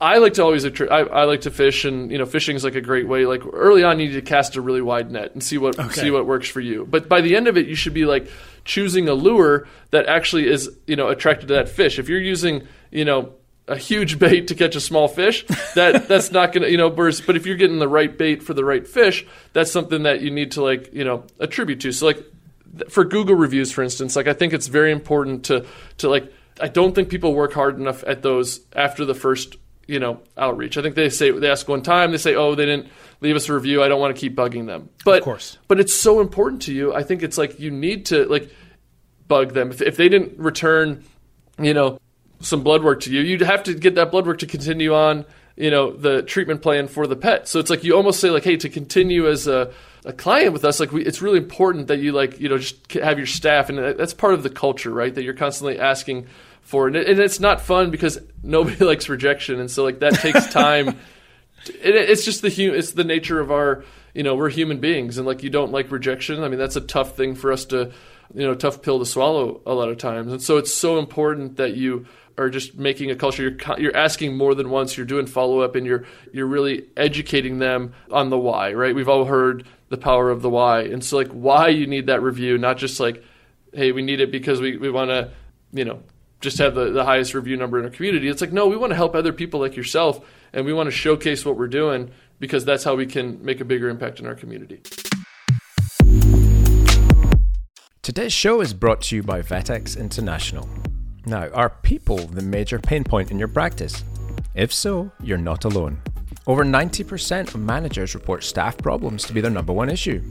I 0.00 0.16
like 0.16 0.34
to 0.34 0.42
always 0.42 0.64
I, 0.64 1.00
I, 1.00 1.24
like 1.24 1.42
to 1.42 1.50
fish, 1.50 1.84
and 1.84 2.10
you 2.10 2.16
know, 2.16 2.24
fishing 2.24 2.56
is 2.56 2.64
like 2.64 2.74
a 2.74 2.80
great 2.80 3.06
way. 3.06 3.26
Like 3.26 3.42
early 3.52 3.84
on, 3.84 4.00
you 4.00 4.08
need 4.08 4.14
to 4.14 4.22
cast 4.22 4.56
a 4.56 4.62
really 4.62 4.80
wide 4.80 5.10
net 5.10 5.32
and 5.34 5.42
see 5.42 5.58
what 5.58 5.78
okay. 5.78 5.92
see 5.92 6.10
what 6.10 6.24
works 6.24 6.48
for 6.48 6.60
you. 6.60 6.86
But 6.88 7.06
by 7.06 7.20
the 7.20 7.36
end 7.36 7.48
of 7.48 7.58
it, 7.58 7.66
you 7.66 7.74
should 7.74 7.92
be 7.92 8.06
like 8.06 8.30
choosing 8.64 9.08
a 9.08 9.14
lure 9.14 9.68
that 9.90 10.06
actually 10.06 10.46
is 10.46 10.70
you 10.86 10.96
know 10.96 11.08
attracted 11.08 11.48
to 11.48 11.54
that 11.54 11.68
fish. 11.68 11.98
If 11.98 12.08
you're 12.08 12.20
using 12.20 12.66
you 12.90 13.04
know 13.04 13.34
a 13.68 13.76
huge 13.76 14.18
bait 14.18 14.48
to 14.48 14.54
catch 14.54 14.74
a 14.74 14.80
small 14.80 15.06
fish, 15.06 15.44
that 15.74 16.08
that's 16.08 16.32
not 16.32 16.54
gonna 16.54 16.68
you 16.68 16.78
know. 16.78 16.88
But 16.88 17.36
if 17.36 17.44
you're 17.44 17.56
getting 17.56 17.78
the 17.78 17.88
right 17.88 18.16
bait 18.16 18.42
for 18.42 18.54
the 18.54 18.64
right 18.64 18.88
fish, 18.88 19.26
that's 19.52 19.70
something 19.70 20.04
that 20.04 20.22
you 20.22 20.30
need 20.30 20.52
to 20.52 20.62
like 20.62 20.94
you 20.94 21.04
know 21.04 21.24
attribute 21.38 21.80
to. 21.80 21.92
So 21.92 22.06
like 22.06 22.24
for 22.88 23.04
Google 23.04 23.34
reviews, 23.34 23.70
for 23.70 23.82
instance, 23.82 24.16
like 24.16 24.28
I 24.28 24.32
think 24.32 24.54
it's 24.54 24.68
very 24.68 24.92
important 24.92 25.44
to 25.46 25.66
to 25.98 26.08
like. 26.08 26.32
I 26.58 26.68
don't 26.68 26.94
think 26.94 27.08
people 27.08 27.32
work 27.34 27.54
hard 27.54 27.78
enough 27.78 28.04
at 28.06 28.22
those 28.22 28.60
after 28.74 29.06
the 29.06 29.14
first 29.14 29.56
you 29.86 29.98
know 29.98 30.20
outreach. 30.36 30.76
I 30.76 30.82
think 30.82 30.94
they 30.94 31.10
say 31.10 31.30
they 31.30 31.50
ask 31.50 31.68
one 31.68 31.82
time, 31.82 32.12
they 32.12 32.18
say, 32.18 32.34
"Oh, 32.34 32.54
they 32.54 32.66
didn't 32.66 32.88
leave 33.20 33.36
us 33.36 33.48
a 33.48 33.54
review. 33.54 33.82
I 33.82 33.88
don't 33.88 34.00
want 34.00 34.14
to 34.14 34.20
keep 34.20 34.36
bugging 34.36 34.66
them." 34.66 34.88
But 35.04 35.18
of 35.18 35.24
course, 35.24 35.58
but 35.68 35.80
it's 35.80 35.94
so 35.94 36.20
important 36.20 36.62
to 36.62 36.74
you. 36.74 36.94
I 36.94 37.02
think 37.02 37.22
it's 37.22 37.38
like 37.38 37.58
you 37.60 37.70
need 37.70 38.06
to 38.06 38.24
like 38.26 38.50
bug 39.28 39.52
them 39.52 39.70
if, 39.70 39.80
if 39.80 39.96
they 39.96 40.08
didn't 40.08 40.38
return, 40.38 41.04
you 41.58 41.74
know, 41.74 41.98
some 42.40 42.62
blood 42.62 42.82
work 42.82 43.00
to 43.02 43.12
you. 43.12 43.20
You'd 43.20 43.42
have 43.42 43.64
to 43.64 43.74
get 43.74 43.94
that 43.96 44.10
blood 44.10 44.26
work 44.26 44.38
to 44.38 44.46
continue 44.46 44.94
on, 44.94 45.24
you 45.56 45.70
know, 45.70 45.92
the 45.92 46.22
treatment 46.22 46.62
plan 46.62 46.88
for 46.88 47.06
the 47.06 47.16
pet. 47.16 47.48
So 47.48 47.60
it's 47.60 47.70
like 47.70 47.84
you 47.84 47.96
almost 47.96 48.20
say 48.20 48.30
like, 48.30 48.44
"Hey, 48.44 48.56
to 48.56 48.68
continue 48.68 49.28
as 49.28 49.46
a 49.46 49.72
a 50.04 50.12
client 50.12 50.52
with 50.52 50.64
us, 50.64 50.80
like 50.80 50.92
we, 50.92 51.04
it's 51.04 51.20
really 51.20 51.38
important 51.38 51.88
that 51.88 51.98
you 51.98 52.12
like, 52.12 52.40
you 52.40 52.48
know, 52.48 52.58
just 52.58 52.92
have 52.94 53.18
your 53.18 53.26
staff, 53.26 53.68
and 53.68 53.78
that's 53.98 54.14
part 54.14 54.34
of 54.34 54.42
the 54.42 54.50
culture, 54.50 54.90
right? 54.90 55.14
That 55.14 55.24
you're 55.24 55.34
constantly 55.34 55.78
asking 55.78 56.26
for 56.70 56.88
it. 56.88 56.96
And 56.96 57.18
it's 57.18 57.40
not 57.40 57.60
fun 57.60 57.90
because 57.90 58.18
nobody 58.42 58.84
likes 58.84 59.08
rejection, 59.08 59.60
and 59.60 59.70
so 59.70 59.82
like 59.82 60.00
that 60.00 60.14
takes 60.14 60.46
time. 60.52 60.96
it's 61.66 62.24
just 62.24 62.42
the 62.42 62.48
it's 62.66 62.92
the 62.92 63.04
nature 63.04 63.40
of 63.40 63.50
our 63.50 63.84
you 64.14 64.22
know 64.22 64.36
we're 64.36 64.48
human 64.48 64.78
beings, 64.78 65.18
and 65.18 65.26
like 65.26 65.42
you 65.42 65.50
don't 65.50 65.72
like 65.72 65.90
rejection. 65.90 66.42
I 66.42 66.48
mean 66.48 66.58
that's 66.58 66.76
a 66.76 66.80
tough 66.80 67.16
thing 67.16 67.34
for 67.34 67.52
us 67.52 67.64
to 67.66 67.92
you 68.32 68.46
know 68.46 68.54
tough 68.54 68.82
pill 68.82 69.00
to 69.00 69.06
swallow 69.06 69.60
a 69.66 69.74
lot 69.74 69.88
of 69.88 69.98
times, 69.98 70.32
and 70.32 70.40
so 70.40 70.56
it's 70.56 70.72
so 70.72 70.98
important 70.98 71.56
that 71.56 71.76
you 71.76 72.06
are 72.38 72.48
just 72.48 72.78
making 72.78 73.10
a 73.10 73.16
culture. 73.16 73.42
You're 73.42 73.78
you're 73.78 73.96
asking 73.96 74.36
more 74.36 74.54
than 74.54 74.70
once. 74.70 74.96
You're 74.96 75.06
doing 75.06 75.26
follow 75.26 75.60
up, 75.60 75.74
and 75.74 75.84
you're 75.84 76.04
you're 76.32 76.46
really 76.46 76.86
educating 76.96 77.58
them 77.58 77.92
on 78.10 78.30
the 78.30 78.38
why. 78.38 78.72
Right? 78.72 78.94
We've 78.94 79.08
all 79.08 79.24
heard 79.24 79.66
the 79.88 79.98
power 79.98 80.30
of 80.30 80.40
the 80.40 80.50
why, 80.50 80.82
and 80.82 81.04
so 81.04 81.16
like 81.16 81.28
why 81.28 81.68
you 81.68 81.88
need 81.88 82.06
that 82.06 82.22
review, 82.22 82.58
not 82.58 82.78
just 82.78 83.00
like, 83.00 83.24
hey, 83.74 83.90
we 83.90 84.02
need 84.02 84.20
it 84.20 84.30
because 84.30 84.60
we 84.60 84.76
we 84.76 84.88
want 84.88 85.10
to 85.10 85.30
you 85.72 85.84
know 85.84 86.00
just 86.40 86.58
have 86.58 86.74
the, 86.74 86.90
the 86.90 87.04
highest 87.04 87.34
review 87.34 87.56
number 87.56 87.78
in 87.78 87.84
our 87.84 87.90
community. 87.90 88.28
It's 88.28 88.40
like, 88.40 88.52
no, 88.52 88.66
we 88.66 88.76
want 88.76 88.90
to 88.90 88.96
help 88.96 89.14
other 89.14 89.32
people 89.32 89.60
like 89.60 89.76
yourself 89.76 90.20
and 90.52 90.64
we 90.64 90.72
want 90.72 90.86
to 90.86 90.90
showcase 90.90 91.44
what 91.44 91.56
we're 91.56 91.68
doing 91.68 92.10
because 92.38 92.64
that's 92.64 92.84
how 92.84 92.94
we 92.94 93.06
can 93.06 93.44
make 93.44 93.60
a 93.60 93.64
bigger 93.64 93.88
impact 93.88 94.20
in 94.20 94.26
our 94.26 94.34
community. 94.34 94.80
Today's 98.02 98.32
show 98.32 98.62
is 98.62 98.72
brought 98.72 99.02
to 99.02 99.16
you 99.16 99.22
by 99.22 99.42
VetX 99.42 99.98
International. 99.98 100.68
Now, 101.26 101.48
are 101.50 101.68
people 101.68 102.16
the 102.16 102.42
major 102.42 102.78
pain 102.78 103.04
point 103.04 103.30
in 103.30 103.38
your 103.38 103.48
practice? 103.48 104.02
If 104.54 104.72
so, 104.72 105.12
you're 105.22 105.38
not 105.38 105.66
alone. 105.66 106.00
Over 106.46 106.64
90% 106.64 107.54
of 107.54 107.60
managers 107.60 108.14
report 108.14 108.42
staff 108.42 108.78
problems 108.78 109.24
to 109.24 109.34
be 109.34 109.42
their 109.42 109.50
number 109.50 109.74
one 109.74 109.90
issue. 109.90 110.22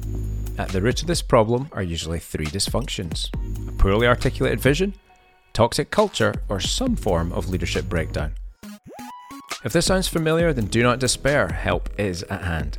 At 0.58 0.70
the 0.70 0.82
root 0.82 1.02
of 1.02 1.08
this 1.08 1.22
problem 1.22 1.70
are 1.72 1.84
usually 1.84 2.20
three 2.20 2.48
dysfunctions 2.48 3.30
a 3.70 3.72
poorly 3.74 4.08
articulated 4.08 4.60
vision, 4.60 4.94
toxic 5.60 5.92
culture, 5.92 6.34
or 6.48 6.58
some 6.58 6.96
form 6.96 7.34
of 7.34 7.50
leadership 7.50 7.90
breakdown. 7.90 8.32
If 9.66 9.74
this 9.74 9.88
sounds 9.88 10.08
familiar, 10.08 10.54
then 10.54 10.68
do 10.68 10.82
not 10.82 11.00
despair, 11.00 11.50
help 11.50 11.90
is 12.00 12.24
at 12.24 12.44
hand. 12.44 12.78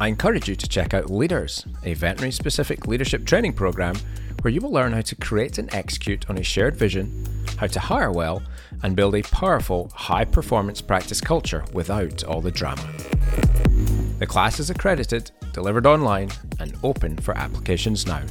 I 0.00 0.08
encourage 0.08 0.48
you 0.48 0.56
to 0.56 0.66
check 0.66 0.94
out 0.94 1.10
Leaders, 1.10 1.66
a 1.84 1.92
veterinary 1.92 2.32
specific 2.32 2.86
leadership 2.86 3.26
training 3.26 3.52
program 3.52 3.96
where 4.40 4.50
you 4.50 4.62
will 4.62 4.72
learn 4.72 4.94
how 4.94 5.02
to 5.02 5.14
create 5.14 5.58
and 5.58 5.68
execute 5.74 6.30
on 6.30 6.38
a 6.38 6.42
shared 6.42 6.74
vision, 6.74 7.26
how 7.58 7.66
to 7.66 7.80
hire 7.80 8.10
well, 8.10 8.42
and 8.82 8.96
build 8.96 9.14
a 9.14 9.20
powerful, 9.20 9.90
high 9.94 10.24
performance 10.24 10.80
practice 10.80 11.20
culture 11.20 11.66
without 11.74 12.24
all 12.24 12.40
the 12.40 12.50
drama. 12.50 12.90
The 14.18 14.26
class 14.26 14.58
is 14.58 14.70
accredited, 14.70 15.32
delivered 15.52 15.84
online, 15.84 16.30
and 16.58 16.78
open 16.82 17.18
for 17.18 17.36
applications 17.36 18.06
now. 18.06 18.22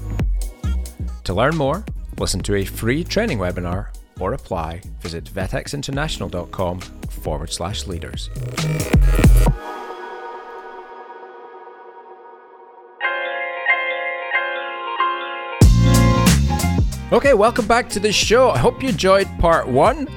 To 1.25 1.35
learn 1.35 1.55
more, 1.55 1.85
Listen 2.19 2.41
to 2.41 2.55
a 2.55 2.65
free 2.65 3.05
training 3.05 3.39
webinar 3.39 3.87
or 4.19 4.33
apply, 4.33 4.81
visit 4.99 5.23
vetxinternational.com 5.23 6.81
forward 6.81 7.49
slash 7.49 7.87
leaders. 7.87 8.29
Okay, 17.11 17.33
welcome 17.33 17.65
back 17.65 17.89
to 17.89 17.99
the 18.01 18.11
show. 18.11 18.51
I 18.51 18.57
hope 18.57 18.83
you 18.83 18.89
enjoyed 18.89 19.27
part 19.39 19.67
one. 19.67 20.07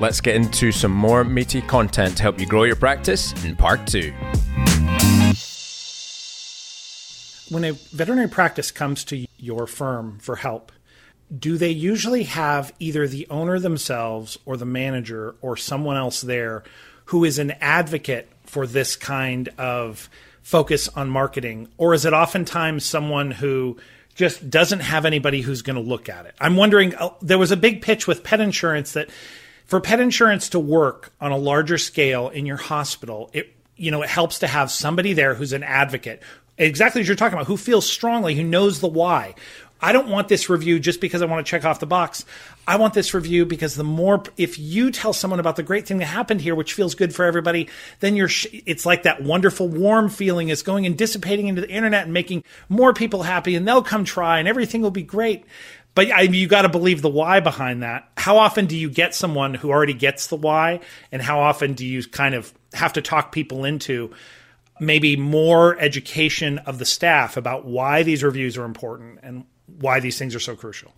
Let's 0.00 0.20
get 0.20 0.34
into 0.34 0.72
some 0.72 0.92
more 0.92 1.22
meaty 1.22 1.62
content 1.62 2.16
to 2.16 2.22
help 2.24 2.40
you 2.40 2.46
grow 2.46 2.64
your 2.64 2.76
practice 2.76 3.32
in 3.44 3.54
part 3.54 3.86
two. 3.86 4.12
When 7.48 7.64
a 7.64 7.72
veterinary 7.92 8.28
practice 8.28 8.72
comes 8.72 9.04
to 9.04 9.24
your 9.38 9.68
firm 9.68 10.18
for 10.18 10.36
help, 10.36 10.72
do 11.36 11.56
they 11.56 11.70
usually 11.70 12.24
have 12.24 12.72
either 12.78 13.08
the 13.08 13.26
owner 13.28 13.58
themselves 13.58 14.38
or 14.44 14.56
the 14.56 14.64
manager 14.64 15.34
or 15.40 15.56
someone 15.56 15.96
else 15.96 16.20
there 16.20 16.62
who 17.06 17.24
is 17.24 17.38
an 17.38 17.52
advocate 17.60 18.28
for 18.44 18.66
this 18.66 18.96
kind 18.96 19.48
of 19.58 20.08
focus 20.42 20.88
on 20.88 21.08
marketing? 21.08 21.68
Or 21.76 21.94
is 21.94 22.04
it 22.04 22.12
oftentimes 22.12 22.84
someone 22.84 23.32
who 23.32 23.76
just 24.14 24.48
doesn't 24.48 24.80
have 24.80 25.04
anybody 25.04 25.40
who's 25.40 25.62
going 25.62 25.76
to 25.76 25.82
look 25.82 26.08
at 26.08 26.26
it? 26.26 26.34
I'm 26.40 26.56
wondering, 26.56 26.94
uh, 26.94 27.10
there 27.20 27.38
was 27.38 27.50
a 27.50 27.56
big 27.56 27.82
pitch 27.82 28.06
with 28.06 28.22
pet 28.22 28.40
insurance 28.40 28.92
that 28.92 29.10
for 29.66 29.80
pet 29.80 29.98
insurance 29.98 30.48
to 30.50 30.60
work 30.60 31.12
on 31.20 31.32
a 31.32 31.36
larger 31.36 31.78
scale 31.78 32.28
in 32.28 32.46
your 32.46 32.56
hospital, 32.56 33.30
it 33.32 33.52
you 33.78 33.90
know, 33.90 34.00
it 34.00 34.08
helps 34.08 34.38
to 34.38 34.46
have 34.46 34.70
somebody 34.70 35.12
there 35.12 35.34
who's 35.34 35.52
an 35.52 35.62
advocate 35.62 36.22
exactly 36.58 37.00
as 37.00 37.08
you're 37.08 37.16
talking 37.16 37.34
about, 37.34 37.46
who 37.46 37.56
feels 37.56 37.88
strongly, 37.88 38.34
who 38.34 38.42
knows 38.42 38.80
the 38.80 38.88
why. 38.88 39.34
I 39.80 39.92
don't 39.92 40.08
want 40.08 40.28
this 40.28 40.48
review 40.48 40.78
just 40.80 41.00
because 41.00 41.20
I 41.20 41.26
want 41.26 41.44
to 41.46 41.50
check 41.50 41.64
off 41.64 41.80
the 41.80 41.86
box. 41.86 42.24
I 42.66 42.76
want 42.76 42.94
this 42.94 43.12
review 43.12 43.44
because 43.44 43.74
the 43.74 43.84
more, 43.84 44.22
if 44.36 44.58
you 44.58 44.90
tell 44.90 45.12
someone 45.12 45.38
about 45.38 45.56
the 45.56 45.62
great 45.62 45.86
thing 45.86 45.98
that 45.98 46.06
happened 46.06 46.40
here, 46.40 46.54
which 46.54 46.72
feels 46.72 46.94
good 46.94 47.14
for 47.14 47.24
everybody, 47.24 47.68
then 48.00 48.16
you're, 48.16 48.30
it's 48.52 48.86
like 48.86 49.02
that 49.02 49.22
wonderful 49.22 49.68
warm 49.68 50.08
feeling 50.08 50.48
is 50.48 50.62
going 50.62 50.86
and 50.86 50.96
dissipating 50.96 51.48
into 51.48 51.60
the 51.60 51.70
internet 51.70 52.04
and 52.04 52.12
making 52.12 52.42
more 52.68 52.94
people 52.94 53.22
happy 53.22 53.54
and 53.54 53.68
they'll 53.68 53.82
come 53.82 54.04
try 54.04 54.38
and 54.38 54.48
everything 54.48 54.80
will 54.80 54.90
be 54.90 55.02
great. 55.02 55.44
But 55.94 56.10
I, 56.10 56.22
you 56.22 56.46
got 56.46 56.62
to 56.62 56.68
believe 56.68 57.00
the 57.00 57.08
why 57.08 57.40
behind 57.40 57.82
that. 57.82 58.08
How 58.16 58.38
often 58.38 58.66
do 58.66 58.76
you 58.76 58.90
get 58.90 59.14
someone 59.14 59.54
who 59.54 59.70
already 59.70 59.94
gets 59.94 60.26
the 60.26 60.36
why? 60.36 60.80
And 61.12 61.22
how 61.22 61.40
often 61.40 61.74
do 61.74 61.86
you 61.86 62.02
kind 62.06 62.34
of 62.34 62.52
have 62.74 62.94
to 62.94 63.02
talk 63.02 63.32
people 63.32 63.64
into 63.64 64.12
maybe 64.78 65.16
more 65.16 65.78
education 65.80 66.58
of 66.58 66.78
the 66.78 66.84
staff 66.84 67.36
about 67.36 67.64
why 67.64 68.02
these 68.02 68.22
reviews 68.22 68.58
are 68.58 68.64
important 68.64 69.20
and 69.22 69.44
why 69.66 70.00
these 70.00 70.18
things 70.18 70.34
are 70.34 70.40
so 70.40 70.56
crucial. 70.56 70.92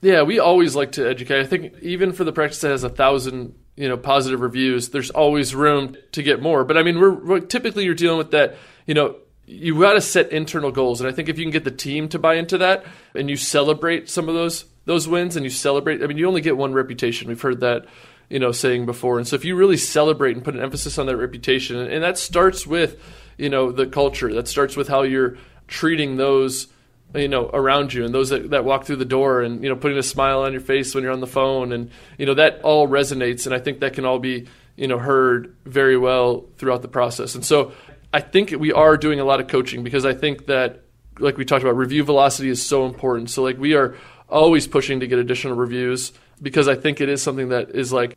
Yeah, 0.00 0.22
we 0.22 0.40
always 0.40 0.74
like 0.74 0.92
to 0.92 1.08
educate. 1.08 1.40
I 1.40 1.46
think 1.46 1.74
even 1.80 2.12
for 2.12 2.24
the 2.24 2.32
practice 2.32 2.60
that 2.62 2.70
has 2.70 2.84
a 2.84 2.88
thousand, 2.88 3.54
you 3.76 3.88
know, 3.88 3.96
positive 3.96 4.40
reviews, 4.40 4.88
there's 4.88 5.10
always 5.10 5.54
room 5.54 5.96
to 6.12 6.22
get 6.22 6.42
more. 6.42 6.64
But 6.64 6.76
I 6.76 6.82
mean, 6.82 6.98
we're, 6.98 7.14
we're 7.14 7.40
typically 7.40 7.84
you're 7.84 7.94
dealing 7.94 8.18
with 8.18 8.32
that, 8.32 8.56
you 8.86 8.94
know, 8.94 9.16
you 9.46 9.78
got 9.78 9.94
to 9.94 10.00
set 10.00 10.32
internal 10.32 10.70
goals, 10.70 11.00
and 11.00 11.08
I 11.08 11.12
think 11.12 11.28
if 11.28 11.38
you 11.38 11.44
can 11.44 11.50
get 11.50 11.64
the 11.64 11.70
team 11.70 12.08
to 12.10 12.18
buy 12.18 12.34
into 12.34 12.58
that, 12.58 12.84
and 13.14 13.28
you 13.28 13.36
celebrate 13.36 14.08
some 14.08 14.28
of 14.28 14.34
those 14.34 14.64
those 14.84 15.06
wins 15.06 15.36
and 15.36 15.44
you 15.44 15.50
celebrate, 15.50 16.02
I 16.02 16.06
mean, 16.06 16.18
you 16.18 16.26
only 16.26 16.40
get 16.40 16.56
one 16.56 16.72
reputation. 16.72 17.28
We've 17.28 17.40
heard 17.40 17.60
that, 17.60 17.86
you 18.28 18.40
know, 18.40 18.50
saying 18.50 18.86
before. 18.86 19.18
And 19.18 19.28
so 19.28 19.36
if 19.36 19.44
you 19.44 19.54
really 19.54 19.76
celebrate 19.76 20.34
and 20.34 20.44
put 20.44 20.56
an 20.56 20.62
emphasis 20.62 20.98
on 20.98 21.06
that 21.06 21.16
reputation, 21.16 21.76
and 21.76 22.02
that 22.02 22.18
starts 22.18 22.66
with, 22.66 23.00
you 23.38 23.48
know, 23.48 23.70
the 23.70 23.86
culture, 23.86 24.32
that 24.34 24.48
starts 24.48 24.76
with 24.76 24.88
how 24.88 25.02
you're 25.02 25.36
treating 25.68 26.16
those 26.16 26.66
you 27.14 27.28
know 27.28 27.50
around 27.52 27.92
you 27.92 28.04
and 28.04 28.14
those 28.14 28.30
that, 28.30 28.50
that 28.50 28.64
walk 28.64 28.84
through 28.84 28.96
the 28.96 29.04
door 29.04 29.42
and 29.42 29.62
you 29.62 29.68
know 29.68 29.76
putting 29.76 29.98
a 29.98 30.02
smile 30.02 30.40
on 30.40 30.52
your 30.52 30.60
face 30.60 30.94
when 30.94 31.04
you're 31.04 31.12
on 31.12 31.20
the 31.20 31.26
phone 31.26 31.72
and 31.72 31.90
you 32.18 32.26
know 32.26 32.34
that 32.34 32.60
all 32.62 32.88
resonates 32.88 33.44
and 33.46 33.54
i 33.54 33.58
think 33.58 33.80
that 33.80 33.92
can 33.92 34.04
all 34.04 34.18
be 34.18 34.46
you 34.76 34.86
know 34.86 34.98
heard 34.98 35.54
very 35.64 35.96
well 35.98 36.46
throughout 36.56 36.80
the 36.82 36.88
process. 36.88 37.34
And 37.34 37.44
so 37.44 37.72
i 38.12 38.20
think 38.20 38.50
we 38.50 38.72
are 38.72 38.96
doing 38.96 39.20
a 39.20 39.24
lot 39.24 39.40
of 39.40 39.48
coaching 39.48 39.84
because 39.84 40.06
i 40.06 40.14
think 40.14 40.46
that 40.46 40.82
like 41.18 41.36
we 41.36 41.44
talked 41.44 41.62
about 41.62 41.76
review 41.76 42.04
velocity 42.04 42.48
is 42.48 42.64
so 42.64 42.86
important. 42.86 43.30
So 43.30 43.42
like 43.42 43.58
we 43.58 43.74
are 43.74 43.94
always 44.28 44.66
pushing 44.66 45.00
to 45.00 45.06
get 45.06 45.18
additional 45.18 45.54
reviews 45.54 46.12
because 46.40 46.68
I 46.68 46.74
think 46.74 47.00
it 47.00 47.08
is 47.08 47.22
something 47.22 47.50
that 47.50 47.70
is 47.70 47.92
like 47.92 48.16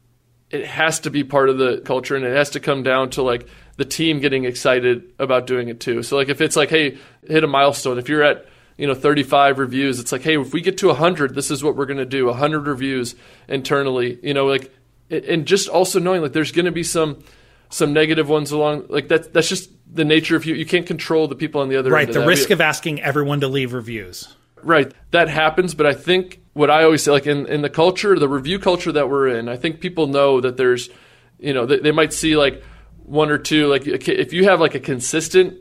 it 0.49 0.65
has 0.65 1.01
to 1.01 1.09
be 1.09 1.23
part 1.23 1.49
of 1.49 1.57
the 1.57 1.81
culture 1.83 2.15
and 2.15 2.23
it 2.23 2.35
has 2.35 2.51
to 2.51 2.59
come 2.59 2.83
down 2.83 3.09
to 3.11 3.21
like 3.21 3.47
the 3.77 3.85
team 3.85 4.19
getting 4.19 4.45
excited 4.45 5.11
about 5.19 5.47
doing 5.47 5.67
it 5.67 5.79
too. 5.79 6.03
So 6.03 6.15
like 6.15 6.29
if 6.29 6.41
it's 6.41 6.55
like 6.55 6.69
hey, 6.69 6.97
hit 7.27 7.43
a 7.43 7.47
milestone, 7.47 7.97
if 7.97 8.09
you're 8.09 8.23
at 8.23 8.45
you 8.77 8.87
know 8.87 8.93
35 8.93 9.59
reviews, 9.59 9.99
it's 9.99 10.11
like 10.11 10.21
hey, 10.21 10.37
if 10.37 10.53
we 10.53 10.61
get 10.61 10.77
to 10.79 10.87
100, 10.87 11.35
this 11.35 11.51
is 11.51 11.63
what 11.63 11.75
we're 11.75 11.85
going 11.85 11.97
to 11.97 12.05
do. 12.05 12.25
100 12.27 12.67
reviews 12.67 13.15
internally, 13.47 14.19
you 14.21 14.33
know, 14.33 14.45
like 14.45 14.73
and 15.09 15.45
just 15.45 15.67
also 15.69 15.99
knowing 15.99 16.21
like 16.21 16.33
there's 16.33 16.51
going 16.51 16.65
to 16.65 16.71
be 16.71 16.83
some 16.83 17.23
some 17.69 17.93
negative 17.93 18.29
ones 18.29 18.51
along 18.51 18.85
like 18.89 19.07
that 19.07 19.33
that's 19.33 19.49
just 19.49 19.69
the 19.91 20.05
nature 20.05 20.35
of 20.35 20.45
you 20.45 20.55
you 20.55 20.65
can't 20.65 20.87
control 20.87 21.27
the 21.27 21.35
people 21.35 21.61
on 21.61 21.69
the 21.69 21.75
other 21.75 21.95
end. 21.95 22.07
right 22.07 22.13
the 22.13 22.25
risk 22.25 22.49
of 22.49 22.61
asking 22.61 23.01
everyone 23.01 23.39
to 23.41 23.47
leave 23.47 23.73
reviews 23.73 24.33
Right. 24.65 24.91
That 25.11 25.29
happens, 25.29 25.75
but 25.75 25.85
I 25.85 25.93
think 25.93 26.41
what 26.53 26.71
I 26.71 26.83
always 26.83 27.03
say, 27.03 27.11
like 27.11 27.27
in, 27.27 27.45
in 27.45 27.61
the 27.61 27.69
culture, 27.69 28.17
the 28.17 28.27
review 28.27 28.57
culture 28.57 28.91
that 28.91 29.09
we're 29.09 29.27
in, 29.27 29.47
I 29.47 29.57
think 29.57 29.79
people 29.79 30.07
know 30.07 30.41
that 30.41 30.57
there's, 30.57 30.89
you 31.37 31.53
know, 31.53 31.67
they, 31.67 31.77
they 31.77 31.91
might 31.91 32.13
see 32.13 32.35
like 32.35 32.63
one 33.03 33.29
or 33.29 33.37
two, 33.37 33.67
like 33.67 33.85
if 33.85 34.33
you 34.33 34.45
have 34.45 34.59
like 34.59 34.73
a 34.73 34.79
consistent 34.79 35.59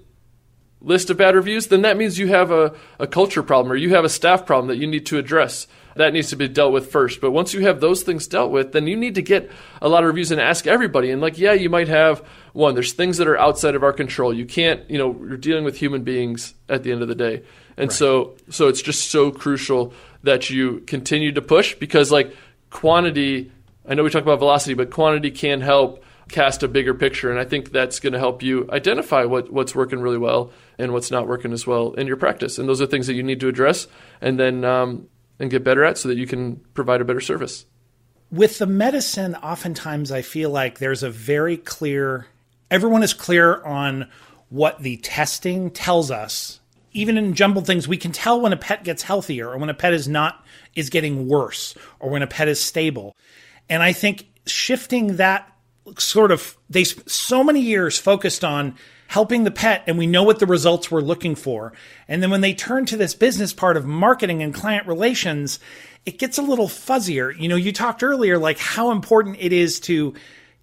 list 0.85 1.11
of 1.11 1.17
bad 1.17 1.35
reviews, 1.35 1.69
then 1.69 1.83
that 1.83 1.97
means 1.97 2.19
you 2.19 2.29
have 2.29 2.51
a, 2.51 2.75
a 2.99 3.07
culture 3.07 3.43
problem 3.43 3.73
or 3.73 3.77
you 3.77 3.91
have 3.95 4.05
a 4.05 4.09
staff 4.09 4.47
problem 4.47 4.69
that 4.69 4.77
you 4.77 4.87
need 4.87 5.07
to 5.07 5.19
address. 5.19 5.67
That 5.97 6.13
needs 6.13 6.31
to 6.31 6.37
be 6.37 6.49
dealt 6.49 6.73
with 6.73 6.91
first. 6.91 7.21
But 7.21 7.31
once 7.31 7.55
you 7.55 7.61
have 7.63 7.81
those 7.81 8.03
things 8.03 8.27
dealt 8.27 8.51
with, 8.51 8.73
then 8.73 8.87
you 8.87 8.97
need 8.97 9.15
to 9.15 9.23
get 9.23 9.51
a 9.81 9.89
lot 9.89 10.03
of 10.03 10.09
reviews 10.09 10.31
and 10.33 10.41
ask 10.41 10.67
everybody. 10.67 11.11
And 11.11 11.23
like, 11.23 11.39
yeah, 11.39 11.53
you 11.53 11.71
might 11.71 11.89
have 11.89 12.27
one. 12.53 12.75
There's 12.75 12.93
things 12.93 13.19
that 13.19 13.29
are 13.29 13.39
outside 13.39 13.75
of 13.75 13.83
our 13.83 13.93
control. 13.93 14.35
You 14.35 14.45
can't, 14.45 14.89
you 14.91 14.99
know, 14.99 15.17
you're 15.21 15.37
dealing 15.37 15.65
with 15.65 15.77
human 15.77 16.03
beings 16.03 16.55
at 16.69 16.83
the 16.83 16.93
end 16.93 17.03
of 17.03 17.09
the 17.09 17.15
day. 17.15 17.45
And 17.77 17.89
right. 17.89 17.93
so 17.93 18.35
so 18.51 18.69
it's 18.69 18.83
just 18.83 19.11
so 19.11 19.31
crucial 19.31 19.93
that 20.23 20.51
you 20.51 20.81
continue 20.81 21.33
to 21.33 21.43
push 21.43 21.75
because 21.75 22.11
like 22.11 22.35
quantity 22.71 23.53
I 23.87 23.95
know 23.95 24.03
we 24.03 24.11
talk 24.11 24.23
about 24.23 24.39
velocity, 24.39 24.75
but 24.75 24.91
quantity 24.91 25.31
can 25.31 25.61
help 25.61 26.03
cast 26.29 26.63
a 26.63 26.69
bigger 26.69 26.95
picture 26.95 27.31
and 27.31 27.39
I 27.39 27.45
think 27.45 27.71
that's 27.71 28.01
going 28.01 28.13
to 28.15 28.19
help 28.19 28.43
you 28.43 28.69
identify 28.71 29.25
what 29.25 29.53
what's 29.53 29.75
working 29.75 30.01
really 30.01 30.19
well 30.19 30.53
and 30.79 30.93
what's 30.93 31.11
not 31.11 31.29
working 31.29 31.53
as 31.53 31.67
well 31.67 31.93
in 31.93 32.07
your 32.07 32.17
practice. 32.17 32.59
And 32.59 32.69
those 32.69 32.81
are 32.81 32.87
things 32.87 33.07
that 33.07 33.15
you 33.15 33.23
need 33.23 33.41
to 33.41 33.49
address 33.49 33.87
and 34.21 34.39
then 34.39 34.65
um, 34.65 35.09
and 35.39 35.51
get 35.51 35.65
better 35.65 35.85
at 35.85 35.99
so 35.99 36.09
that 36.09 36.17
you 36.17 36.27
can 36.27 36.57
provide 36.75 37.01
a 37.01 37.05
better 37.05 37.21
service. 37.21 37.67
With 38.31 38.59
the 38.59 38.67
medicine, 38.67 39.35
oftentimes 39.37 40.11
I 40.11 40.23
feel 40.23 40.51
like 40.51 40.79
there's 40.79 41.03
a 41.03 41.11
very 41.11 41.57
clear 41.57 42.27
everyone 42.71 43.03
is 43.03 43.15
clear 43.15 43.63
on 43.63 44.09
what 44.49 44.81
the 44.81 44.97
testing 44.99 45.71
tells 45.71 46.11
us 46.11 46.61
even 46.95 47.19
in 47.19 47.35
jumbled 47.35 47.67
things, 47.67 47.87
we 47.87 47.97
can 47.97 48.13
tell 48.13 48.41
when 48.41 48.53
a 48.53 48.57
pet 48.57 48.85
gets 48.85 49.03
healthier 49.03 49.51
or 49.51 49.59
when 49.59 49.69
a 49.69 49.75
pet 49.75 49.93
is 49.93 50.09
not 50.09 50.45
is 50.75 50.89
getting 50.91 51.29
worse 51.29 51.75
or 51.99 52.09
when 52.09 52.23
a 52.23 52.27
pet 52.27 52.49
is 52.49 52.61
stable. 52.61 53.17
And 53.69 53.83
I 53.83 53.93
think 53.93 54.27
shifting 54.47 55.17
that 55.17 55.51
sort 55.99 56.33
of 56.33 56.57
they 56.71 56.85
so 56.85 57.45
many 57.45 57.61
years 57.61 57.99
focused 57.99 58.45
on 58.45 58.77
helping 59.07 59.45
the 59.45 59.51
pet 59.51 59.85
and 59.87 59.99
we 59.99 60.07
know 60.07 60.23
what 60.23 60.39
the 60.39 60.47
results 60.47 60.91
we're 60.91 61.01
looking 61.01 61.35
for. 61.35 61.73
And 62.09 62.23
then 62.23 62.31
when 62.31 62.41
they 62.41 62.55
turn 62.55 62.87
to 62.87 62.97
this 62.97 63.15
business 63.15 63.53
part 63.53 63.77
of 63.77 63.85
marketing 63.85 64.43
and 64.43 64.55
client 64.55 64.87
relations, 64.87 65.59
it 66.07 66.19
gets 66.19 66.39
a 66.39 66.43
little 66.43 66.69
fuzzier. 66.69 67.39
You 67.39 67.49
know, 67.49 67.57
you 67.57 67.73
talked 67.73 68.03
earlier 68.03 68.39
like 68.39 68.59
how 68.59 68.91
important 68.91 69.37
it 69.39 69.53
is 69.53 69.79
to 69.81 70.15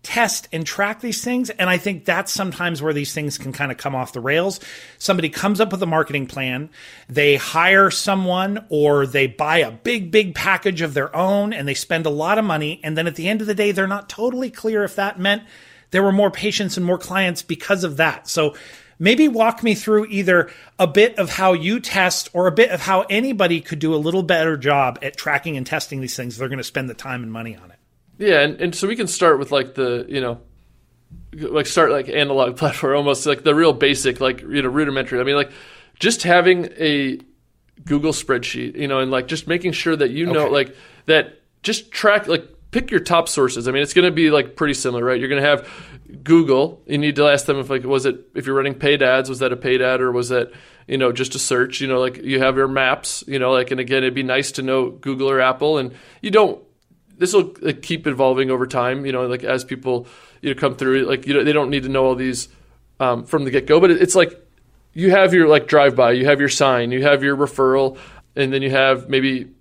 test 0.04 0.48
and 0.52 0.66
track 0.66 1.02
these 1.02 1.24
things. 1.24 1.50
And 1.52 1.70
I 1.70 1.78
think 1.78 2.06
that's 2.06 2.32
sometimes 2.32 2.82
where 2.82 2.94
these 2.94 3.14
things 3.14 3.38
can 3.38 3.54
kind 3.54 3.72
of 3.72 3.78
come 3.78 3.96
off 3.96 4.14
the 4.14 4.20
rails. 4.20 4.60
Somebody 4.98 5.30
comes 5.30 5.62
up 5.62 5.72
with 5.72 5.84
a 5.84 5.88
marketing 5.88 6.28
plan, 6.28 6.70
they 7.08 7.36
hire 7.36 7.92
someone 7.92 8.66
or 8.70 9.06
they 9.06 9.28
buy 9.28 9.58
a 9.58 9.72
big, 9.72 10.12
big 10.12 10.34
package 10.34 10.82
of 10.82 10.94
their 10.94 11.16
own 11.16 11.54
and 11.54 11.68
they 11.68 11.74
spend 11.74 12.06
a 12.06 12.12
lot 12.12 12.38
of 12.38 12.46
money. 12.46 12.80
And 12.84 12.98
then 12.98 13.08
at 13.08 13.16
the 13.16 13.28
end 13.28 13.42
of 13.42 13.48
the 13.48 13.56
day, 13.56 13.72
they're 13.72 13.88
not 13.88 14.10
totally 14.10 14.50
clear 14.50 14.84
if 14.84 14.96
that 14.96 15.20
meant 15.20 15.44
there 15.92 16.04
were 16.04 16.12
more 16.12 16.32
patients 16.32 16.78
and 16.78 16.86
more 16.86 16.98
clients 16.98 17.44
because 17.44 17.84
of 17.84 17.98
that. 17.98 18.28
So 18.28 18.56
maybe 18.98 19.28
walk 19.28 19.62
me 19.62 19.76
through 19.76 20.06
either 20.06 20.50
a 20.80 20.88
bit 20.88 21.20
of 21.20 21.30
how 21.32 21.54
you 21.54 21.80
test 21.80 22.30
or 22.34 22.48
a 22.48 22.52
bit 22.52 22.72
of 22.72 22.82
how 22.82 23.02
anybody 23.10 23.62
could 23.62 23.80
do 23.80 23.94
a 23.94 23.98
little 23.98 24.24
better 24.24 24.58
job 24.58 24.98
at 25.02 25.18
tracking 25.18 25.58
and 25.58 25.68
testing 25.68 26.02
these 26.02 26.16
things. 26.16 26.38
They're 26.38 26.48
going 26.48 26.58
to 26.58 26.64
spend 26.64 26.90
the 26.90 26.94
time 26.94 27.22
and 27.22 27.32
money 27.32 27.56
on 27.56 27.70
it. 27.72 27.81
Yeah, 28.22 28.42
and, 28.42 28.62
and 28.62 28.76
so 28.76 28.88
we 28.88 28.96
can 28.96 29.08
start 29.08 29.40
with 29.40 29.52
like 29.52 29.74
the 29.74 30.06
you 30.08 30.22
know, 30.22 30.40
like 31.34 31.66
start 31.66 31.92
like 31.92 32.08
analog 32.08 32.56
platform 32.58 32.96
almost 32.96 33.26
like 33.26 33.44
the 33.44 33.56
real 33.56 33.74
basic 33.74 34.22
like 34.22 34.42
you 34.42 34.62
know 34.62 34.70
rudimentary. 34.70 35.20
I 35.20 35.24
mean 35.24 35.36
like 35.36 35.52
just 36.00 36.22
having 36.24 36.66
a 36.80 37.20
Google 37.84 38.12
spreadsheet, 38.12 38.76
you 38.76 38.88
know, 38.88 39.00
and 39.00 39.10
like 39.10 39.28
just 39.28 39.48
making 39.48 39.72
sure 39.72 39.96
that 39.96 40.12
you 40.12 40.28
know 40.28 40.46
okay. 40.46 40.54
like 40.54 40.76
that 41.08 41.42
just 41.64 41.92
track 41.92 42.28
like 42.28 42.48
pick 42.70 42.92
your 42.92 43.00
top 43.00 43.28
sources. 43.28 43.68
I 43.68 43.72
mean, 43.72 43.82
it's 43.82 43.94
going 43.94 44.06
to 44.06 44.12
be 44.12 44.30
like 44.30 44.56
pretty 44.56 44.76
similar, 44.76 45.04
right? 45.04 45.20
You're 45.20 45.30
going 45.30 45.42
to 45.42 45.48
have 45.48 45.68
Google. 46.24 46.82
You 46.86 47.00
need 47.00 47.16
to 47.16 47.28
ask 47.28 47.46
them 47.46 47.58
if 47.58 47.72
like 47.72 47.84
was 47.84 48.06
it 48.06 48.20
if 48.36 48.46
you're 48.46 48.56
running 48.56 48.76
paid 48.76 49.02
ads, 49.02 49.30
was 49.30 49.40
that 49.40 49.52
a 49.52 49.58
paid 49.58 49.82
ad 49.82 50.00
or 50.00 50.12
was 50.12 50.30
that 50.30 50.52
you 50.88 51.00
know 51.00 51.12
just 51.12 51.34
a 51.34 51.40
search? 51.40 51.82
You 51.82 51.88
know, 51.88 52.00
like 52.00 52.18
you 52.18 52.40
have 52.40 52.56
your 52.56 52.68
maps. 52.68 53.24
You 53.28 53.40
know, 53.40 53.52
like 53.52 53.72
and 53.72 53.80
again, 53.80 54.04
it'd 54.04 54.14
be 54.14 54.22
nice 54.22 54.52
to 54.54 54.62
know 54.62 54.92
Google 54.92 55.28
or 55.28 55.42
Apple, 55.42 55.80
and 55.80 55.94
you 56.22 56.30
don't 56.30 56.62
this 57.22 57.34
will 57.34 57.54
like, 57.62 57.84
keep 57.84 58.08
evolving 58.08 58.50
over 58.50 58.66
time. 58.66 59.06
You 59.06 59.12
know, 59.12 59.28
like 59.28 59.44
as 59.44 59.64
people 59.64 60.08
you 60.42 60.54
know 60.54 60.60
come 60.60 60.76
through, 60.76 61.04
like 61.04 61.28
you 61.28 61.36
know 61.36 61.44
they 61.44 61.54
don't 61.54 61.70
need 61.70 61.84
to 61.84 61.90
know 61.90 62.06
all 62.06 62.16
these 62.16 62.50
um, 63.00 63.26
from 63.26 63.46
the 63.46 63.52
get 63.52 63.68
go. 63.68 63.80
But 63.80 63.92
it's 63.92 64.16
like 64.16 64.44
you 64.94 65.12
have 65.12 65.32
your 65.32 65.48
like 65.48 65.68
drive 65.68 65.96
by, 65.96 66.14
you 66.14 66.26
have 66.26 66.40
your 66.40 66.50
sign, 66.50 66.92
you 66.92 67.04
have 67.04 67.24
your 67.24 67.38
referral, 67.38 68.00
and 68.36 68.52
then 68.52 68.64
you 68.64 68.72
have 68.72 69.08
maybe 69.08 69.52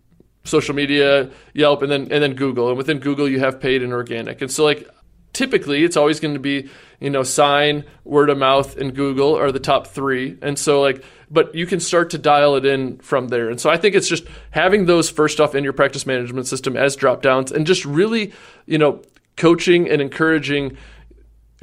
social 0.44 0.74
media, 0.74 1.30
Yelp, 1.52 1.82
and 1.82 1.92
then 1.92 2.08
and 2.10 2.22
then 2.22 2.32
Google. 2.32 2.68
And 2.68 2.78
within 2.78 2.98
Google, 2.98 3.28
you 3.28 3.40
have 3.40 3.60
paid 3.60 3.82
and 3.82 3.92
organic. 3.92 4.40
And 4.40 4.50
so 4.50 4.64
like 4.64 4.88
typically 5.32 5.84
it's 5.84 5.96
always 5.96 6.20
going 6.20 6.34
to 6.34 6.40
be 6.40 6.68
you 7.00 7.10
know 7.10 7.22
sign 7.22 7.84
word 8.04 8.30
of 8.30 8.38
mouth 8.38 8.76
and 8.76 8.94
google 8.94 9.36
are 9.36 9.52
the 9.52 9.60
top 9.60 9.86
three. 9.86 10.36
And 10.42 10.58
so 10.58 10.80
like 10.80 11.04
but 11.30 11.54
you 11.54 11.64
can 11.66 11.78
start 11.78 12.10
to 12.10 12.18
dial 12.18 12.56
it 12.56 12.64
in 12.64 12.98
from 12.98 13.28
there. 13.28 13.50
And 13.50 13.60
so 13.60 13.70
i 13.70 13.76
think 13.76 13.94
it's 13.94 14.08
just 14.08 14.24
having 14.50 14.86
those 14.86 15.10
first 15.10 15.40
off 15.40 15.54
in 15.54 15.64
your 15.64 15.72
practice 15.72 16.06
management 16.06 16.46
system 16.46 16.76
as 16.76 16.96
drop 16.96 17.22
downs 17.22 17.52
and 17.52 17.66
just 17.66 17.84
really 17.84 18.32
you 18.66 18.78
know 18.78 19.02
coaching 19.36 19.88
and 19.88 20.02
encouraging 20.02 20.76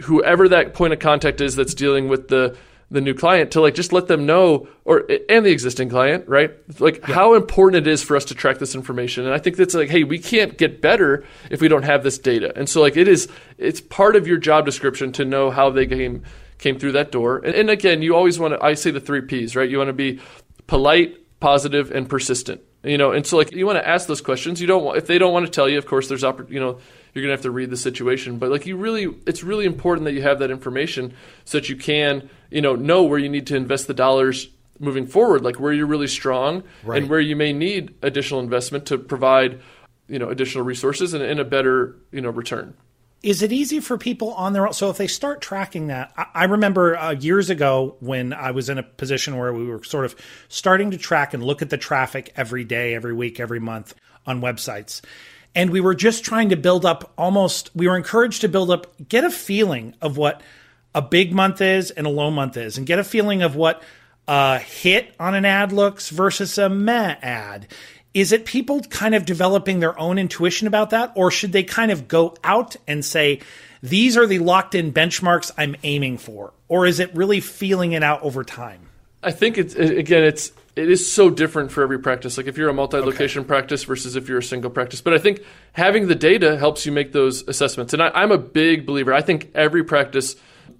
whoever 0.02 0.48
that 0.50 0.74
point 0.74 0.94
of 0.94 1.00
contact 1.00 1.42
is 1.42 1.56
that's 1.56 1.74
dealing 1.74 2.08
with 2.08 2.28
the 2.28 2.56
the 2.90 3.02
new 3.02 3.14
client 3.14 3.52
to 3.52 3.62
like 3.62 3.76
just 3.76 3.92
let 3.92 4.08
them 4.08 4.26
know 4.26 4.68
or 4.86 5.04
and 5.30 5.46
the 5.46 5.52
existing 5.52 5.90
client 5.90 6.28
right? 6.28 6.52
Like 6.80 7.00
yeah. 7.00 7.16
how 7.16 7.34
important 7.34 7.86
it 7.86 7.92
is 7.92 8.02
for 8.02 8.16
us 8.16 8.26
to 8.26 8.36
track 8.36 8.60
this 8.60 8.76
information. 8.76 9.26
And 9.26 9.34
i 9.34 9.38
think 9.38 9.58
that's 9.58 9.74
like 9.74 9.90
hey 9.90 10.04
we 10.04 10.20
can't 10.20 10.58
get 10.58 10.82
better 10.82 11.26
if 11.52 11.62
we 11.62 11.68
don't 11.68 11.84
have 11.84 12.04
this 12.04 12.18
data. 12.18 12.54
And 12.56 12.70
so 12.70 12.82
like 12.82 12.96
it 12.96 13.08
is 13.08 13.28
it's 13.58 13.82
part 13.82 14.16
of 14.16 14.28
your 14.28 14.38
job 14.38 14.66
description 14.66 15.12
to 15.14 15.26
know 15.26 15.52
how 15.52 15.70
they 15.70 15.86
came 15.86 16.24
came 16.58 16.80
through 16.80 16.94
that 16.94 17.12
door. 17.12 17.38
And, 17.40 17.56
and 17.56 17.70
again 17.70 18.02
you 18.02 18.16
always 18.16 18.40
want 18.40 18.54
to 18.54 18.64
i 18.64 18.74
say 18.74 18.92
the 18.92 19.02
three 19.02 19.22
p's 19.22 19.56
right? 19.56 19.70
You 19.70 19.78
want 19.78 19.90
to 19.90 19.94
be 19.94 20.20
polite 20.68 21.40
positive 21.40 21.92
and 21.92 22.10
persistent 22.10 22.62
you 22.84 22.98
know? 22.98 23.12
And 23.12 23.26
so 23.26 23.38
like 23.38 23.52
you 23.52 23.66
want 23.66 23.78
to 23.78 23.88
ask 23.88 24.08
those 24.08 24.22
questions. 24.22 24.62
You 24.62 24.68
don't 24.68 24.84
want 24.84 24.98
if 24.98 25.08
they 25.08 25.18
don't 25.18 25.34
want 25.34 25.46
to 25.46 25.52
tell 25.52 25.68
you 25.68 25.78
of 25.78 25.86
course 25.86 26.08
there's 26.08 26.24
you 26.24 26.60
know 26.60 26.80
you're 27.14 27.24
gonna 27.24 27.34
have 27.34 27.42
to 27.42 27.52
read 27.52 27.70
the 27.70 27.78
situation. 27.78 28.38
But 28.38 28.50
like 28.50 28.66
you 28.66 28.78
really 28.78 29.14
it's 29.26 29.44
really 29.44 29.66
important 29.66 30.06
that 30.06 30.14
you 30.14 30.22
have 30.22 30.40
that 30.40 30.52
information 30.52 31.14
so 31.46 31.60
that 31.60 31.70
you 31.70 31.76
can 31.76 32.30
you 32.52 32.62
know 32.62 32.76
know 32.76 33.04
where 33.04 33.20
you 33.20 33.30
need 33.30 33.48
to 33.48 33.56
invest 33.56 33.88
the 33.88 33.94
dollars 33.94 34.50
moving 34.80 35.08
forward 35.08 35.44
like 35.44 35.60
where 35.60 35.74
you're 35.74 35.88
really 35.88 36.08
strong 36.08 36.64
right. 36.84 37.02
and 37.02 37.10
where 37.10 37.20
you 37.20 37.36
may 37.36 37.52
need 37.52 37.96
additional 38.02 38.40
investment 38.40 38.86
to 38.86 38.98
provide 38.98 39.60
you 40.08 40.20
know 40.20 40.30
additional 40.30 40.64
resources 40.64 41.14
and, 41.14 41.24
and 41.24 41.40
a 41.40 41.46
better 41.46 41.96
you 42.12 42.22
know 42.22 42.30
return 42.30 42.74
is 43.24 43.42
it 43.42 43.52
easy 43.52 43.80
for 43.80 43.98
people 43.98 44.34
on 44.34 44.54
their 44.54 44.68
own? 44.68 44.74
So 44.74 44.90
if 44.90 44.98
they 44.98 45.08
start 45.08 45.42
tracking 45.42 45.88
that, 45.88 46.14
I, 46.16 46.26
I 46.34 46.44
remember 46.46 46.96
uh, 46.96 47.12
years 47.14 47.50
ago 47.50 47.98
when 48.00 48.32
I 48.32 48.52
was 48.52 48.70
in 48.70 48.78
a 48.78 48.84
position 48.84 49.38
where 49.38 49.52
we 49.52 49.66
were 49.66 49.84
sort 49.84 50.06
of 50.06 50.16
starting 50.50 50.92
to 50.92 50.98
track 50.98 51.34
and 51.34 51.44
look 51.44 51.62
at 51.62 51.70
the 51.70 51.78
traffic 51.78 52.32
every 52.36 52.64
day, 52.64 52.94
every 52.94 53.14
week, 53.14 53.40
every 53.40 53.60
month 53.60 53.96
on 54.26 54.42
websites. 54.42 55.02
And 55.56 55.72
we 55.72 55.82
were 55.82 55.96
just 55.96 56.24
trying 56.24 56.50
to 56.50 56.56
build 56.56 56.86
up 56.86 57.14
almost, 57.18 57.72
we 57.76 57.88
were 57.88 57.98
encouraged 57.98 58.42
to 58.42 58.50
build 58.50 58.70
up, 58.70 58.94
get 59.10 59.24
a 59.24 59.32
feeling 59.32 59.96
of 60.02 60.18
what 60.18 60.42
a 60.96 61.02
big 61.02 61.34
month 61.34 61.62
is 61.62 61.92
and 61.92 62.08
a 62.08 62.10
low 62.10 62.32
month 62.32 62.58
is, 62.58 62.78
and 62.78 62.88
get 62.88 63.00
a 63.00 63.04
feeling 63.04 63.42
of 63.42 63.56
what 63.56 63.82
a 64.28 64.60
hit 64.60 65.14
on 65.20 65.36
an 65.36 65.46
ad 65.46 65.72
looks 65.72 66.10
versus 66.10 66.58
a 66.58 66.70
meh 66.70 67.16
ad. 67.22 67.68
is 68.14 68.32
it 68.32 68.46
people 68.46 68.82
kind 68.82 69.14
of 69.14 69.26
developing 69.26 69.80
their 69.80 69.98
own 70.00 70.18
intuition 70.18 70.68
about 70.68 70.90
that? 70.90 71.12
Or 71.16 71.30
should 71.30 71.52
they 71.52 71.64
kind 71.64 71.92
of 71.92 72.08
go 72.08 72.36
out 72.44 72.76
and 72.88 73.06
say, 73.06 73.42
these 73.84 74.18
are 74.18 74.26
the 74.26 74.40
locked 74.40 74.74
in 74.74 74.92
benchmarks 74.92 75.52
I'm 75.56 75.76
aiming 75.84 76.18
for? 76.18 76.52
Or 76.68 76.88
is 76.88 77.00
it 77.00 77.16
really 77.16 77.40
feeling 77.40 77.92
it 77.92 78.02
out 78.02 78.24
over 78.24 78.44
time? 78.44 78.90
I 79.22 79.32
think 79.32 79.58
it's, 79.58 79.76
again, 79.76 80.24
it's, 80.24 80.52
it 80.76 80.90
is 80.90 81.12
so 81.12 81.30
different 81.30 81.72
for 81.72 81.84
every 81.84 82.00
practice. 82.00 82.38
Like 82.38 82.48
if 82.48 82.58
you're 82.58 82.70
a 82.70 82.74
multi-location 82.74 83.42
okay. 83.42 83.48
practice 83.48 83.84
versus 83.84 84.16
if 84.16 84.28
you're 84.28 84.40
a 84.40 84.44
single 84.44 84.72
practice. 84.72 85.02
But 85.02 85.14
I 85.14 85.20
think 85.20 85.44
having 85.74 86.08
the 86.08 86.16
data 86.16 86.58
helps 86.58 86.86
you 86.86 86.92
make 86.92 87.12
those 87.12 87.48
assessments. 87.48 87.94
And 87.94 88.02
I, 88.02 88.24
am 88.24 88.32
a 88.32 88.38
big 88.38 88.86
believer. 88.86 89.14
I 89.14 89.22
think 89.22 89.52
every 89.54 89.84
practice 89.84 90.36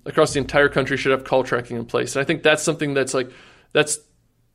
across 0.08 0.34
the 0.34 0.40
entire 0.40 0.70
country 0.70 0.98
should 0.98 1.12
have 1.12 1.24
call 1.24 1.44
tracking 1.44 1.78
in 1.78 1.86
place. 1.86 2.16
And 2.16 2.22
I 2.22 2.26
think 2.26 2.44
that's 2.44 2.64
something 2.64 2.94
that's 2.94 3.14
like 3.14 3.30
that's 3.74 4.00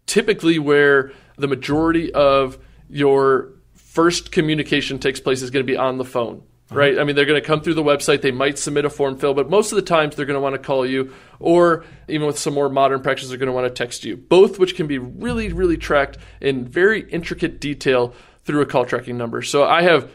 typically 0.07 0.59
where 0.59 1.13
the 1.37 1.49
majority 1.49 2.13
of 2.13 2.59
your 2.89 3.53
first 3.75 4.33
communication 4.33 4.99
takes 4.99 5.21
place 5.21 5.43
is 5.43 5.51
going 5.51 5.65
to 5.65 5.71
be 5.71 5.77
on 5.77 5.99
the 5.99 6.05
phone 6.05 6.43
uh-huh. 6.73 6.79
right? 6.79 6.99
I 6.99 7.05
mean, 7.05 7.17
they're 7.17 7.27
going 7.27 7.41
to 7.41 7.47
come 7.47 7.61
through 7.61 7.75
the 7.75 7.83
website. 7.83 8.23
They 8.23 8.31
might 8.31 8.59
submit 8.59 8.85
a 8.85 8.91
form 8.91 9.19
fill, 9.19 9.35
but 9.35 9.51
most 9.51 9.73
of 9.73 9.77
the 9.77 9.83
times 9.83 10.17
they're 10.17 10.27
going 10.27 10.37
to 10.37 10.41
want 10.41 10.55
to 10.55 10.59
call 10.59 10.87
you, 10.87 11.13
or 11.39 11.85
even 12.09 12.27
with 12.27 12.39
some 12.39 12.55
more 12.55 12.69
modern 12.69 13.03
practices, 13.03 13.31
they're 13.31 13.39
going 13.39 13.49
to 13.49 13.53
want 13.53 13.67
to 13.67 13.75
text 13.75 14.05
you. 14.05 14.17
Both, 14.17 14.59
which 14.59 14.75
can 14.77 14.87
be 14.87 14.99
really, 14.99 15.53
really 15.53 15.77
tracked 15.77 16.19
in 16.41 16.67
very 16.67 17.09
intricate 17.11 17.61
detail 17.61 18.15
through 18.45 18.63
a 18.63 18.67
call 18.67 18.85
tracking 18.85 19.17
number. 19.17 19.43
So 19.43 19.65
I 19.65 19.83
have 19.83 20.11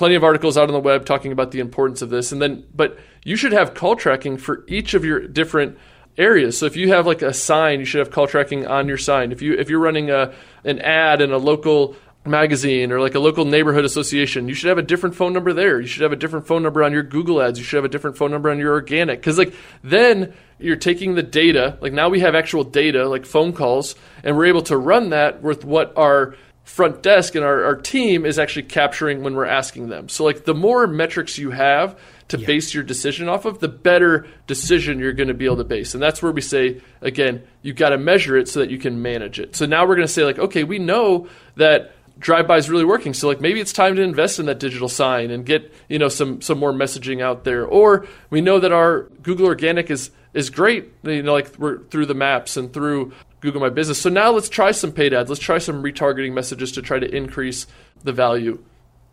plenty 0.00 0.14
of 0.14 0.24
articles 0.24 0.56
out 0.56 0.66
on 0.66 0.72
the 0.72 0.80
web 0.80 1.04
talking 1.04 1.30
about 1.30 1.50
the 1.50 1.60
importance 1.60 2.00
of 2.00 2.08
this, 2.08 2.32
and 2.32 2.40
then, 2.40 2.64
but 2.74 2.98
you 3.22 3.36
should 3.36 3.52
have 3.52 3.74
call 3.74 3.94
tracking 3.94 4.38
for 4.38 4.64
each 4.66 4.94
of 4.94 5.04
your 5.04 5.28
different 5.28 5.76
areas. 6.16 6.56
So 6.56 6.64
if 6.64 6.74
you 6.74 6.88
have 6.88 7.06
like 7.06 7.20
a 7.20 7.34
sign, 7.34 7.80
you 7.80 7.84
should 7.84 7.98
have 7.98 8.10
call 8.10 8.26
tracking 8.26 8.66
on 8.66 8.88
your 8.88 8.96
sign. 8.96 9.30
If 9.30 9.42
you 9.42 9.52
if 9.52 9.68
you're 9.68 9.78
running 9.78 10.10
a 10.10 10.32
an 10.64 10.78
ad 10.78 11.20
in 11.20 11.32
a 11.32 11.36
local 11.36 11.96
magazine 12.24 12.92
or 12.92 12.98
like 12.98 13.14
a 13.14 13.18
local 13.18 13.44
neighborhood 13.44 13.84
association, 13.84 14.48
you 14.48 14.54
should 14.54 14.70
have 14.70 14.78
a 14.78 14.82
different 14.82 15.16
phone 15.16 15.34
number 15.34 15.52
there. 15.52 15.78
You 15.78 15.86
should 15.86 16.02
have 16.02 16.12
a 16.12 16.16
different 16.16 16.46
phone 16.46 16.62
number 16.62 16.82
on 16.82 16.94
your 16.94 17.02
Google 17.02 17.42
ads. 17.42 17.58
You 17.58 17.64
should 17.66 17.76
have 17.76 17.84
a 17.84 17.90
different 17.90 18.16
phone 18.16 18.30
number 18.30 18.48
on 18.48 18.58
your 18.58 18.72
organic. 18.72 19.20
Because 19.20 19.36
like 19.36 19.52
then 19.84 20.32
you're 20.58 20.76
taking 20.76 21.14
the 21.14 21.22
data, 21.22 21.76
like 21.82 21.92
now 21.92 22.08
we 22.08 22.20
have 22.20 22.34
actual 22.34 22.64
data, 22.64 23.06
like 23.06 23.26
phone 23.26 23.52
calls, 23.52 23.96
and 24.24 24.34
we're 24.34 24.46
able 24.46 24.62
to 24.62 24.78
run 24.78 25.10
that 25.10 25.42
with 25.42 25.62
what 25.62 25.92
our 25.98 26.36
front 26.64 27.02
desk 27.02 27.34
and 27.34 27.44
our, 27.44 27.64
our 27.64 27.76
team 27.76 28.24
is 28.24 28.38
actually 28.38 28.62
capturing 28.62 29.22
when 29.22 29.34
we're 29.34 29.44
asking 29.44 29.88
them. 29.88 30.08
So 30.08 30.24
like 30.24 30.44
the 30.44 30.54
more 30.54 30.86
metrics 30.86 31.36
you 31.36 31.50
have 31.50 31.98
to 32.28 32.38
yeah. 32.38 32.46
base 32.46 32.72
your 32.72 32.84
decision 32.84 33.28
off 33.28 33.44
of, 33.44 33.58
the 33.58 33.68
better 33.68 34.26
decision 34.46 34.98
you're 34.98 35.12
going 35.12 35.28
to 35.28 35.34
be 35.34 35.46
able 35.46 35.56
to 35.56 35.64
base. 35.64 35.94
And 35.94 36.02
that's 36.02 36.22
where 36.22 36.30
we 36.30 36.40
say, 36.40 36.80
again, 37.00 37.42
you've 37.62 37.76
got 37.76 37.90
to 37.90 37.98
measure 37.98 38.36
it 38.36 38.48
so 38.48 38.60
that 38.60 38.70
you 38.70 38.78
can 38.78 39.02
manage 39.02 39.40
it. 39.40 39.56
So 39.56 39.66
now 39.66 39.86
we're 39.86 39.96
going 39.96 40.06
to 40.06 40.12
say, 40.12 40.24
like, 40.24 40.38
okay, 40.38 40.62
we 40.62 40.78
know 40.78 41.28
that 41.56 41.92
drive-by 42.20 42.58
is 42.58 42.70
really 42.70 42.84
working. 42.84 43.14
So 43.14 43.26
like 43.26 43.40
maybe 43.40 43.60
it's 43.60 43.72
time 43.72 43.96
to 43.96 44.02
invest 44.02 44.38
in 44.38 44.46
that 44.46 44.60
digital 44.60 44.88
sign 44.88 45.30
and 45.30 45.44
get 45.44 45.72
you 45.88 45.98
know 45.98 46.08
some 46.08 46.40
some 46.40 46.58
more 46.58 46.72
messaging 46.72 47.20
out 47.20 47.44
there. 47.44 47.64
Or 47.64 48.06
we 48.28 48.40
know 48.40 48.60
that 48.60 48.72
our 48.72 49.04
Google 49.22 49.46
Organic 49.46 49.90
is 49.90 50.10
is 50.34 50.50
great. 50.50 50.92
You 51.02 51.22
know 51.22 51.32
like 51.32 51.58
we're 51.58 51.82
through 51.84 52.06
the 52.06 52.14
maps 52.14 52.56
and 52.56 52.72
through 52.72 53.12
Google 53.40 53.60
My 53.60 53.70
Business. 53.70 54.00
So 54.00 54.10
now 54.10 54.30
let's 54.30 54.48
try 54.48 54.70
some 54.70 54.92
paid 54.92 55.14
ads. 55.14 55.28
Let's 55.28 55.40
try 55.40 55.58
some 55.58 55.82
retargeting 55.82 56.32
messages 56.32 56.72
to 56.72 56.82
try 56.82 56.98
to 56.98 57.14
increase 57.14 57.66
the 58.02 58.12
value 58.12 58.62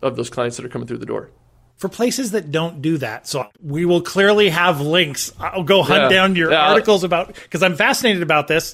of 0.01 0.15
those 0.15 0.29
clients 0.29 0.57
that 0.57 0.65
are 0.65 0.69
coming 0.69 0.87
through 0.87 0.99
the 0.99 1.05
door. 1.05 1.29
For 1.77 1.89
places 1.89 2.31
that 2.31 2.51
don't 2.51 2.81
do 2.81 2.97
that, 2.97 3.27
so 3.27 3.47
we 3.61 3.85
will 3.85 4.01
clearly 4.01 4.49
have 4.49 4.81
links. 4.81 5.31
I'll 5.39 5.63
go 5.63 5.83
hunt 5.83 6.03
yeah. 6.03 6.09
down 6.09 6.35
your 6.35 6.51
yeah. 6.51 6.69
articles 6.69 7.03
about 7.03 7.35
because 7.35 7.61
I'm 7.61 7.75
fascinated 7.75 8.23
about 8.23 8.47
this. 8.47 8.73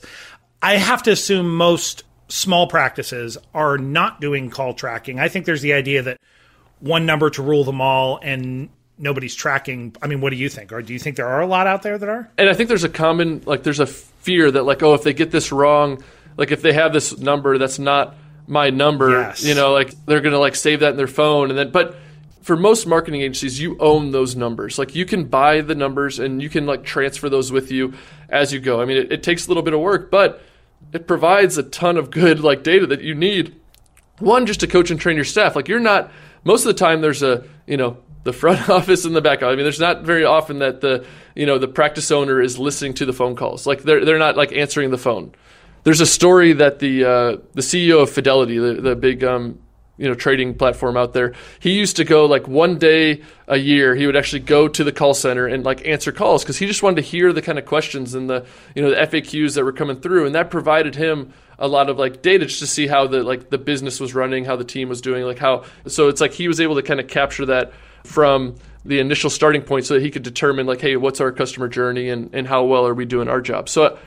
I 0.61 0.77
have 0.77 1.03
to 1.03 1.11
assume 1.11 1.53
most 1.53 2.03
small 2.29 2.67
practices 2.67 3.37
are 3.53 3.77
not 3.77 4.21
doing 4.21 4.49
call 4.49 4.73
tracking. 4.73 5.19
I 5.19 5.27
think 5.27 5.45
there's 5.45 5.61
the 5.61 5.73
idea 5.73 6.01
that 6.03 6.19
one 6.79 7.05
number 7.05 7.29
to 7.31 7.43
rule 7.43 7.65
them 7.65 7.81
all 7.81 8.19
and 8.23 8.69
nobody's 8.97 9.35
tracking. 9.35 9.95
I 10.01 10.07
mean, 10.07 10.21
what 10.21 10.29
do 10.29 10.37
you 10.37 10.47
think? 10.47 10.71
Or 10.71 10.81
do 10.81 10.93
you 10.93 10.99
think 10.99 11.17
there 11.17 11.27
are 11.27 11.41
a 11.41 11.47
lot 11.47 11.67
out 11.67 11.83
there 11.83 11.97
that 11.97 12.07
are? 12.07 12.31
And 12.37 12.49
I 12.49 12.53
think 12.53 12.69
there's 12.69 12.85
a 12.85 12.89
common 12.89 13.41
like 13.45 13.63
there's 13.63 13.81
a 13.81 13.87
fear 14.23 14.49
that 14.49 14.63
like 14.63 14.81
oh 14.81 14.93
if 14.93 15.03
they 15.03 15.13
get 15.13 15.31
this 15.31 15.51
wrong, 15.51 16.03
like 16.37 16.51
if 16.51 16.61
they 16.61 16.73
have 16.73 16.93
this 16.93 17.17
number 17.17 17.57
that's 17.57 17.79
not 17.79 18.15
my 18.47 18.69
number, 18.69 19.11
yes. 19.11 19.43
you 19.43 19.55
know, 19.55 19.71
like 19.71 19.93
they're 20.05 20.21
going 20.21 20.33
to 20.33 20.39
like 20.39 20.55
save 20.55 20.81
that 20.81 20.91
in 20.91 20.97
their 20.97 21.07
phone 21.07 21.49
and 21.49 21.57
then 21.57 21.71
but 21.71 21.95
for 22.43 22.57
most 22.57 22.85
marketing 22.85 23.21
agencies, 23.21 23.59
you 23.59 23.77
own 23.79 24.11
those 24.11 24.35
numbers. 24.35 24.77
Like 24.77 24.95
you 24.95 25.05
can 25.05 25.25
buy 25.25 25.61
the 25.61 25.75
numbers 25.75 26.19
and 26.19 26.41
you 26.41 26.49
can 26.49 26.65
like 26.65 26.83
transfer 26.83 27.29
those 27.29 27.51
with 27.53 27.71
you 27.71 27.93
as 28.27 28.51
you 28.51 28.59
go. 28.59 28.81
I 28.81 28.85
mean, 28.85 28.97
it, 28.97 29.13
it 29.13 29.23
takes 29.23 29.45
a 29.45 29.49
little 29.49 29.63
bit 29.63 29.73
of 29.73 29.79
work, 29.79 30.11
but 30.11 30.41
it 30.91 31.07
provides 31.07 31.57
a 31.57 31.63
ton 31.63 31.97
of 31.97 32.11
good 32.11 32.41
like 32.41 32.63
data 32.63 32.85
that 32.87 33.01
you 33.01 33.15
need. 33.15 33.55
One, 34.19 34.45
just 34.45 34.59
to 34.59 34.67
coach 34.67 34.91
and 34.91 34.99
train 34.99 35.15
your 35.15 35.25
staff. 35.25 35.55
Like 35.55 35.69
you're 35.69 35.79
not 35.79 36.11
most 36.43 36.65
of 36.65 36.67
the 36.67 36.73
time 36.73 37.01
there's 37.01 37.23
a 37.23 37.45
you 37.65 37.77
know 37.77 37.97
the 38.23 38.33
front 38.33 38.69
office 38.69 39.05
and 39.05 39.15
the 39.15 39.21
back 39.21 39.39
office. 39.39 39.53
I 39.53 39.55
mean, 39.55 39.65
there's 39.65 39.79
not 39.79 40.03
very 40.03 40.25
often 40.25 40.59
that 40.59 40.81
the 40.81 41.05
you 41.35 41.45
know 41.45 41.57
the 41.57 41.67
practice 41.67 42.11
owner 42.11 42.41
is 42.41 42.57
listening 42.57 42.93
to 42.95 43.05
the 43.05 43.13
phone 43.13 43.35
calls. 43.35 43.65
Like 43.65 43.83
they're 43.83 44.03
they're 44.05 44.19
not 44.19 44.37
like 44.37 44.51
answering 44.53 44.91
the 44.91 44.97
phone. 44.97 45.33
There's 45.83 46.01
a 46.01 46.05
story 46.05 46.53
that 46.53 46.79
the 46.79 47.03
uh, 47.03 47.37
the 47.53 47.61
CEO 47.61 48.01
of 48.01 48.09
Fidelity, 48.09 48.57
the, 48.57 48.75
the 48.75 48.95
big 48.95 49.23
um, 49.23 49.59
you 49.97 50.07
know 50.07 50.15
trading 50.15 50.55
platform 50.55 50.97
out 50.97 51.13
there 51.13 51.33
he 51.59 51.73
used 51.73 51.97
to 51.97 52.03
go 52.03 52.25
like 52.25 52.47
one 52.47 52.77
day 52.77 53.21
a 53.47 53.57
year 53.57 53.93
he 53.93 54.07
would 54.07 54.15
actually 54.15 54.39
go 54.39 54.67
to 54.67 54.83
the 54.83 54.91
call 54.91 55.13
center 55.13 55.45
and 55.45 55.63
like 55.63 55.85
answer 55.85 56.11
calls 56.11 56.43
because 56.43 56.57
he 56.57 56.65
just 56.65 56.81
wanted 56.81 56.95
to 56.95 57.01
hear 57.03 57.31
the 57.31 57.41
kind 57.41 57.59
of 57.59 57.65
questions 57.65 58.15
and 58.15 58.29
the 58.29 58.45
you 58.75 58.81
know 58.81 58.89
the 58.89 58.95
faqs 58.95 59.53
that 59.53 59.63
were 59.63 59.71
coming 59.71 59.99
through 59.99 60.25
and 60.25 60.33
that 60.33 60.49
provided 60.49 60.95
him 60.95 61.31
a 61.59 61.67
lot 61.67 61.89
of 61.89 61.99
like 61.99 62.23
data 62.23 62.45
just 62.45 62.59
to 62.59 62.67
see 62.67 62.87
how 62.87 63.05
the 63.05 63.21
like 63.21 63.51
the 63.51 63.57
business 63.59 63.99
was 63.99 64.15
running 64.15 64.45
how 64.45 64.55
the 64.55 64.63
team 64.63 64.89
was 64.89 64.99
doing 64.99 65.23
like 65.25 65.37
how 65.37 65.63
so 65.85 66.07
it's 66.07 66.21
like 66.21 66.33
he 66.33 66.47
was 66.47 66.59
able 66.59 66.75
to 66.75 66.81
kind 66.81 66.99
of 66.99 67.07
capture 67.07 67.45
that 67.45 67.71
from 68.03 68.55
the 68.85 68.99
initial 68.99 69.29
starting 69.29 69.61
point 69.61 69.85
so 69.85 69.93
that 69.93 70.03
he 70.03 70.11
could 70.11 70.23
determine 70.23 70.65
like 70.65 70.81
hey 70.81 70.95
what's 70.97 71.21
our 71.21 71.31
customer 71.31 71.67
journey 71.67 72.09
and, 72.09 72.33
and 72.33 72.47
how 72.47 72.63
well 72.63 72.85
are 72.85 72.93
we 72.93 73.05
doing 73.05 73.27
our 73.27 73.41
job 73.41 73.69
so 73.69 73.97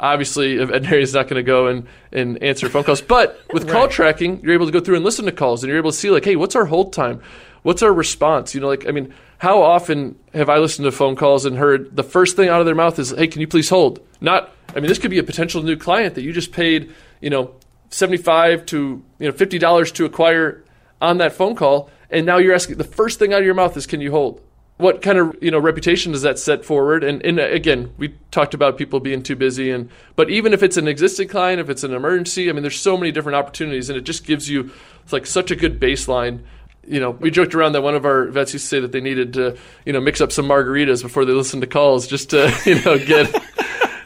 obviously 0.00 0.56
a 0.56 0.66
veterinarian 0.66 1.02
is 1.02 1.14
not 1.14 1.28
going 1.28 1.36
to 1.36 1.42
go 1.42 1.66
and, 1.68 1.86
and 2.10 2.42
answer 2.42 2.68
phone 2.68 2.82
calls. 2.82 3.00
But 3.00 3.38
with 3.52 3.64
right. 3.64 3.72
call 3.72 3.88
tracking, 3.88 4.40
you're 4.42 4.54
able 4.54 4.66
to 4.66 4.72
go 4.72 4.80
through 4.80 4.96
and 4.96 5.04
listen 5.04 5.26
to 5.26 5.32
calls, 5.32 5.62
and 5.62 5.68
you're 5.68 5.78
able 5.78 5.90
to 5.90 5.96
see 5.96 6.10
like, 6.10 6.24
hey, 6.24 6.36
what's 6.36 6.56
our 6.56 6.64
hold 6.64 6.92
time? 6.92 7.20
What's 7.62 7.82
our 7.82 7.92
response? 7.92 8.54
You 8.54 8.62
know, 8.62 8.68
like 8.68 8.88
I 8.88 8.90
mean, 8.90 9.14
how 9.38 9.60
often 9.62 10.18
have 10.32 10.48
I 10.48 10.58
listened 10.58 10.86
to 10.86 10.92
phone 10.92 11.14
calls 11.14 11.44
and 11.44 11.56
heard 11.58 11.94
the 11.94 12.02
first 12.02 12.34
thing 12.34 12.48
out 12.48 12.60
of 12.60 12.66
their 12.66 12.74
mouth 12.74 12.98
is, 12.98 13.10
"Hey, 13.10 13.28
can 13.28 13.42
you 13.42 13.46
please 13.46 13.68
hold?" 13.68 14.00
Not, 14.22 14.50
I 14.70 14.80
mean, 14.80 14.86
this 14.86 14.98
could 14.98 15.10
be 15.10 15.18
a 15.18 15.22
potential 15.22 15.62
new 15.62 15.76
client 15.76 16.14
that 16.14 16.22
you 16.22 16.32
just 16.32 16.52
paid, 16.52 16.90
you 17.20 17.28
know, 17.28 17.54
seventy-five 17.90 18.64
to 18.66 19.02
you 19.18 19.28
know 19.28 19.32
fifty 19.32 19.58
dollars 19.58 19.92
to 19.92 20.06
acquire 20.06 20.64
on 21.02 21.18
that 21.18 21.32
phone 21.34 21.54
call, 21.54 21.90
and 22.10 22.26
now 22.26 22.38
you're 22.38 22.54
asking 22.54 22.78
the 22.78 22.84
first 22.84 23.18
thing 23.18 23.32
out 23.32 23.40
of 23.40 23.44
your 23.44 23.54
mouth 23.54 23.76
is, 23.76 23.86
"Can 23.86 24.00
you 24.00 24.10
hold?" 24.10 24.40
what 24.80 25.02
kind 25.02 25.18
of 25.18 25.36
you 25.42 25.50
know 25.50 25.58
reputation 25.58 26.12
does 26.12 26.22
that 26.22 26.38
set 26.38 26.64
forward? 26.64 27.04
And, 27.04 27.24
and 27.24 27.38
again, 27.38 27.92
we 27.98 28.14
talked 28.30 28.54
about 28.54 28.78
people 28.78 28.98
being 28.98 29.22
too 29.22 29.36
busy, 29.36 29.70
and 29.70 29.90
but 30.16 30.30
even 30.30 30.52
if 30.52 30.62
it's 30.62 30.76
an 30.76 30.88
existing 30.88 31.28
client, 31.28 31.60
if 31.60 31.68
it's 31.68 31.84
an 31.84 31.92
emergency, 31.92 32.48
I 32.48 32.52
mean, 32.52 32.62
there's 32.62 32.80
so 32.80 32.96
many 32.96 33.12
different 33.12 33.36
opportunities, 33.36 33.90
and 33.90 33.98
it 33.98 34.02
just 34.02 34.24
gives 34.24 34.48
you 34.48 34.72
like 35.12 35.26
such 35.26 35.50
a 35.50 35.56
good 35.56 35.78
baseline. 35.78 36.40
You 36.86 36.98
know, 36.98 37.10
we 37.10 37.30
joked 37.30 37.54
around 37.54 37.72
that 37.72 37.82
one 37.82 37.94
of 37.94 38.04
our 38.04 38.26
vets 38.28 38.54
used 38.54 38.64
to 38.64 38.68
say 38.68 38.80
that 38.80 38.92
they 38.92 39.00
needed 39.00 39.34
to 39.34 39.56
you 39.84 39.92
know 39.92 40.00
mix 40.00 40.20
up 40.20 40.32
some 40.32 40.46
margaritas 40.46 41.02
before 41.02 41.24
they 41.24 41.32
listened 41.32 41.62
to 41.62 41.68
calls 41.68 42.06
just 42.06 42.30
to 42.30 42.52
you 42.66 42.80
know 42.82 42.98
get. 42.98 43.34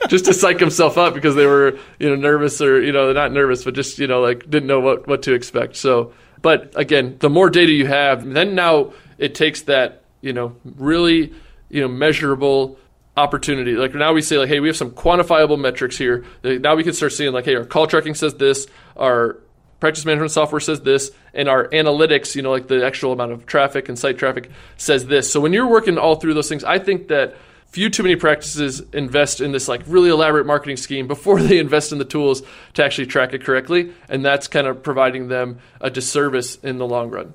just 0.09 0.27
to 0.27 0.35
psych 0.35 0.61
himself 0.61 0.99
up 0.99 1.15
because 1.15 1.35
they 1.35 1.47
were, 1.47 1.79
you 1.99 2.11
know, 2.11 2.15
nervous 2.15 2.61
or 2.61 2.83
you 2.83 2.93
know, 2.93 3.11
not 3.15 3.33
nervous, 3.33 3.65
but 3.65 3.75
just 3.75 3.99
you 3.99 4.07
know, 4.07 4.21
like 4.21 4.41
didn't 4.51 4.67
know 4.67 4.79
what 4.79 5.07
what 5.07 5.23
to 5.23 5.33
expect. 5.33 5.77
So, 5.77 6.13
but 6.45 6.75
again, 6.77 7.17
the 7.19 7.29
more 7.29 7.51
data 7.51 7.73
you 7.73 7.89
have, 7.89 8.25
then 8.25 8.55
now 8.55 8.93
it 9.19 9.35
takes 9.35 9.63
that 9.63 10.05
you 10.25 10.33
know, 10.33 10.57
really, 10.65 11.35
you 11.69 11.83
know, 11.83 11.89
measurable 11.89 12.79
opportunity. 13.15 13.75
Like 13.75 13.95
now 13.95 14.15
we 14.15 14.23
say 14.23 14.39
like, 14.39 14.49
hey, 14.49 14.59
we 14.59 14.69
have 14.69 14.77
some 14.77 14.91
quantifiable 14.91 15.61
metrics 15.61 15.99
here. 15.99 16.25
Now 16.43 16.75
we 16.77 16.83
can 16.83 16.95
start 16.95 17.13
seeing 17.13 17.35
like, 17.35 17.45
hey, 17.45 17.57
our 17.57 17.65
call 17.65 17.87
tracking 17.87 18.15
says 18.15 18.35
this, 18.35 18.67
our 18.97 19.39
practice 19.81 20.07
management 20.07 20.31
software 20.31 20.61
says 20.61 20.81
this, 20.81 21.11
and 21.35 21.47
our 21.47 21.69
analytics, 21.69 22.35
you 22.35 22.41
know, 22.41 22.51
like 22.51 22.69
the 22.69 22.87
actual 22.87 23.13
amount 23.13 23.33
of 23.33 23.45
traffic 23.45 23.91
and 23.91 23.99
site 23.99 24.17
traffic 24.17 24.51
says 24.79 25.05
this. 25.07 25.31
So 25.31 25.41
when 25.41 25.53
you're 25.53 25.69
working 25.69 25.99
all 25.99 26.15
through 26.17 26.33
those 26.33 26.49
things, 26.49 26.65
I 26.65 26.79
think 26.79 27.09
that 27.09 27.37
few 27.75 27.91
too 27.91 28.05
many 28.05 28.15
practices 28.15 28.81
invest 28.93 29.41
in 29.41 29.51
this 29.51 29.67
like 29.67 29.83
really 29.89 30.09
elaborate 30.09 30.47
marketing 30.47 30.77
scheme 30.77 31.09
before 31.09 31.43
they 31.43 31.59
invest 31.59 31.91
in 31.91 31.99
the 31.99 32.05
tools 32.05 32.41
to 32.75 32.85
actually 32.85 33.07
track 33.07 33.33
it 33.33 33.45
correctly, 33.45 33.93
and 34.09 34.25
that's 34.25 34.47
kind 34.47 34.69
of 34.69 34.81
providing 34.85 35.27
them 35.27 35.59
a 35.81 35.91
disservice 35.91 36.55
in 36.57 36.79
the 36.79 36.87
long 36.87 37.11
run. 37.11 37.35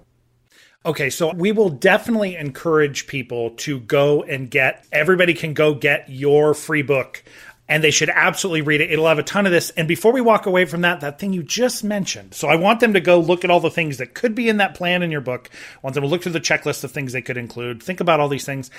Okay, 0.86 1.10
so 1.10 1.34
we 1.34 1.52
will 1.52 1.70
definitely 1.70 2.38
encourage 2.38 3.06
people 3.06 3.50
to 3.58 3.82
go 3.82 4.24
and 4.24 4.50
get, 4.50 4.88
everybody 4.94 5.34
can 5.34 5.54
go 5.54 5.74
get 5.74 6.08
your 6.08 6.54
free 6.54 6.84
book 6.84 7.22
and 7.68 7.84
they 7.84 7.92
should 7.92 8.10
absolutely 8.10 8.62
read 8.62 8.80
it. 8.80 8.90
It'll 8.90 9.08
have 9.08 9.20
a 9.20 9.24
ton 9.24 9.46
of 9.46 9.52
this. 9.52 9.72
And 9.72 9.90
before 9.90 10.14
we 10.14 10.22
walk 10.22 10.46
away 10.46 10.64
from 10.64 10.82
that, 10.82 11.02
that 11.02 11.20
thing 11.20 11.34
you 11.34 11.44
just 11.44 11.84
mentioned. 11.84 12.34
So 12.34 12.48
I 12.48 12.56
want 12.56 12.80
them 12.80 12.94
to 12.94 13.02
go 13.02 13.20
look 13.20 13.44
at 13.44 13.52
all 13.52 13.60
the 13.60 13.70
things 13.70 13.98
that 13.98 14.14
could 14.14 14.34
be 14.34 14.48
in 14.48 14.58
that 14.58 14.74
plan 14.74 15.04
in 15.04 15.12
your 15.12 15.20
book. 15.20 15.50
I 15.54 15.80
want 15.84 15.96
them 15.96 16.04
to 16.04 16.10
look 16.10 16.24
through 16.24 16.32
the 16.32 16.40
checklist 16.40 16.86
of 16.86 16.92
things 16.92 17.12
they 17.12 17.22
could 17.22 17.38
include. 17.38 17.84
Think 17.84 18.00
about 18.00 18.22
all 18.22 18.30
these 18.30 18.46
things. 18.46 18.72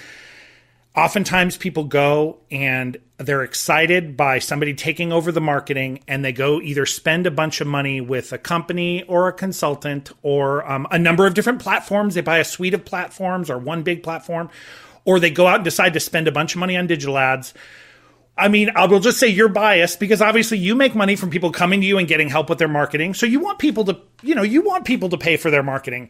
Oftentimes 0.96 1.56
people 1.56 1.84
go 1.84 2.38
and 2.50 2.96
they're 3.18 3.42
excited 3.42 4.16
by 4.16 4.38
somebody 4.38 4.74
taking 4.74 5.12
over 5.12 5.30
the 5.30 5.40
marketing 5.40 6.02
and 6.08 6.24
they 6.24 6.32
go 6.32 6.60
either 6.60 6.84
spend 6.84 7.26
a 7.26 7.30
bunch 7.30 7.60
of 7.60 7.66
money 7.66 8.00
with 8.00 8.32
a 8.32 8.38
company 8.38 9.02
or 9.04 9.28
a 9.28 9.32
consultant 9.32 10.10
or 10.22 10.68
um, 10.70 10.86
a 10.90 10.98
number 10.98 11.26
of 11.26 11.34
different 11.34 11.60
platforms. 11.60 12.14
They 12.14 12.22
buy 12.22 12.38
a 12.38 12.44
suite 12.44 12.74
of 12.74 12.84
platforms 12.84 13.50
or 13.50 13.58
one 13.58 13.82
big 13.82 14.02
platform 14.02 14.50
or 15.04 15.20
they 15.20 15.30
go 15.30 15.46
out 15.46 15.56
and 15.56 15.64
decide 15.64 15.94
to 15.94 16.00
spend 16.00 16.26
a 16.28 16.32
bunch 16.32 16.54
of 16.54 16.58
money 16.58 16.76
on 16.76 16.86
digital 16.86 17.18
ads. 17.18 17.54
I 18.36 18.48
mean, 18.48 18.70
I 18.74 18.86
will 18.86 19.00
just 19.00 19.18
say 19.18 19.28
you're 19.28 19.48
biased 19.48 20.00
because 20.00 20.22
obviously 20.22 20.58
you 20.58 20.74
make 20.74 20.94
money 20.94 21.14
from 21.14 21.30
people 21.30 21.52
coming 21.52 21.82
to 21.82 21.86
you 21.86 21.98
and 21.98 22.08
getting 22.08 22.28
help 22.28 22.48
with 22.48 22.58
their 22.58 22.68
marketing. 22.68 23.14
So 23.14 23.26
you 23.26 23.38
want 23.38 23.58
people 23.58 23.84
to, 23.84 23.98
you 24.22 24.34
know, 24.34 24.42
you 24.42 24.62
want 24.62 24.86
people 24.86 25.10
to 25.10 25.18
pay 25.18 25.36
for 25.36 25.50
their 25.50 25.62
marketing 25.62 26.08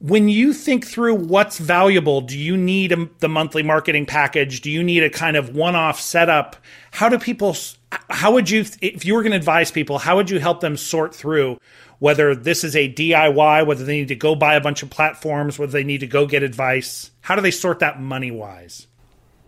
when 0.00 0.30
you 0.30 0.54
think 0.54 0.86
through 0.86 1.14
what's 1.14 1.58
valuable, 1.58 2.22
do 2.22 2.38
you 2.38 2.56
need 2.56 2.90
a, 2.90 3.08
the 3.18 3.28
monthly 3.28 3.62
marketing 3.62 4.06
package? 4.06 4.62
Do 4.62 4.70
you 4.70 4.82
need 4.82 5.02
a 5.02 5.10
kind 5.10 5.36
of 5.36 5.54
one 5.54 5.76
off 5.76 6.00
setup? 6.00 6.56
How 6.90 7.10
do 7.10 7.18
people, 7.18 7.54
how 8.08 8.32
would 8.32 8.48
you, 8.48 8.64
if 8.80 9.04
you 9.04 9.14
were 9.14 9.22
going 9.22 9.32
to 9.32 9.36
advise 9.36 9.70
people, 9.70 9.98
how 9.98 10.16
would 10.16 10.30
you 10.30 10.40
help 10.40 10.60
them 10.60 10.78
sort 10.78 11.14
through 11.14 11.60
whether 11.98 12.34
this 12.34 12.64
is 12.64 12.74
a 12.74 12.90
DIY, 12.90 13.66
whether 13.66 13.84
they 13.84 13.98
need 13.98 14.08
to 14.08 14.14
go 14.14 14.34
buy 14.34 14.54
a 14.54 14.60
bunch 14.60 14.82
of 14.82 14.88
platforms, 14.88 15.58
whether 15.58 15.72
they 15.72 15.84
need 15.84 16.00
to 16.00 16.06
go 16.06 16.26
get 16.26 16.42
advice? 16.42 17.10
How 17.20 17.36
do 17.36 17.42
they 17.42 17.50
sort 17.50 17.80
that 17.80 18.00
money 18.00 18.30
wise? 18.30 18.86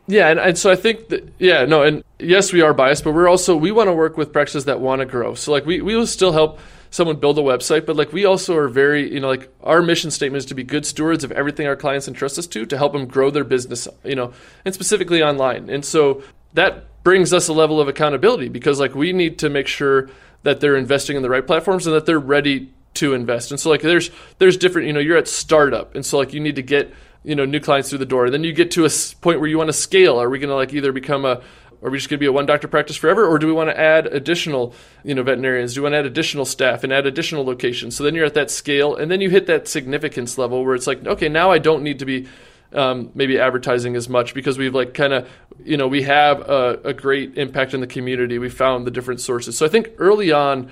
Yeah, 0.07 0.29
and, 0.29 0.39
and 0.39 0.59
so 0.59 0.71
I 0.71 0.77
think 0.77 1.09
that 1.09 1.33
yeah, 1.39 1.65
no, 1.65 1.83
and 1.83 2.05
yes, 2.19 2.53
we 2.53 2.61
are 2.61 2.75
biased, 2.75 3.05
but 3.05 3.13
we're 3.13 3.29
also 3.29 3.57
we 3.57 3.71
want 3.71 3.87
to 3.87 3.93
work 3.93 4.17
with 4.17 4.33
practices 4.33 4.65
that 4.65 4.81
want 4.81 4.99
to 4.99 5.07
grow. 5.07 5.35
So 5.35 5.53
like 5.53 5.65
we 5.65 5.81
we 5.81 5.95
will 5.95 6.09
still 6.09 6.33
help 6.33 6.59
someone 6.93 7.17
build 7.17 7.39
a 7.39 7.43
website, 7.43 7.87
but 7.87 7.97
like 7.97 8.13
we 8.13 8.27
also 8.27 8.55
are 8.55 8.69
very, 8.69 9.13
you 9.13 9.19
know, 9.19 9.29
like 9.29 9.53
our 9.65 9.83
mission 9.83 10.11
statement 10.11 10.41
is 10.41 10.47
to 10.47 10.55
be 10.55 10.63
good 10.63 10.87
stewards 10.87 11.25
of 11.25 11.33
everything 11.33 11.67
our 11.67 11.75
clients 11.75 12.07
entrust 12.07 12.39
us 12.39 12.47
to 12.47 12.67
to 12.67 12.77
help 12.77 12.93
them 12.93 13.07
grow 13.07 13.31
their 13.31 13.45
business, 13.45 13.89
you 14.05 14.15
know, 14.15 14.33
and 14.65 14.75
specifically 14.75 15.23
online. 15.23 15.71
And 15.71 15.85
so 15.85 16.23
that 16.53 17.03
brings 17.03 17.33
us 17.33 17.49
a 17.49 17.53
level 17.53 17.81
of 17.81 17.89
accountability 17.89 18.51
because 18.51 18.79
like 18.79 18.95
we 18.95 19.13
need 19.15 19.39
to 19.39 19.49
make 19.49 19.67
sure 19.67 20.11
that 20.43 20.61
they're 20.61 20.77
investing 20.77 21.17
in 21.17 21.23
the 21.23 21.31
right 21.31 21.47
platforms 21.47 21.87
and 21.87 21.97
that 21.97 22.05
they're 22.05 22.21
ready 22.21 22.71
to 22.95 23.15
invest. 23.15 23.51
And 23.51 23.59
so 23.59 23.71
like 23.71 23.81
there's 23.81 24.11
there's 24.39 24.59
different, 24.59 24.87
you 24.87 24.93
know, 24.93 25.01
you're 25.01 25.17
at 25.17 25.29
startup 25.29 25.95
and 25.95 26.05
so 26.05 26.19
like 26.19 26.35
you 26.35 26.41
need 26.41 26.57
to 26.57 26.63
get 26.63 26.93
you 27.25 27.37
know 27.37 27.45
new 27.45 27.61
clients 27.61 27.89
through 27.89 28.01
the 28.01 28.07
door. 28.07 28.27
And 28.27 28.35
then 28.35 28.45
you 28.45 28.53
get 28.53 28.71
to 28.73 28.85
a 28.85 28.91
point 29.23 29.41
where 29.41 29.49
you 29.49 29.57
want 29.57 29.69
to 29.69 29.73
scale. 29.73 30.21
Are 30.21 30.29
we 30.29 30.39
going 30.39 30.51
to 30.51 30.57
like 30.57 30.75
either 30.75 30.93
become 30.93 31.25
a 31.25 31.41
are 31.83 31.91
we 31.91 31.99
just 31.99 32.09
going 32.09 32.19
to 32.19 32.21
be 32.21 32.27
a 32.27 32.33
one 32.33 32.47
doctor 32.47 32.69
practice 32.69 32.97
forever, 32.97 33.27
or 33.27 33.39
do 33.39 33.47
we 33.47 33.53
want 33.53 33.71
to 33.71 33.79
add 33.79 34.07
additional, 34.07 34.75
you 35.03 35.15
know, 35.15 35.23
veterinarians? 35.23 35.75
Do 35.75 35.81
we 35.81 35.85
want 35.85 35.95
to 35.95 35.99
add 35.99 36.07
additional 36.07 36.45
staff 36.45 36.85
and 36.85 36.93
add 36.93 37.07
additional 37.07 37.45
locations? 37.45 37.97
So 37.97 38.05
then 38.05 38.15
you're 38.15 38.25
at 38.25 38.35
that 38.35 38.51
scale, 38.51 38.95
and 38.95 39.11
then 39.11 39.21
you 39.21 39.31
hit 39.31 39.47
that 39.47 39.67
significance 39.67 40.39
level 40.39 40.65
where 40.65 40.75
it's 40.75 40.87
like, 40.87 41.05
okay, 41.07 41.29
now 41.29 41.51
I 41.51 41.59
don't 41.59 41.83
need 41.83 41.99
to 41.99 42.05
be 42.05 42.29
um, 42.73 43.11
maybe 43.15 43.39
advertising 43.39 43.97
as 43.97 44.09
much 44.09 44.33
because 44.33 44.59
we've 44.59 44.75
like 44.75 44.95
kind 44.95 45.13
of, 45.13 45.29
you 45.65 45.77
know, 45.77 45.89
we 45.89 46.03
have 46.03 46.41
a, 46.41 46.81
a 46.85 46.93
great 46.93 47.37
impact 47.37 47.75
in 47.75 47.81
the 47.81 47.87
community. 47.87 48.39
We 48.39 48.49
found 48.49 48.87
the 48.87 48.91
different 48.91 49.21
sources. 49.21 49.59
So 49.59 49.67
I 49.67 49.69
think 49.69 49.91
early 49.99 50.33
on, 50.33 50.71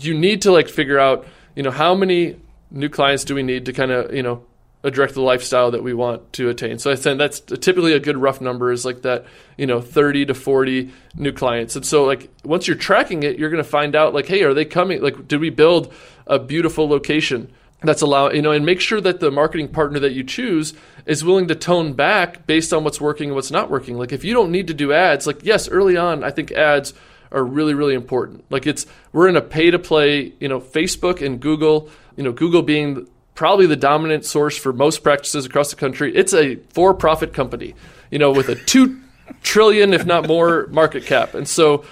you 0.00 0.14
need 0.14 0.42
to 0.42 0.52
like 0.52 0.68
figure 0.68 0.98
out, 0.98 1.26
you 1.54 1.62
know, 1.62 1.70
how 1.70 1.94
many 1.94 2.36
new 2.70 2.88
clients 2.88 3.24
do 3.24 3.34
we 3.34 3.42
need 3.42 3.66
to 3.66 3.72
kind 3.72 3.90
of, 3.90 4.14
you 4.14 4.22
know, 4.22 4.44
direct 4.82 5.14
the 5.14 5.22
lifestyle 5.22 5.72
that 5.72 5.82
we 5.82 5.92
want 5.92 6.32
to 6.34 6.48
attain. 6.48 6.78
So 6.78 6.90
I 6.90 6.94
said 6.94 7.18
that's 7.18 7.40
typically 7.40 7.92
a 7.94 8.00
good 8.00 8.16
rough 8.16 8.40
number 8.40 8.70
is 8.70 8.84
like 8.84 9.02
that, 9.02 9.26
you 9.56 9.66
know, 9.66 9.80
30 9.80 10.26
to 10.26 10.34
40 10.34 10.92
new 11.16 11.32
clients. 11.32 11.74
And 11.74 11.84
so 11.84 12.04
like 12.04 12.30
once 12.44 12.68
you're 12.68 12.76
tracking 12.76 13.24
it, 13.24 13.38
you're 13.38 13.50
going 13.50 13.62
to 13.62 13.68
find 13.68 13.96
out 13.96 14.14
like, 14.14 14.26
hey, 14.26 14.42
are 14.44 14.54
they 14.54 14.64
coming? 14.64 15.02
Like, 15.02 15.26
did 15.26 15.40
we 15.40 15.50
build 15.50 15.92
a 16.26 16.38
beautiful 16.38 16.88
location? 16.88 17.52
That's 17.80 18.02
allow 18.02 18.30
you 18.30 18.42
know, 18.42 18.50
and 18.50 18.66
make 18.66 18.80
sure 18.80 19.00
that 19.00 19.20
the 19.20 19.30
marketing 19.30 19.68
partner 19.68 20.00
that 20.00 20.12
you 20.12 20.24
choose 20.24 20.74
is 21.06 21.24
willing 21.24 21.46
to 21.48 21.54
tone 21.54 21.92
back 21.92 22.44
based 22.46 22.72
on 22.72 22.82
what's 22.82 23.00
working 23.00 23.28
and 23.28 23.36
what's 23.36 23.52
not 23.52 23.70
working. 23.70 23.96
Like 23.96 24.12
if 24.12 24.24
you 24.24 24.34
don't 24.34 24.50
need 24.50 24.66
to 24.66 24.74
do 24.74 24.92
ads, 24.92 25.28
like 25.28 25.44
yes, 25.44 25.68
early 25.68 25.96
on, 25.96 26.24
I 26.24 26.30
think 26.30 26.50
ads 26.50 26.92
are 27.30 27.44
really 27.44 27.74
really 27.74 27.94
important. 27.94 28.44
Like 28.50 28.66
it's 28.66 28.84
we're 29.12 29.28
in 29.28 29.36
a 29.36 29.40
pay 29.40 29.70
to 29.70 29.78
play, 29.78 30.32
you 30.40 30.48
know, 30.48 30.60
Facebook 30.60 31.24
and 31.24 31.38
Google, 31.38 31.88
you 32.16 32.24
know, 32.24 32.32
Google 32.32 32.62
being 32.62 33.06
probably 33.38 33.66
the 33.66 33.76
dominant 33.76 34.24
source 34.24 34.58
for 34.58 34.72
most 34.72 35.04
practices 35.04 35.46
across 35.46 35.70
the 35.70 35.76
country. 35.76 36.12
It's 36.16 36.34
a 36.34 36.56
for-profit 36.70 37.32
company, 37.32 37.76
you 38.10 38.18
know, 38.18 38.32
with 38.32 38.48
a 38.48 38.56
two 38.56 39.00
trillion, 39.44 39.94
if 39.94 40.04
not 40.04 40.26
more, 40.26 40.66
market 40.72 41.06
cap, 41.06 41.34
and 41.34 41.48
so 41.48 41.84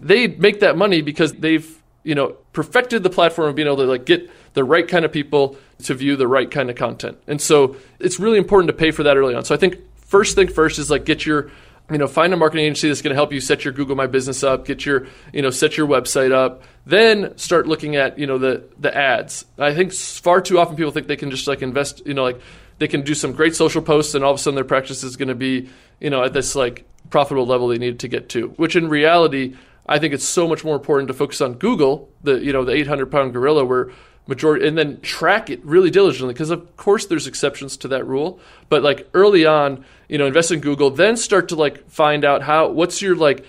they 0.00 0.28
make 0.28 0.60
that 0.60 0.78
money 0.78 1.02
because 1.02 1.34
they've 1.34 1.82
you 2.04 2.14
know 2.14 2.28
perfected 2.54 3.02
the 3.02 3.10
platform 3.10 3.50
of 3.50 3.54
being 3.54 3.68
able 3.68 3.76
to 3.76 3.84
like 3.84 4.06
get 4.06 4.30
the 4.54 4.64
right 4.64 4.88
kind 4.88 5.04
of 5.04 5.12
people 5.12 5.58
to 5.82 5.92
view 5.92 6.16
the 6.16 6.26
right 6.26 6.50
kind 6.50 6.70
of 6.70 6.76
content, 6.76 7.18
and 7.26 7.38
so 7.38 7.76
it's 8.00 8.18
really 8.18 8.38
important 8.38 8.68
to 8.68 8.74
pay 8.74 8.90
for 8.90 9.02
that 9.02 9.18
early 9.18 9.34
on. 9.34 9.44
So 9.44 9.54
I 9.54 9.58
think 9.58 9.76
first 10.06 10.34
thing 10.34 10.48
first 10.48 10.78
is 10.78 10.90
like 10.90 11.04
get 11.04 11.26
your 11.26 11.50
you 11.90 11.98
know 11.98 12.06
find 12.06 12.32
a 12.32 12.36
marketing 12.36 12.64
agency 12.64 12.88
that's 12.88 13.02
going 13.02 13.10
to 13.10 13.16
help 13.16 13.32
you 13.32 13.40
set 13.40 13.64
your 13.64 13.72
google 13.72 13.94
my 13.94 14.06
business 14.06 14.42
up 14.42 14.64
get 14.64 14.86
your 14.86 15.06
you 15.32 15.42
know 15.42 15.50
set 15.50 15.76
your 15.76 15.86
website 15.86 16.32
up 16.32 16.62
then 16.86 17.36
start 17.38 17.66
looking 17.66 17.96
at 17.96 18.18
you 18.18 18.26
know 18.26 18.38
the 18.38 18.64
the 18.78 18.94
ads. 18.94 19.44
I 19.58 19.74
think 19.74 19.92
far 19.92 20.40
too 20.40 20.58
often 20.58 20.76
people 20.76 20.92
think 20.92 21.06
they 21.06 21.16
can 21.16 21.30
just 21.30 21.46
like 21.46 21.62
invest 21.62 22.02
you 22.06 22.14
know 22.14 22.22
like 22.22 22.40
they 22.78 22.88
can 22.88 23.02
do 23.02 23.14
some 23.14 23.32
great 23.32 23.54
social 23.54 23.82
posts 23.82 24.14
and 24.14 24.24
all 24.24 24.32
of 24.32 24.38
a 24.38 24.42
sudden 24.42 24.56
their 24.56 24.64
practice 24.64 25.02
is 25.02 25.16
going 25.16 25.28
to 25.28 25.34
be 25.34 25.68
you 26.00 26.10
know 26.10 26.22
at 26.22 26.32
this 26.32 26.54
like 26.54 26.84
profitable 27.10 27.46
level 27.46 27.68
they 27.68 27.78
need 27.78 28.00
to 28.00 28.08
get 28.08 28.28
to 28.30 28.48
which 28.56 28.76
in 28.76 28.88
reality 28.88 29.54
i 29.86 29.98
think 29.98 30.12
it's 30.12 30.24
so 30.24 30.48
much 30.48 30.64
more 30.64 30.74
important 30.74 31.08
to 31.08 31.14
focus 31.14 31.40
on 31.40 31.54
google 31.54 32.10
the 32.22 32.42
you 32.42 32.52
know 32.52 32.64
the 32.64 32.72
800 32.72 33.10
pound 33.10 33.32
gorilla 33.32 33.64
where 33.64 33.90
majority 34.26 34.66
and 34.66 34.78
then 34.78 35.00
track 35.00 35.50
it 35.50 35.62
really 35.64 35.90
diligently 35.90 36.32
because 36.32 36.50
of 36.50 36.76
course 36.76 37.06
there's 37.06 37.26
exceptions 37.26 37.76
to 37.76 37.88
that 37.88 38.06
rule 38.06 38.40
but 38.68 38.82
like 38.82 39.08
early 39.12 39.44
on 39.44 39.84
you 40.08 40.16
know 40.16 40.26
invest 40.26 40.50
in 40.50 40.60
google 40.60 40.90
then 40.90 41.16
start 41.16 41.48
to 41.48 41.54
like 41.54 41.88
find 41.90 42.24
out 42.24 42.42
how 42.42 42.68
what's 42.68 43.02
your 43.02 43.14
like 43.14 43.44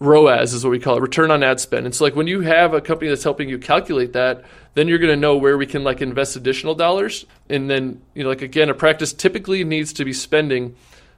ROAS 0.00 0.54
is 0.54 0.64
what 0.64 0.70
we 0.70 0.80
call 0.80 0.96
it, 0.96 1.02
return 1.02 1.30
on 1.30 1.42
ad 1.42 1.60
spend. 1.60 1.84
And 1.84 1.94
so 1.94 2.04
like 2.04 2.16
when 2.16 2.26
you 2.26 2.40
have 2.40 2.72
a 2.72 2.80
company 2.80 3.10
that's 3.10 3.22
helping 3.22 3.50
you 3.50 3.58
calculate 3.58 4.14
that, 4.14 4.42
then 4.72 4.88
you're 4.88 4.98
going 4.98 5.12
to 5.12 5.16
know 5.16 5.36
where 5.36 5.58
we 5.58 5.66
can 5.66 5.84
like 5.84 6.00
invest 6.00 6.36
additional 6.36 6.74
dollars. 6.74 7.26
And 7.50 7.68
then, 7.68 8.00
you 8.14 8.22
know, 8.22 8.30
like 8.30 8.40
again, 8.40 8.70
a 8.70 8.74
practice 8.74 9.12
typically 9.12 9.62
needs 9.62 9.92
to 9.92 10.04
be 10.06 10.14
spending 10.14 10.74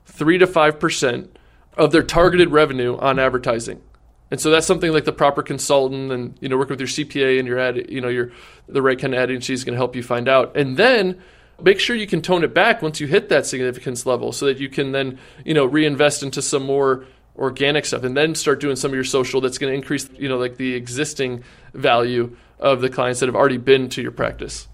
3 0.07 0.39
to 0.39 0.49
5% 0.49 1.29
of 1.77 1.93
their 1.93 2.03
targeted 2.03 2.51
revenue 2.51 2.99
on 2.99 3.21
advertising. 3.21 3.81
And 4.33 4.41
so 4.41 4.51
that's 4.51 4.67
something 4.67 4.93
like 4.93 5.05
the 5.05 5.13
proper 5.13 5.43
consultant 5.43 6.11
and 6.11 6.35
you 6.41 6.49
know 6.49 6.57
working 6.57 6.79
with 6.79 6.81
your 6.81 6.89
CPA 6.89 7.39
and 7.39 7.47
your 7.47 7.59
ad, 7.59 7.91
you 7.91 8.01
know 8.01 8.09
your 8.09 8.33
the 8.67 8.81
right 8.81 8.99
kind 8.99 9.13
of 9.13 9.21
ad 9.21 9.31
agency 9.31 9.53
is 9.53 9.63
going 9.63 9.75
to 9.75 9.77
help 9.77 9.95
you 9.95 10.03
find 10.03 10.27
out. 10.27 10.57
And 10.57 10.79
then 10.79 11.21
make 11.63 11.79
sure 11.79 11.95
you 11.95 12.07
can 12.07 12.23
tone 12.23 12.43
it 12.43 12.55
back 12.55 12.81
once 12.81 12.99
you 12.99 13.07
hit 13.07 13.29
that 13.29 13.45
significance 13.45 14.07
level 14.07 14.33
so 14.33 14.47
that 14.47 14.59
you 14.59 14.71
can 14.71 14.93
then 14.93 15.19
you 15.45 15.53
know 15.53 15.67
reinvest 15.67 16.23
into 16.23 16.41
some 16.41 16.65
more 16.65 17.05
organic 17.37 17.85
stuff 17.85 18.05
and 18.05 18.17
then 18.17 18.35
start 18.35 18.59
doing 18.59 18.75
some 18.75 18.91
of 18.91 18.95
your 18.95 19.05
social 19.05 19.43
that's 19.43 19.59
going 19.59 19.71
to 19.71 19.77
increase 19.77 20.09
you 20.19 20.31
know 20.31 20.39
like 20.39 20.57
the 20.57 20.73
existing 20.73 21.45
value 21.75 22.35
of 22.59 22.81
the 22.81 22.89
clients 22.89 23.21
that 23.21 23.27
have 23.27 23.37
already 23.37 23.59
been 23.59 23.91
to 23.91 24.01
your 24.01 24.13
practice 24.13 24.67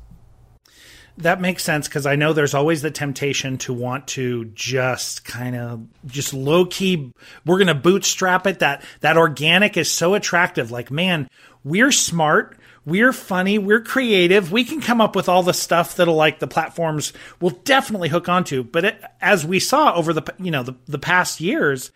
that 1.18 1.40
makes 1.40 1.64
sense 1.64 1.88
because 1.88 2.06
I 2.06 2.16
know 2.16 2.32
there's 2.32 2.54
always 2.54 2.82
the 2.82 2.90
temptation 2.90 3.58
to 3.58 3.72
want 3.72 4.08
to 4.08 4.46
just 4.46 5.24
kind 5.24 5.56
of 5.56 5.86
just 6.06 6.32
low 6.32 6.64
key. 6.64 7.12
We're 7.44 7.58
gonna 7.58 7.74
bootstrap 7.74 8.46
it. 8.46 8.60
That 8.60 8.84
that 9.00 9.16
organic 9.16 9.76
is 9.76 9.90
so 9.90 10.14
attractive. 10.14 10.70
Like, 10.70 10.90
man, 10.90 11.28
we're 11.64 11.92
smart. 11.92 12.56
We're 12.84 13.12
funny. 13.12 13.58
We're 13.58 13.82
creative. 13.82 14.50
We 14.50 14.64
can 14.64 14.80
come 14.80 15.00
up 15.00 15.14
with 15.14 15.28
all 15.28 15.42
the 15.42 15.52
stuff 15.52 15.96
that'll 15.96 16.14
like 16.14 16.38
the 16.38 16.46
platforms 16.46 17.12
will 17.40 17.50
definitely 17.50 18.08
hook 18.08 18.28
onto. 18.28 18.62
But 18.62 18.84
it, 18.84 19.02
as 19.20 19.44
we 19.44 19.60
saw 19.60 19.92
over 19.94 20.12
the 20.12 20.22
you 20.38 20.50
know 20.50 20.62
the 20.62 20.74
the 20.86 20.98
past 20.98 21.40
years, 21.40 21.90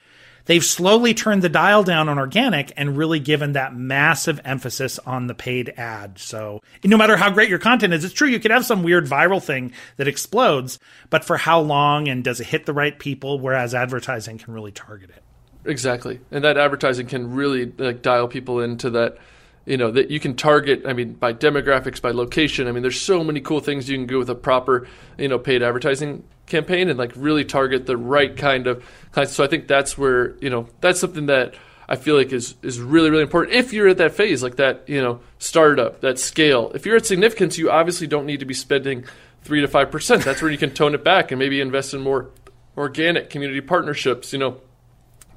they've 0.47 0.65
slowly 0.65 1.15
turned 1.15 1.43
the 1.43 1.49
dial 1.49 1.83
down 1.83 2.09
on 2.09 2.19
organic 2.19 2.73
and 2.77 2.97
really 2.97 3.21
given 3.21 3.53
that 3.53 3.75
massive 3.75 4.41
emphasis 4.45 4.99
on 5.01 5.27
the 5.27 5.35
paid 5.35 5.73
ad. 5.77 6.19
So 6.19 6.61
no 6.85 6.97
matter 6.97 7.17
how 7.17 7.31
great 7.31 7.49
your 7.49 7.59
content 7.59 7.93
is, 7.93 8.05
it's 8.05 8.15
true 8.15 8.29
you 8.29 8.41
could 8.41 8.51
have 8.51 8.67
some 8.67 8.83
weird 8.83 9.07
viral 9.07 9.43
thing 9.43 9.73
that 9.97 10.09
explodes, 10.09 10.79
but 11.11 11.25
for 11.25 11.37
how 11.37 11.61
long 11.61 12.09
and 12.09 12.25
does 12.25 12.41
it 12.41 12.47
hit 12.47 12.67
the 12.67 12.73
right 12.73 12.99
people? 12.99 13.39
Whereas 13.39 13.75
advertising 13.75 14.39
can 14.39 14.53
really 14.53 14.73
target 14.73 15.11
it. 15.11 15.23
Exactly, 15.65 16.21
and 16.33 16.43
that 16.43 16.59
advertising 16.59 17.07
can 17.07 17.33
really 17.35 17.67
like 17.67 18.03
dial 18.03 18.27
people 18.27 18.61
into 18.61 18.91
that 18.91 19.19
you 19.65 19.77
know 19.77 19.91
that 19.91 20.11
you 20.11 20.19
can 20.19 20.35
target 20.35 20.83
i 20.87 20.93
mean 20.93 21.13
by 21.13 21.33
demographics 21.33 22.03
by 22.03 22.11
location 22.11 22.67
i 22.67 22.73
mean 22.73 22.83
there's 22.83 23.01
so 23.01 23.23
many 23.23 23.41
cool 23.41 23.61
things 23.61 23.89
you 23.89 23.97
can 23.97 24.07
do 24.07 24.19
with 24.19 24.29
a 24.29 24.35
proper 24.35 24.87
you 25.19 25.29
know 25.29 25.39
paid 25.39 25.63
advertising 25.63 26.25
campaign 26.47 26.89
and 26.89 26.99
like 26.99 27.13
really 27.17 27.45
target 27.45 27.87
the 27.87 27.97
right 27.97 28.37
kind 28.37 28.67
of 28.67 28.85
clients. 29.13 29.35
So 29.35 29.45
i 29.45 29.47
think 29.47 29.69
that's 29.69 29.97
where 29.97 30.37
you 30.39 30.51
know 30.51 30.69
that's 30.81 31.01
something 31.01 31.27
that 31.27 31.55
i 31.89 31.97
feel 31.97 32.17
like 32.17 32.33
is 32.33 32.57
is 32.63 32.81
really 32.81 33.11
really 33.11 33.23
important. 33.23 33.55
If 33.55 33.73
you're 33.73 33.89
at 33.89 33.99
that 33.99 34.15
phase 34.15 34.43
like 34.43 34.57
that 34.57 34.89
you 34.89 35.01
know 35.01 35.21
startup 35.39 36.01
that 36.01 36.19
scale 36.19 36.73
if 36.75 36.85
you're 36.85 36.97
at 36.97 37.07
significance 37.07 37.59
you 37.59 37.71
obviously 37.71 38.07
don't 38.07 38.27
need 38.27 38.41
to 38.41 38.47
be 38.47 38.55
spending 38.55 39.05
3 39.43 39.61
to 39.61 39.69
5% 39.69 40.25
that's 40.25 40.41
where 40.41 40.51
you 40.51 40.59
can 40.59 40.71
tone 40.71 40.95
it 40.95 41.03
back 41.03 41.33
and 41.33 41.39
maybe 41.39 41.61
invest 41.61 41.95
in 41.95 42.01
more 42.01 42.31
organic 42.77 43.29
community 43.31 43.61
partnerships 43.61 44.33
you 44.33 44.39
know 44.39 44.61